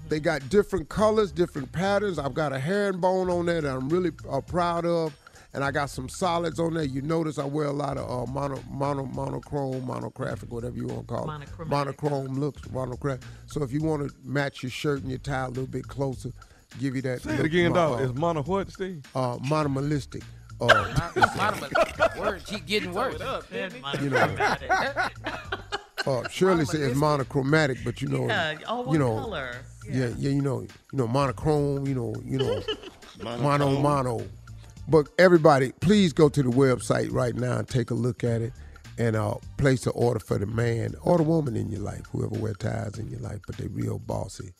[0.09, 2.19] They got different colors, different patterns.
[2.19, 5.15] I've got a herringbone on there that I'm really uh, proud of.
[5.53, 6.83] And I got some solids on there.
[6.83, 11.07] You notice I wear a lot of uh, mono, mono, monochrome, monographic, whatever you want
[11.07, 11.67] to call it.
[11.67, 13.23] Monochrome looks, monographic.
[13.47, 16.31] So if you want to match your shirt and your tie a little bit closer,
[16.79, 17.21] give you that.
[17.23, 17.99] Say it again, mo- dog.
[17.99, 19.03] uh, It's mono what, Steve?
[19.15, 20.21] Uh, monomalistic.
[20.61, 23.13] Uh, Word keep getting worse.
[24.01, 24.29] you know,
[26.05, 29.51] uh, Shirley says it's monochromatic, but you know, Yeah, all one you know, color.
[29.89, 30.07] Yeah.
[30.17, 32.61] yeah, you know, you know, monochrome, you know, you know,
[33.23, 33.81] mono, Monochrome.
[33.81, 34.21] mono.
[34.89, 38.53] But everybody, please go to the website right now and take a look at it,
[38.97, 42.37] and uh, place an order for the man or the woman in your life, whoever
[42.39, 44.51] wear ties in your life, but they real bossy.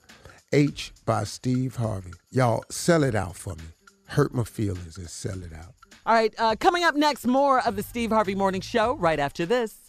[0.53, 2.13] H by Steve Harvey.
[2.31, 3.63] Y'all sell it out for me.
[4.05, 5.73] Hurt my feelings and sell it out.
[6.05, 9.45] All right, uh, coming up next, more of the Steve Harvey Morning Show right after
[9.45, 9.88] this.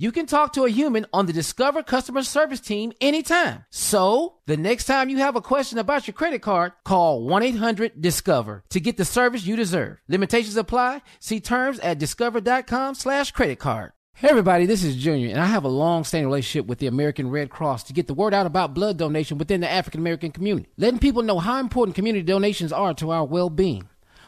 [0.00, 3.64] You can talk to a human on the Discover customer service team anytime.
[3.70, 8.00] So, the next time you have a question about your credit card, call 1 800
[8.00, 9.96] Discover to get the service you deserve.
[10.06, 11.02] Limitations apply.
[11.18, 13.90] See terms at discover.com/slash credit card.
[14.14, 17.50] Hey everybody, this is Junior, and I have a long-standing relationship with the American Red
[17.50, 21.00] Cross to get the word out about blood donation within the African American community, letting
[21.00, 23.88] people know how important community donations are to our well-being.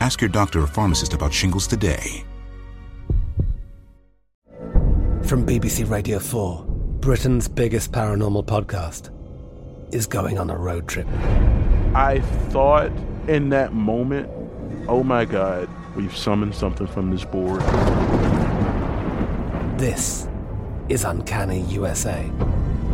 [0.00, 2.24] Ask your doctor or pharmacist about shingles today.
[5.24, 6.64] From BBC Radio 4,
[7.00, 9.10] Britain's biggest paranormal podcast
[9.94, 11.06] is going on a road trip.
[11.94, 12.90] I thought
[13.28, 14.30] in that moment,
[14.88, 17.60] oh my God, we've summoned something from this board.
[19.78, 20.26] This
[20.88, 22.28] is Uncanny USA.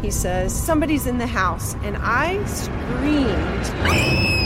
[0.03, 4.46] He says, Somebody's in the house, and I screamed.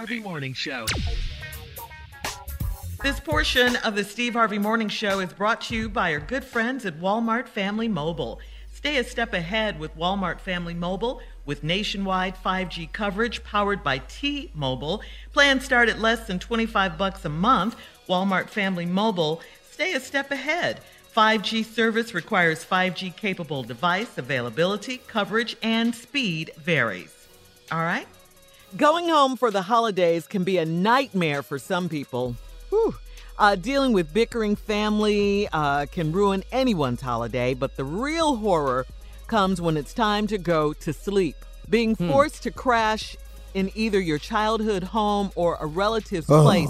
[0.00, 0.86] Harvey Morning Show.
[3.02, 6.42] This portion of the Steve Harvey Morning Show is brought to you by our good
[6.42, 8.40] friends at Walmart Family Mobile.
[8.72, 15.02] Stay a step ahead with Walmart Family Mobile with nationwide 5G coverage powered by T-Mobile.
[15.34, 17.76] Plans start at less than 25 bucks a month.
[18.08, 20.80] Walmart Family Mobile, stay a step ahead.
[21.14, 27.28] 5G service requires 5G capable device availability, coverage, and speed varies.
[27.70, 28.06] All right?
[28.76, 32.36] Going home for the holidays can be a nightmare for some people.
[32.68, 32.94] Whew.
[33.38, 38.86] Uh, dealing with bickering family uh, can ruin anyone's holiday, but the real horror
[39.26, 41.36] comes when it's time to go to sleep.
[41.68, 42.08] Being Hmm.
[42.08, 43.16] forced to crash
[43.54, 46.68] in either your childhood home or a relative's Oh, place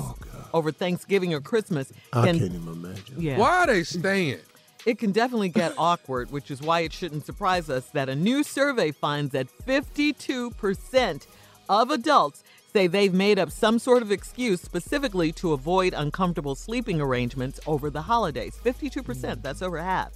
[0.55, 3.17] over Thanksgiving or Christmas I can can't even imagine.
[3.21, 3.37] Yeah.
[3.39, 4.39] Why are they staying?
[4.87, 8.43] It can definitely get awkward, which is why it shouldn't surprise us that a new
[8.43, 11.27] survey finds that 52%
[11.71, 12.43] of adults
[12.73, 17.91] say they've made up some sort of excuse specifically to avoid uncomfortable sleeping arrangements over
[17.91, 18.59] the holidays.
[18.65, 20.13] 52%, that's over half.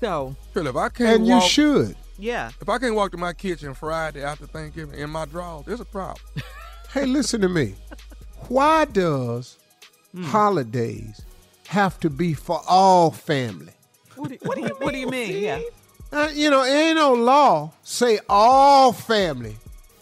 [0.00, 1.96] So, Philip, I can't And you should.
[2.18, 2.50] yeah.
[2.60, 5.84] If I can't walk to my kitchen Friday after Thanksgiving in my drawers, there's a
[5.84, 6.22] problem.
[6.94, 7.74] Hey, listen to me.
[8.48, 9.58] Why does
[10.12, 10.22] Hmm.
[10.24, 11.20] holidays
[11.66, 13.74] have to be for all family?
[14.16, 15.42] What do, what do you, what do you mean?
[15.42, 15.60] Yeah.
[16.10, 19.56] Uh, you know, ain't no law say all family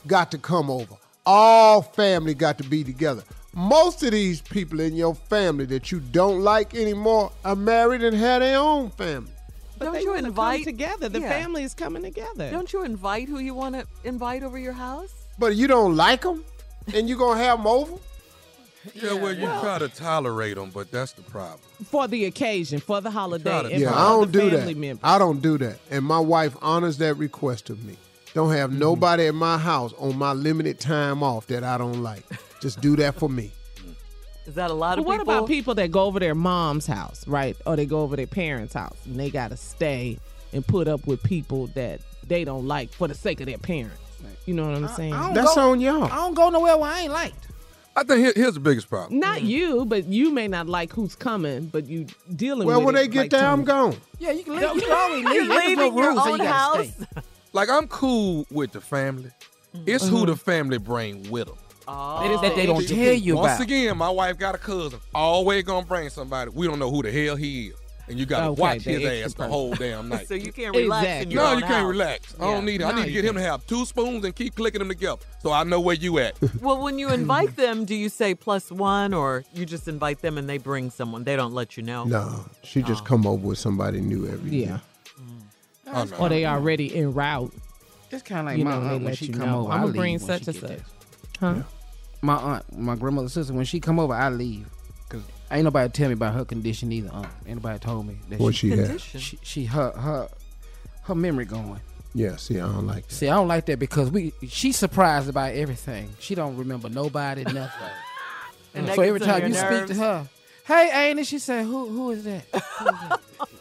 [0.06, 0.94] got to come over.
[1.24, 3.22] All family got to be together.
[3.52, 8.16] Most of these people in your family that you don't like anymore are married and
[8.16, 9.30] have their own family.
[9.78, 11.08] But Don't they you wanna come invite together?
[11.08, 11.28] The Yeah.
[11.28, 12.50] family is coming together.
[12.50, 15.10] Don't you invite who you want to invite over your house?
[15.38, 16.44] But you don't like them,
[16.94, 17.94] and you gonna have them over?
[18.94, 21.58] Yeah, well, you try to tolerate them, but that's the problem.
[21.90, 24.76] for the occasion, for the holiday, to- Yeah, I don't do that.
[24.76, 25.00] members.
[25.02, 27.96] I don't do that, and my wife honors that request of me.
[28.36, 28.78] Don't have Mm-hmm.
[28.80, 32.22] nobody at my house on my limited time off that I don't like.
[32.60, 33.50] Just do that for me.
[34.44, 35.26] Is that a lot But of what people?
[35.26, 37.56] What about people that go over their mom's house, right?
[37.64, 40.18] Or they go over their parents' house and they got to stay
[40.52, 43.96] and put up with people that they don't like for the sake of their parents.
[44.44, 45.14] You know what I'm saying?
[45.14, 46.04] I don't That's go- on y'all.
[46.04, 47.48] I don't go nowhere where I ain't liked.
[47.96, 49.18] I think here, here's the biggest problem.
[49.18, 52.04] Not you, but you may not like who's coming, but you
[52.36, 53.96] dealing Well, with Well, when it they get like there, I'm gone.
[54.18, 54.74] Yeah, you can leave.
[54.74, 55.34] You can always leave.
[55.34, 56.90] You're leaving your own house?
[57.64, 57.72] Stay.
[57.72, 59.30] Like I'm cool with the family.
[59.86, 60.16] It's Mm-hmm.
[60.16, 61.56] who the family bring with them.
[61.86, 63.42] That is that they don't tell you about.
[63.42, 63.62] Once about.
[63.64, 64.98] again, my wife got a cousin.
[65.14, 66.50] Always gonna bring somebody.
[66.54, 67.74] We don't know who the hell he is,
[68.08, 70.26] and you gotta Okay, watch his extra ass the whole damn night.
[70.26, 71.34] so you can't relax in Exactly.
[71.34, 71.88] your no, own you can't house.
[71.90, 72.34] relax.
[72.40, 72.54] I Yeah.
[72.54, 72.84] don't need it.
[72.84, 75.20] I need to you get him to have two spoons and keep clicking them together,
[75.42, 76.36] so I know where you at.
[76.62, 80.38] Well, when you invite them, do you say plus one, or you just invite them
[80.38, 81.22] and they bring someone?
[81.24, 82.04] They don't let you know.
[82.04, 84.66] No, she just come over with somebody new every Yeah.
[84.66, 84.80] year.
[85.86, 86.16] Oh, no.
[86.16, 87.52] Or they already en route.
[88.10, 89.60] It's kind of like You my know, they aunt when she come know.
[89.64, 89.72] over.
[89.72, 90.68] I I'ma bring such and such.
[90.68, 90.80] there.
[91.40, 91.62] Huh?
[92.22, 94.66] My aunt, my grandmother's sister, when she come over, I leave.
[95.08, 97.10] Cause ain't nobody tell me about her condition either.
[97.12, 97.28] Aunt.
[97.46, 99.00] Ain't nobody told me that What she had?
[99.00, 100.28] She, she her her
[101.02, 101.80] her memory going.
[102.14, 103.14] Yeah, see, I don't like that.
[103.14, 106.08] See, I don't like that because we she's surprised about everything.
[106.18, 107.62] She don't remember nobody, nothing.
[108.74, 110.28] And so every time your you speak to her,
[110.66, 112.44] hey, Ain't she said, who who is that?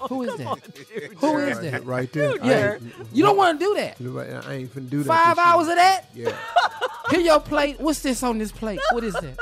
[0.10, 0.58] Who is that?
[1.18, 1.74] Who is that?
[1.74, 2.36] Right, right there.
[2.46, 2.78] Yeah,
[3.12, 4.46] you don't want to do that.
[4.48, 5.08] I ain't finna do that.
[5.08, 5.72] Five this hours year.
[5.74, 6.06] of that.
[6.14, 6.38] Yeah.
[7.12, 7.80] Here your plate.
[7.80, 8.80] What's this on this plate?
[8.92, 9.38] What is that?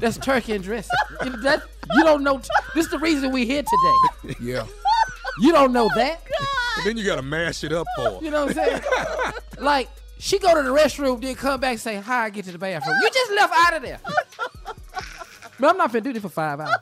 [0.00, 0.96] That's turkey and dressing.
[1.24, 1.62] You- That
[1.94, 2.40] you don't know.
[2.74, 4.34] This is the reason we here today.
[4.40, 4.66] Yeah.
[5.40, 6.22] You don't know that.
[6.78, 8.02] And then you gotta mash it up for.
[8.02, 8.18] her.
[8.22, 8.82] You know what I'm saying?
[9.58, 9.88] like
[10.18, 12.58] she go to the restroom, then come back and say, "Hi, I get to the
[12.58, 14.00] bathroom." You just left out of there.
[15.60, 16.74] But I'm not finna do this for five hours.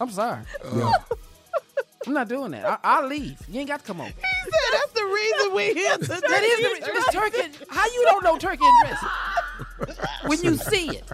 [0.00, 0.42] I'm sorry.
[0.74, 0.92] Yeah.
[2.06, 2.64] I'm not doing that.
[2.64, 3.38] I, I'll leave.
[3.48, 4.10] You ain't got to come over.
[4.10, 6.20] That's the reason we here today.
[6.20, 7.64] That is the re- this turkey.
[7.68, 9.96] How you don't know turkey and dressing
[10.28, 11.04] when you see it?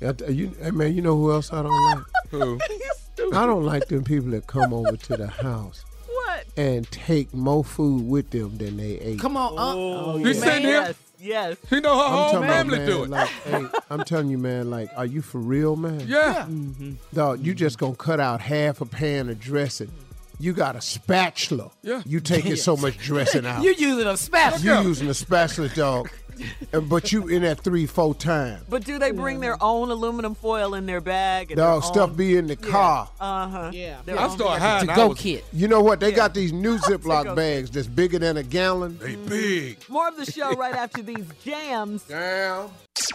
[0.00, 1.98] Yeah, you, hey man, you know who else I don't like?
[2.30, 2.58] Who?
[3.34, 6.46] I don't like them people that come over to the house What?
[6.56, 9.20] and take more food with them than they ate.
[9.20, 10.94] Come on, uh, Oh, You sitting here?
[11.20, 11.68] Yes, yes.
[11.68, 13.10] She know her I'm whole talking about, family man, do it.
[13.10, 14.70] Like, hey, I'm telling you, man.
[14.70, 16.00] Like, are you for real, man?
[16.06, 16.46] yeah.
[16.48, 16.92] Mm-hmm.
[17.12, 19.90] Dog, you just gonna cut out half a pan of dressing.
[20.38, 21.70] You got a spatula.
[21.82, 22.02] Yeah.
[22.06, 23.62] You taking so much dressing out.
[23.64, 24.82] you using a spatula.
[24.82, 26.08] You using a spatula, dog.
[26.72, 28.62] And but you in that three, four times.
[28.68, 31.50] But do they bring their own aluminum foil in their bag?
[31.50, 33.08] and Dog, their stuff own- be in the car.
[33.20, 33.70] Uh huh.
[33.72, 34.00] Yeah.
[34.08, 34.90] I start hiding.
[34.90, 36.00] I Go was- You know what?
[36.00, 38.98] They got these new Ziploc bags that's bigger than a gallon.
[38.98, 39.78] They big.
[39.88, 42.02] More of the show right after these jams.
[42.04, 42.68] Damn.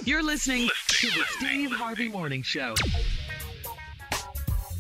[0.04, 2.76] You're listening to the Steve Harvey Morning Show.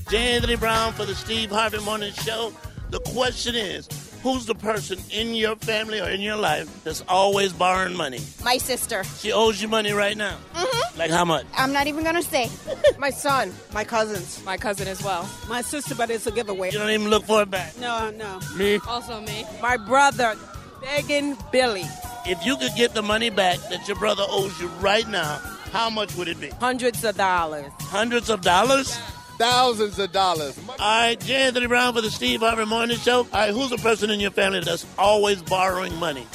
[0.09, 0.35] J.
[0.35, 2.53] Anthony Brown for the Steve Harvey Morning Show.
[2.91, 3.87] The question is,
[4.25, 8.17] who's the person in your family or in your life that's always borrowing money?
[8.43, 9.03] My sister.
[9.19, 10.35] She owes you money right now.
[10.55, 10.97] Mm-hmm.
[10.97, 11.45] Like how much?
[11.55, 12.49] I'm not even gonna say.
[12.97, 15.29] My son, my cousins, my cousin as well.
[15.47, 16.71] My sister, but it's a giveaway.
[16.71, 17.77] You don't even look for it back.
[17.77, 18.39] No, no.
[18.55, 18.79] Me?
[18.87, 19.45] Also me.
[19.61, 20.35] My brother,
[20.81, 21.83] begging Billy.
[22.25, 25.39] If you could get the money back that your brother owes you right now,
[25.71, 26.49] how much would it be?
[26.49, 27.71] Hundreds of dollars.
[27.81, 28.97] Hundreds of dollars?
[29.37, 30.57] Thousands of dollars.
[30.69, 31.47] All right, J.
[31.47, 33.19] Anthony Brown for the Steve Harvey Morning Show.
[33.19, 36.25] All right, who's the person in your family that's always borrowing money?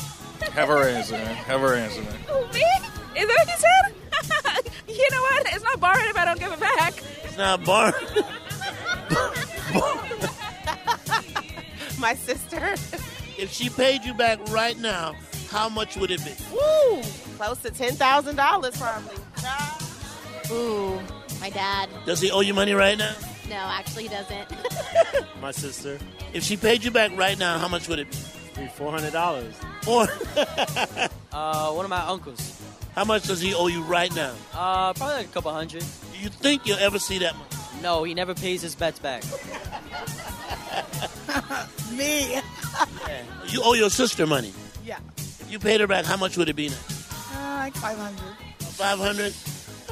[0.53, 1.35] Have her answer, man.
[1.35, 2.13] Have her answer, man.
[2.29, 2.65] Who, me?
[3.17, 3.95] Is that what you said?
[4.89, 5.47] you know what?
[5.55, 7.03] It's not borrowed if I don't give it back.
[7.25, 7.95] It's not borrowing.
[11.99, 12.75] My sister.
[13.39, 15.15] If she paid you back right now,
[15.51, 16.33] how much would it be?
[16.53, 17.03] Woo!
[17.37, 19.17] Close to ten thousand dollars, probably.
[20.51, 21.01] Ooh,
[21.41, 21.89] my dad.
[22.07, 23.15] Does he owe you money right now?
[23.49, 24.49] No, actually, he doesn't.
[25.43, 25.99] My sister.
[26.33, 28.67] If she paid you back right now, how much would it be?
[28.77, 29.55] Four hundred dollars.
[29.83, 30.03] Four.
[31.33, 32.61] uh, one of my uncles.
[32.95, 34.35] How much does he owe you right now?
[34.53, 35.83] Uh, probably like a couple hundred.
[36.13, 37.47] Do you think you'll ever see that money?
[37.83, 39.23] No, he never pays his bets back.
[41.97, 42.41] Me.
[43.49, 44.53] You owe your sister money.
[44.85, 44.99] Yeah.
[45.17, 46.75] If you paid her back, how much would it be now?
[47.33, 48.37] Uh, like five hundred.
[48.61, 49.31] 500 Uh,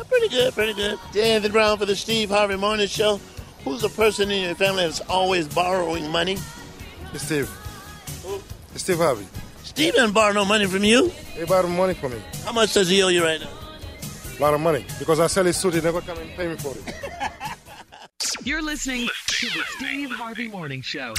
[0.09, 0.99] Pretty good, pretty good.
[1.13, 1.33] J.
[1.33, 3.21] Anthony Brown for the Steve Harvey Morning Show.
[3.65, 6.37] Who's the person in your family that's always borrowing money?
[7.15, 7.51] Steve.
[8.77, 9.27] Steve Harvey.
[9.65, 11.09] Steve didn't borrow no money from you.
[11.37, 12.23] He borrowed money from me.
[12.45, 13.51] How much does he owe you right now?
[14.39, 14.85] A lot of money.
[14.99, 16.95] Because I sell his suit, he never come and pay me for it.
[18.47, 21.15] You're listening to the Steve Harvey Morning Show.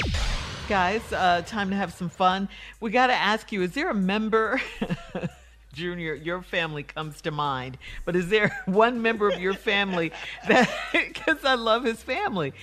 [0.67, 2.47] Guys, uh, time to have some fun.
[2.79, 4.61] We got to ask you is there a member,
[5.73, 10.11] Junior, your family comes to mind, but is there one member of your family
[10.47, 12.53] that, because I love his family,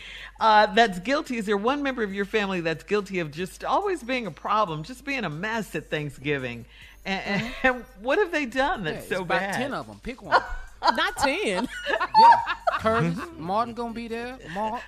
[0.40, 1.36] uh, that's guilty?
[1.36, 4.82] Is there one member of your family that's guilty of just always being a problem,
[4.82, 6.64] just being a mess at Thanksgiving?
[7.04, 9.54] And, and, and what have they done that's it's so about bad?
[9.54, 10.00] ten of them.
[10.02, 10.42] Pick one.
[10.82, 11.68] Not ten.
[11.88, 12.40] yeah,
[12.80, 14.38] Curtis, Martin gonna be there.
[14.52, 14.82] Mark,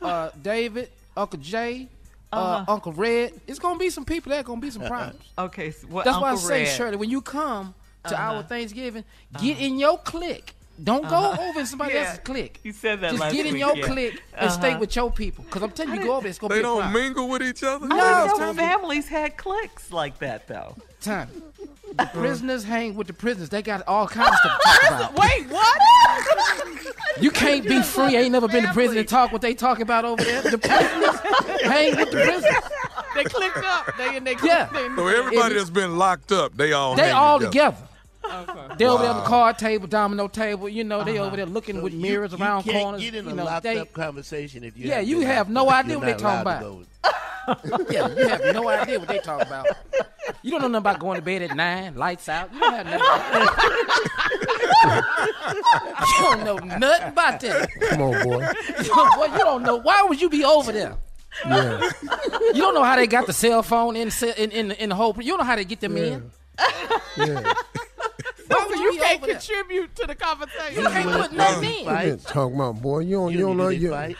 [0.00, 1.88] uh, David, Uncle Jay,
[2.32, 2.72] uh, Uh-huh.
[2.72, 3.32] Uncle Red.
[3.46, 4.42] It's gonna be some people there.
[4.42, 5.22] Gonna be some problems.
[5.38, 6.76] Okay, so what, That's why I Uncle say, Red?
[6.76, 7.74] Shirley, when you come
[8.04, 8.34] to Uh-huh.
[8.36, 9.04] our Thanksgiving,
[9.40, 10.54] get in your clique.
[10.82, 11.36] Don't Uh-huh.
[11.36, 12.60] go over in somebody Yeah, else's clique.
[12.62, 13.86] You said that Just last get in week, your yeah.
[13.86, 14.78] clique and stay Uh-huh.
[14.78, 15.44] with your people.
[15.44, 17.42] Because I'm telling you, go over there, it's gonna They be a don't mingle with
[17.42, 17.86] each other.
[17.88, 20.76] No, didn't families had cliques like that, though.
[21.00, 21.28] Time.
[21.96, 23.48] The prisoners hang with the prisoners.
[23.48, 25.18] They got all kinds of stuff to talk about.
[25.18, 25.78] Wait, what?
[27.20, 28.14] You can't be free.
[28.14, 30.40] Ain't never been to prison and talk what they talk about over there.
[30.42, 32.54] The prisoners hang with the prisoners.
[33.16, 33.96] they clicked up.
[33.98, 34.68] They and they Yeah.
[34.72, 37.76] They, So everybody that's been locked up, they all They hang all together.
[38.28, 38.74] Together.
[38.76, 40.68] They over there on the card table, domino table.
[40.68, 41.36] You know, they over uh-huh.
[41.36, 43.00] there looking with mirrors you around can't corners.
[43.00, 45.48] get in a you know, locked they, up conversation if you Yeah, haven't you have
[45.48, 46.86] no idea what they not talking about.
[47.90, 49.66] yeah, you have no idea what they talk about.
[50.42, 52.52] You don't know nothing about going to bed at nine, lights out.
[52.52, 53.48] You don't have nothing.
[56.06, 57.68] you don't know nothing about that.
[57.88, 58.48] Come on, boy.
[58.82, 59.76] You don't, boy, you don't know.
[59.76, 60.96] Why would you be over there?
[61.46, 61.90] Yeah.
[62.02, 65.14] You don't know how they got the cell phone in in in, in the hole.
[65.18, 66.30] You don't know how they get them in.
[67.16, 67.52] Yeah.
[68.48, 70.82] Why would you, you can't contribute to the conversation.
[70.82, 72.08] You can't put nothing You in.
[72.08, 73.00] been talking about, boy.
[73.00, 73.68] You don't, you, You don't don't know.
[73.68, 74.14] You.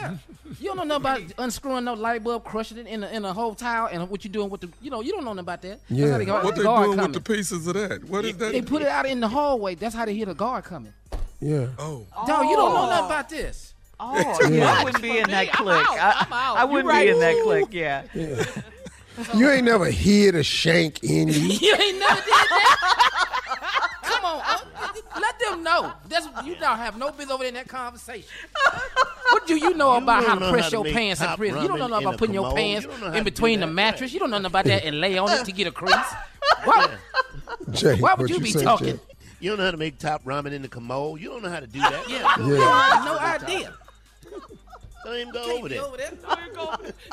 [0.00, 0.16] Yeah.
[0.58, 3.32] You don't know nothing about unscrewing no light bulb, crushing it in a, in a
[3.32, 4.68] whole tile, and what you doing with the.
[4.80, 5.80] You know, you don't know nothing about that.
[5.88, 6.10] That's Yeah.
[6.12, 7.12] how they got What the they guard doing coming.
[7.12, 8.04] with the pieces of that?
[8.04, 8.52] What is that?
[8.52, 9.74] They put it out in the hallway.
[9.74, 10.92] That's how they hear the guard coming.
[11.40, 11.66] yeah.
[11.78, 13.06] Oh, Dog, you don't know nothing oh.
[13.06, 13.74] about this.
[14.02, 14.72] Oh, yeah.
[14.80, 15.76] I wouldn't be in that I'm clique.
[15.86, 15.98] out.
[15.98, 16.56] I, I'm out.
[16.56, 17.04] I wouldn't right.
[17.06, 18.02] be in that clique, yeah.
[18.14, 18.44] Yeah.
[19.36, 21.34] You ain't never hid a shank in you.
[21.34, 23.26] You ain't never did that.
[24.20, 25.92] Come on, uh, let them know.
[26.08, 28.28] That's you don't have no business over there in that conversation.
[29.30, 31.62] What do you know You about how to press how to your pants in prison?
[31.62, 33.60] You don't know nothing about a putting your pants You don't know how in between
[33.60, 33.72] the that.
[33.72, 34.12] mattress.
[34.12, 35.94] You don't know nothing about that and lay on it to get a crease.
[36.64, 36.90] Why,
[37.70, 38.96] Jay, why would what you be say, talking?
[38.96, 39.00] Jay?
[39.40, 41.20] You don't know how to make top ramen in the commode.
[41.20, 42.04] You don't know how to do that.
[42.10, 42.46] Yeah, Yeah.
[42.46, 43.72] you have no idea.
[45.04, 45.84] Don't even go Can't over be there.
[45.84, 46.10] over there.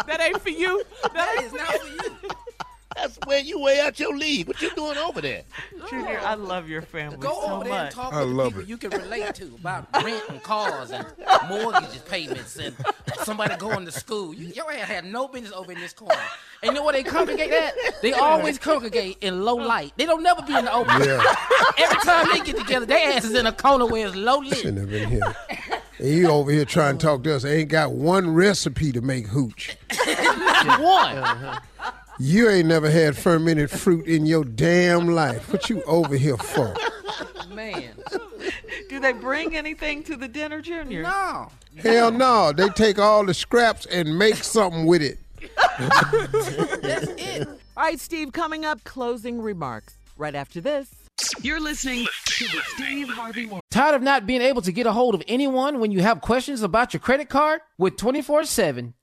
[0.07, 0.83] that ain't for you.
[1.13, 2.29] That is not for you.
[2.97, 4.47] That's where you way out your league.
[4.47, 5.43] What you doing over there?
[5.89, 7.93] Junior, I love your family Go so over there and much.
[7.93, 8.67] talk I with the love people it.
[8.69, 11.05] you can relate to about rent and cars and
[11.47, 12.75] mortgages payments and
[13.23, 14.33] somebody going to school.
[14.33, 16.15] You, your ass had no business over in this corner.
[16.63, 17.73] And you know where they congregate at?
[18.01, 19.93] They always congregate in low light.
[19.97, 21.03] They don't never be in the open.
[21.03, 21.21] Yeah.
[21.77, 24.55] Every time they get together, their ass is in a corner where it's low lit.
[24.57, 25.35] Shouldn't have been here.
[25.99, 27.43] And you over here trying to talk to us.
[27.43, 29.77] They Ain't got one recipe to make hooch.
[30.07, 31.17] Not one.
[31.17, 31.59] Uh-huh.
[32.19, 35.51] You ain't never had fermented fruit in your damn life.
[35.51, 36.75] What you over here for?
[37.53, 37.93] Man.
[38.89, 41.03] Do they bring anything to the dinner, Junior?
[41.03, 41.49] No.
[41.75, 42.51] Hell no.
[42.51, 45.19] They take all the scraps and make something with it.
[46.81, 47.47] That's it.
[47.47, 50.89] All right, Steve, coming up, closing remarks right after this.
[51.41, 53.61] You're listening to the Steve Harvey Morning.
[53.71, 56.61] Tired of not being able to get a hold of anyone when you have questions
[56.63, 57.61] about your credit card?
[57.77, 58.93] With 24 7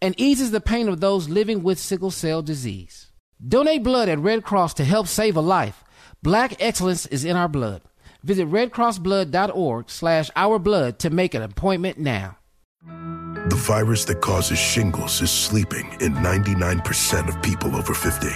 [0.00, 3.10] and eases the pain of those living with sickle cell disease.
[3.46, 5.84] Donate blood at Red Cross to help save a life.
[6.22, 7.82] Black excellence is in our blood.
[8.22, 12.38] Visit redcrossblood.org slash ourblood to make an appointment now.
[12.86, 18.28] The virus that causes shingles is sleeping in 99% of people over 50.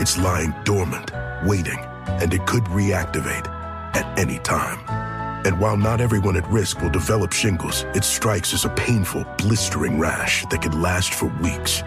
[0.00, 1.12] It's lying dormant,
[1.44, 1.78] waiting,
[2.08, 3.46] and it could reactivate
[3.94, 5.05] at any time.
[5.46, 9.96] And while not everyone at risk will develop shingles, it strikes as a painful, blistering
[9.96, 11.84] rash that can last for weeks.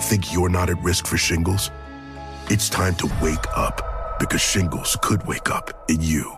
[0.00, 1.70] Think you're not at risk for shingles?
[2.50, 6.36] It's time to wake up because shingles could wake up in you.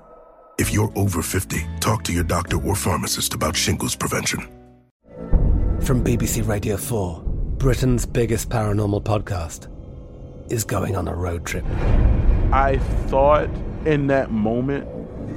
[0.59, 4.47] If you're over 50, talk to your doctor or pharmacist about shingles prevention.
[5.81, 7.23] From BBC Radio 4,
[7.57, 9.69] Britain's biggest paranormal podcast
[10.53, 11.65] is going on a road trip.
[12.53, 13.49] I thought
[13.87, 14.87] in that moment,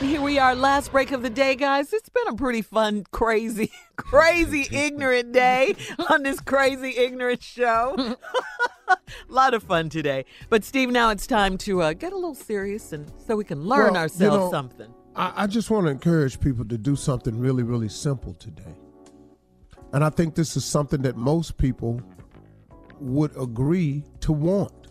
[0.00, 1.90] Here we are, last break of the day, guys.
[1.94, 5.74] It's been a pretty fun, crazy, crazy, ignorant day
[6.10, 7.94] on this crazy, ignorant show.
[8.88, 8.96] a
[9.28, 10.26] lot of fun today.
[10.50, 13.62] But, Steve, now it's time to uh, get a little serious and so we can
[13.62, 14.94] learn Well, ourselves you know, something.
[15.16, 18.74] I, I just want to encourage people to do something really, really simple today.
[19.94, 22.02] And I think this is something that most people
[23.00, 24.88] would agree to want.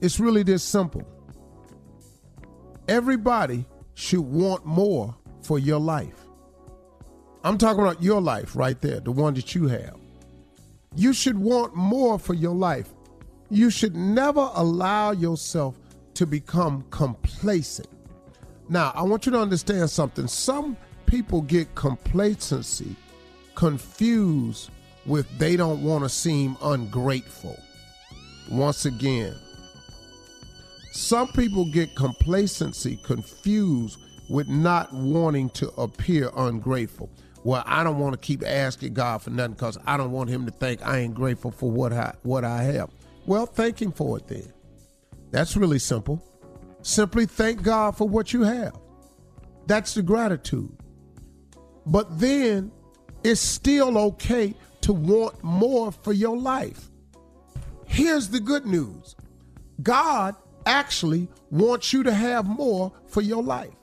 [0.00, 1.06] It's really this simple.
[2.88, 6.26] Everybody should want more for your life.
[7.42, 9.96] I'm talking about your life right there, the one that you have.
[10.96, 12.88] You should want more for your life.
[13.50, 15.78] You should never allow yourself
[16.14, 17.88] to become complacent.
[18.68, 20.26] Now, I want you to understand something.
[20.26, 20.76] Some
[21.06, 22.96] people get complacency
[23.54, 24.70] confused
[25.06, 27.58] with they don't want to seem ungrateful.
[28.50, 29.34] Once again,
[30.94, 33.98] some people get complacency confused
[34.30, 37.10] with not wanting to appear ungrateful.
[37.42, 40.46] well, I don't want to keep asking God for nothing because I don't want Him
[40.46, 42.90] to think I ain't grateful for what I what I have.
[43.26, 44.52] Well, thank Him for it then.
[45.32, 46.24] That's really simple.
[46.82, 48.78] Simply thank God for what you have.
[49.66, 50.72] That's the gratitude.
[51.86, 52.70] But then
[53.24, 56.88] it's still okay to want more for your life.
[57.84, 59.16] Here's the good news
[59.82, 63.74] God actually wants you to have more for your life.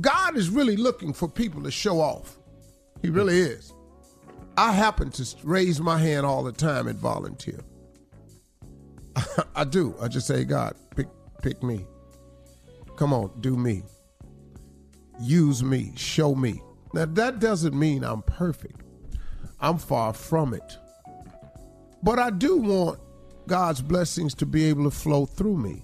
[0.00, 2.38] God is really looking for people to show off.
[3.02, 3.72] He really is.
[4.56, 7.60] I happen to raise my hand all the time and volunteer.
[9.54, 9.94] I do.
[10.00, 11.08] I just say, God, pick
[11.42, 11.86] pick me.
[12.96, 13.82] Come on, do me.
[15.20, 16.60] Use me, show me.
[16.92, 18.82] Now that doesn't mean I'm perfect.
[19.60, 20.78] I'm far from it.
[22.02, 23.00] But I do want
[23.48, 25.82] God's blessings to be able to flow through me.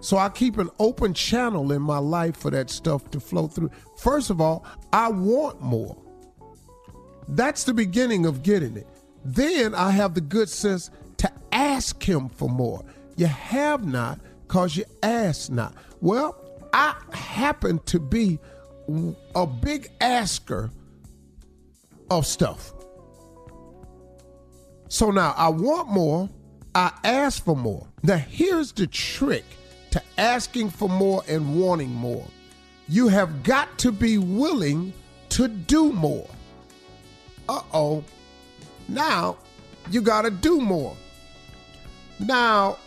[0.00, 3.70] So I keep an open channel in my life for that stuff to flow through.
[3.98, 5.96] First of all, I want more.
[7.28, 8.88] That's the beginning of getting it.
[9.24, 12.84] Then I have the good sense to ask Him for more.
[13.16, 15.74] You have not because you ask not.
[16.00, 16.36] Well,
[16.72, 18.40] I happen to be
[19.34, 20.70] a big asker
[22.10, 22.72] of stuff.
[24.88, 26.28] So now I want more,
[26.74, 27.86] I ask for more.
[28.02, 29.44] Now here's the trick
[29.90, 32.26] to asking for more and wanting more.
[32.88, 34.92] You have got to be willing
[35.30, 36.28] to do more.
[37.48, 38.04] Uh oh.
[38.88, 39.36] Now
[39.90, 40.96] you got to do more.
[42.18, 42.78] Now,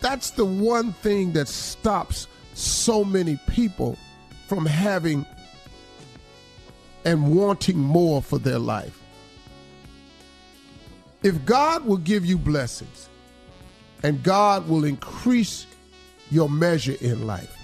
[0.00, 3.96] that's the one thing that stops so many people
[4.48, 5.24] from having
[7.04, 9.00] and wanting more for their life.
[11.24, 13.08] If God will give you blessings
[14.02, 15.66] and God will increase
[16.30, 17.56] your measure in life,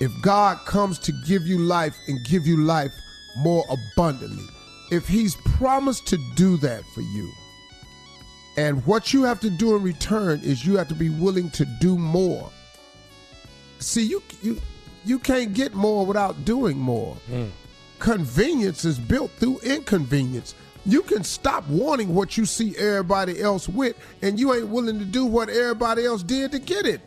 [0.00, 2.92] if God comes to give you life and give you life
[3.36, 4.46] more abundantly,
[4.90, 7.30] if He's promised to do that for you,
[8.56, 11.66] and what you have to do in return is you have to be willing to
[11.66, 12.50] do more.
[13.78, 14.58] See, you you
[15.04, 17.14] you can't get more without doing more.
[17.30, 17.50] Mm.
[17.98, 20.54] Convenience is built through inconvenience.
[20.86, 25.04] You can stop wanting what you see everybody else with, and you ain't willing to
[25.04, 27.00] do what everybody else did to get it.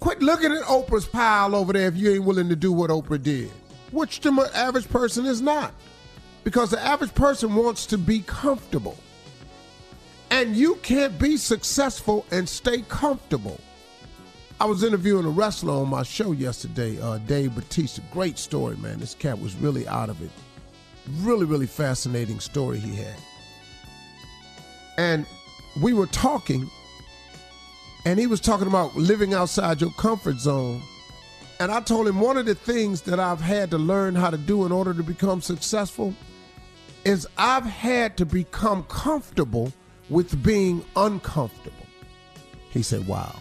[0.00, 3.22] Quit looking at Oprah's pile over there if you ain't willing to do what Oprah
[3.22, 3.50] did,
[3.90, 5.74] which the average person is not.
[6.42, 8.96] Because the average person wants to be comfortable.
[10.30, 13.60] And you can't be successful and stay comfortable.
[14.58, 18.02] I was interviewing a wrestler on my show yesterday, uh, Dave Batista.
[18.10, 19.00] Great story, man.
[19.00, 20.30] This cat was really out of it.
[21.20, 23.16] Really, really fascinating story he had.
[24.96, 25.26] And
[25.82, 26.68] we were talking,
[28.04, 30.82] and he was talking about living outside your comfort zone.
[31.60, 34.36] And I told him one of the things that I've had to learn how to
[34.38, 36.14] do in order to become successful
[37.04, 39.72] is I've had to become comfortable
[40.10, 41.86] with being uncomfortable.
[42.70, 43.34] He said, Wow,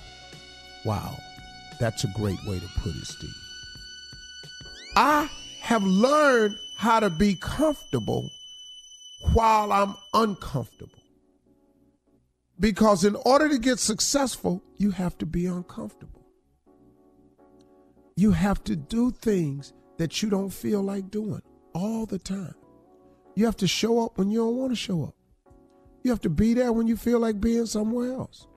[0.86, 1.16] wow,
[1.80, 3.30] that's a great way to put it, Steve.
[4.96, 5.30] I
[5.62, 8.30] have learned how to be comfortable
[9.34, 10.94] while I'm uncomfortable.
[12.60, 16.24] Because in order to get successful, you have to be uncomfortable.
[18.16, 21.42] You have to do things that you don't feel like doing
[21.74, 22.54] all the time.
[23.36, 25.16] You have to show up when you don't want to show up.
[26.04, 28.48] You have to be there when you feel like being somewhere else.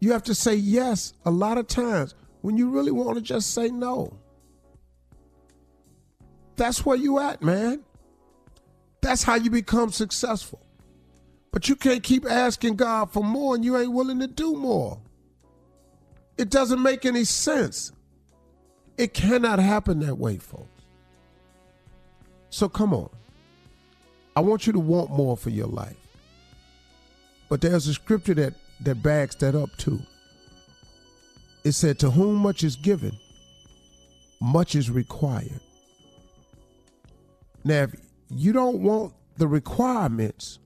[0.00, 3.52] You have to say yes a lot of times when you really want to just
[3.52, 4.18] say no.
[6.60, 7.82] That's where you at, man.
[9.00, 10.60] That's how you become successful.
[11.52, 15.00] But you can't keep asking God for more and you ain't willing to do more.
[16.36, 17.92] It doesn't make any sense.
[18.98, 20.84] It cannot happen that way, folks.
[22.50, 23.08] So come on.
[24.36, 25.96] I want you to want more for your life.
[27.48, 30.00] But there's a scripture that, that backs that up too.
[31.64, 33.16] It said, To whom much is given,
[34.42, 35.62] much is required.
[37.64, 37.94] Now, if
[38.28, 40.58] you don't want the requirements,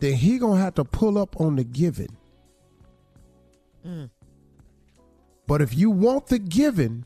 [0.00, 2.16] then he gonna have to pull up on the giving.
[3.86, 4.10] Mm.
[5.46, 7.04] But if you want the giving,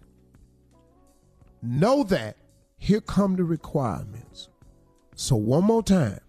[1.63, 2.37] know that
[2.79, 4.49] here come the requirements.
[5.15, 6.21] So one more time.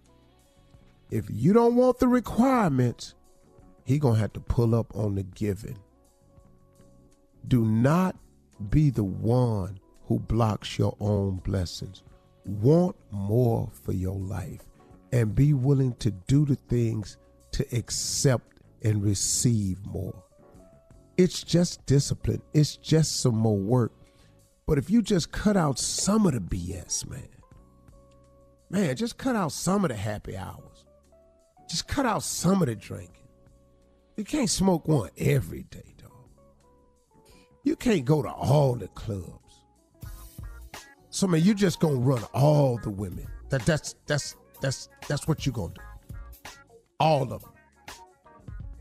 [1.10, 3.14] If you don't want the requirements,
[3.84, 5.78] he to have to pull up on the giving.
[7.48, 8.16] Do not
[8.70, 12.02] be the one who blocks your own blessings.
[12.44, 14.60] Want more for your life
[15.12, 17.18] and be willing to do the things
[17.52, 20.14] to accept and receive more.
[21.16, 22.42] It's just discipline.
[22.52, 23.92] It's just some more work.
[24.66, 27.28] But if you just cut out some of the BS, man,
[28.70, 30.84] man, just cut out some of the happy hours.
[31.68, 33.16] Just cut out some of the drinking.
[34.16, 36.10] You can't smoke one every day, dog.
[37.64, 39.41] You can't go to all the clubs.
[41.12, 43.26] So man, you just gonna run all the women.
[43.50, 46.50] That that's that's that's that's what you gonna do.
[46.98, 47.52] All of them.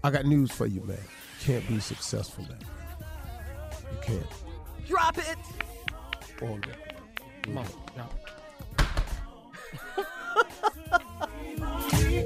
[0.01, 0.97] I got news for you, man.
[0.97, 3.05] You can't be successful that way.
[3.91, 4.87] You can't.
[4.87, 5.37] Drop it.
[6.41, 6.71] All of them.
[7.43, 7.65] Come on,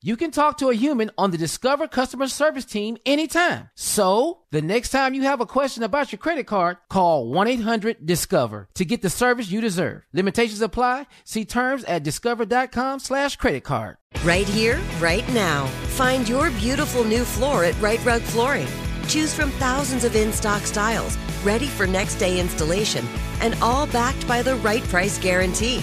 [0.00, 3.68] You can talk to a human on the Discover customer service team anytime.
[3.74, 8.84] So, the next time you have a question about your credit card, call 1-800-DISCOVER to
[8.84, 10.02] get the service you deserve.
[10.12, 11.08] Limitations apply.
[11.24, 13.96] See terms at discover.com slash credit card.
[14.22, 15.66] Right here, right now.
[15.96, 18.68] Find your beautiful new floor at Rite Rug Flooring.
[19.08, 23.04] Choose from thousands of in-stock styles, ready for next day installation,
[23.40, 25.82] and all backed by the right price guarantee.